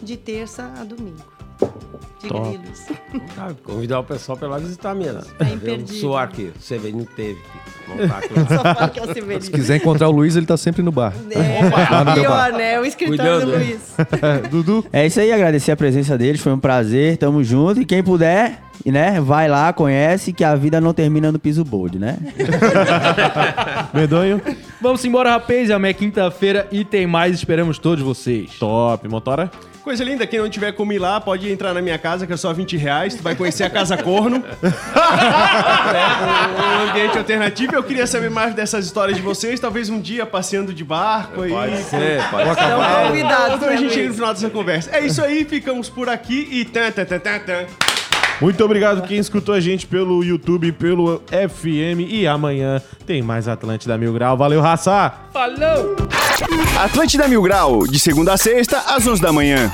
de 0.02 0.16
terça 0.16 0.74
a 0.78 0.86
domingo. 0.86 1.39
Luiz. 2.32 2.86
Tá, 3.36 3.52
convidar 3.64 4.00
o 4.00 4.04
pessoal 4.04 4.38
pra 4.38 4.48
ir 4.48 4.52
lá 4.52 4.58
visitar 4.58 4.94
mesmo. 4.94 5.22
É 5.40 5.44
o 5.46 5.54
imperdível. 5.54 6.02
suor 6.02 6.28
que 6.28 6.52
o 6.56 6.60
Severino 6.60 7.08
teve 7.16 7.40
que 7.40 7.90
montar 7.90 8.18
aqui. 8.18 8.34
Só 8.34 8.62
fala 8.62 8.90
que 8.90 9.00
é. 9.00 9.40
Se 9.40 9.52
quiser 9.52 9.78
encontrar 9.78 10.10
o 10.10 10.12
Luiz, 10.12 10.36
ele 10.36 10.46
tá 10.46 10.58
sempre 10.58 10.84
no 10.84 10.92
bar. 10.92 11.14
É, 11.32 12.14
pior, 12.14 12.52
né? 12.52 12.80
O 12.80 12.86
escritório 12.86 13.18
Cuidando, 13.18 13.52
do 13.52 13.58
né? 13.58 13.66
Luiz. 13.66 13.96
Dudu? 14.52 14.86
É 14.92 15.06
isso 15.08 15.20
aí, 15.20 15.32
agradecer 15.32 15.72
a 15.72 15.78
presença 15.78 16.18
deles, 16.18 16.42
foi 16.42 16.52
um 16.52 16.60
prazer, 16.60 17.18
tamo 17.18 17.44
junto. 17.44 17.82
E 17.82 17.86
quem 17.86 18.04
puder, 18.04 18.62
né, 18.86 19.20
vai 19.22 19.48
lá, 19.48 19.72
conhece, 19.72 20.34
que 20.34 20.44
a 20.44 20.56
vida 20.56 20.82
não 20.82 20.94
termina 20.94 21.32
no 21.32 21.40
piso 21.40 21.64
bold, 21.64 21.98
né? 21.98 22.18
Medonho? 23.94 24.42
Vamos 24.82 25.04
embora, 25.06 25.32
rapaz. 25.32 25.72
Amanhã 25.72 25.92
é 25.92 25.94
quinta-feira 25.94 26.68
e 26.72 26.84
tem 26.84 27.08
mais. 27.08 27.36
Esperamos 27.36 27.80
todos 27.80 28.04
vocês. 28.04 28.52
Top. 28.60 29.08
Motora? 29.08 29.50
Coisa 29.84 30.04
linda, 30.04 30.26
quem 30.28 30.40
não 30.40 30.50
tiver 30.50 30.74
como 30.74 30.92
ir 30.92 31.00
lá, 31.00 31.22
pode 31.22 31.50
entrar 31.50 31.74
na 31.74 31.82
minha 31.82 31.98
casa, 31.98 32.28
que 32.28 32.34
é 32.34 32.38
só 32.38 32.54
20 32.54 32.78
reais. 32.78 33.16
Tu 33.16 33.24
vai 33.24 33.36
conhecer 33.36 33.64
a 33.64 33.70
Casa 33.70 33.98
Corno. 33.98 34.44
é 34.64 34.68
um 36.78 36.90
ambiente 36.90 37.18
alternativo. 37.18 37.76
Eu 37.76 37.84
queria 37.84 38.06
saber 38.06 38.30
mais 38.30 38.54
dessas 38.54 38.86
histórias 38.86 39.18
de 39.18 39.24
vocês. 39.24 39.60
Talvez 39.60 39.90
um 39.90 40.00
dia 40.00 40.26
passeando 40.26 40.74
de 40.74 40.84
barco 40.84 41.42
aí. 41.42 41.52
Pode 41.52 41.84
ser, 41.84 42.24
pode 42.30 42.46
ser. 42.46 42.52
Estão 42.52 43.08
convidados, 43.08 43.56
Então 43.56 43.68
a 43.68 43.72
né, 43.72 43.78
gente 43.78 43.94
chega 43.94 44.08
no 44.10 44.14
final 44.14 44.34
dessa 44.34 44.50
conversa. 44.50 44.92
É 44.92 45.06
isso 45.06 45.24
aí, 45.24 45.46
ficamos 45.46 45.90
por 45.90 46.10
aqui 46.10 46.48
e 46.52 46.66
tan, 46.66 46.92
tan, 46.92 47.06
tan, 47.06 47.20
tan, 47.20 47.40
tan. 47.40 47.66
Muito 48.42 48.64
obrigado 48.64 49.06
quem 49.06 49.18
escutou 49.18 49.54
a 49.54 49.60
gente 49.60 49.86
pelo 49.86 50.24
YouTube, 50.24 50.72
pelo 50.72 51.22
FM. 51.28 52.08
E 52.08 52.26
amanhã 52.26 52.82
tem 53.06 53.22
mais 53.22 53.48
Atlântida 53.48 53.98
Mil 53.98 54.14
Grau. 54.14 54.38
Valeu, 54.38 54.62
raça! 54.62 55.14
Falou! 55.34 55.96
Atlântida 56.80 57.28
Mil 57.28 57.42
Grau, 57.42 57.86
de 57.86 58.00
segunda 58.00 58.34
a 58.34 58.38
sexta, 58.38 58.78
às 58.88 59.06
11 59.06 59.22
da 59.22 59.34
manhã. 59.34 59.70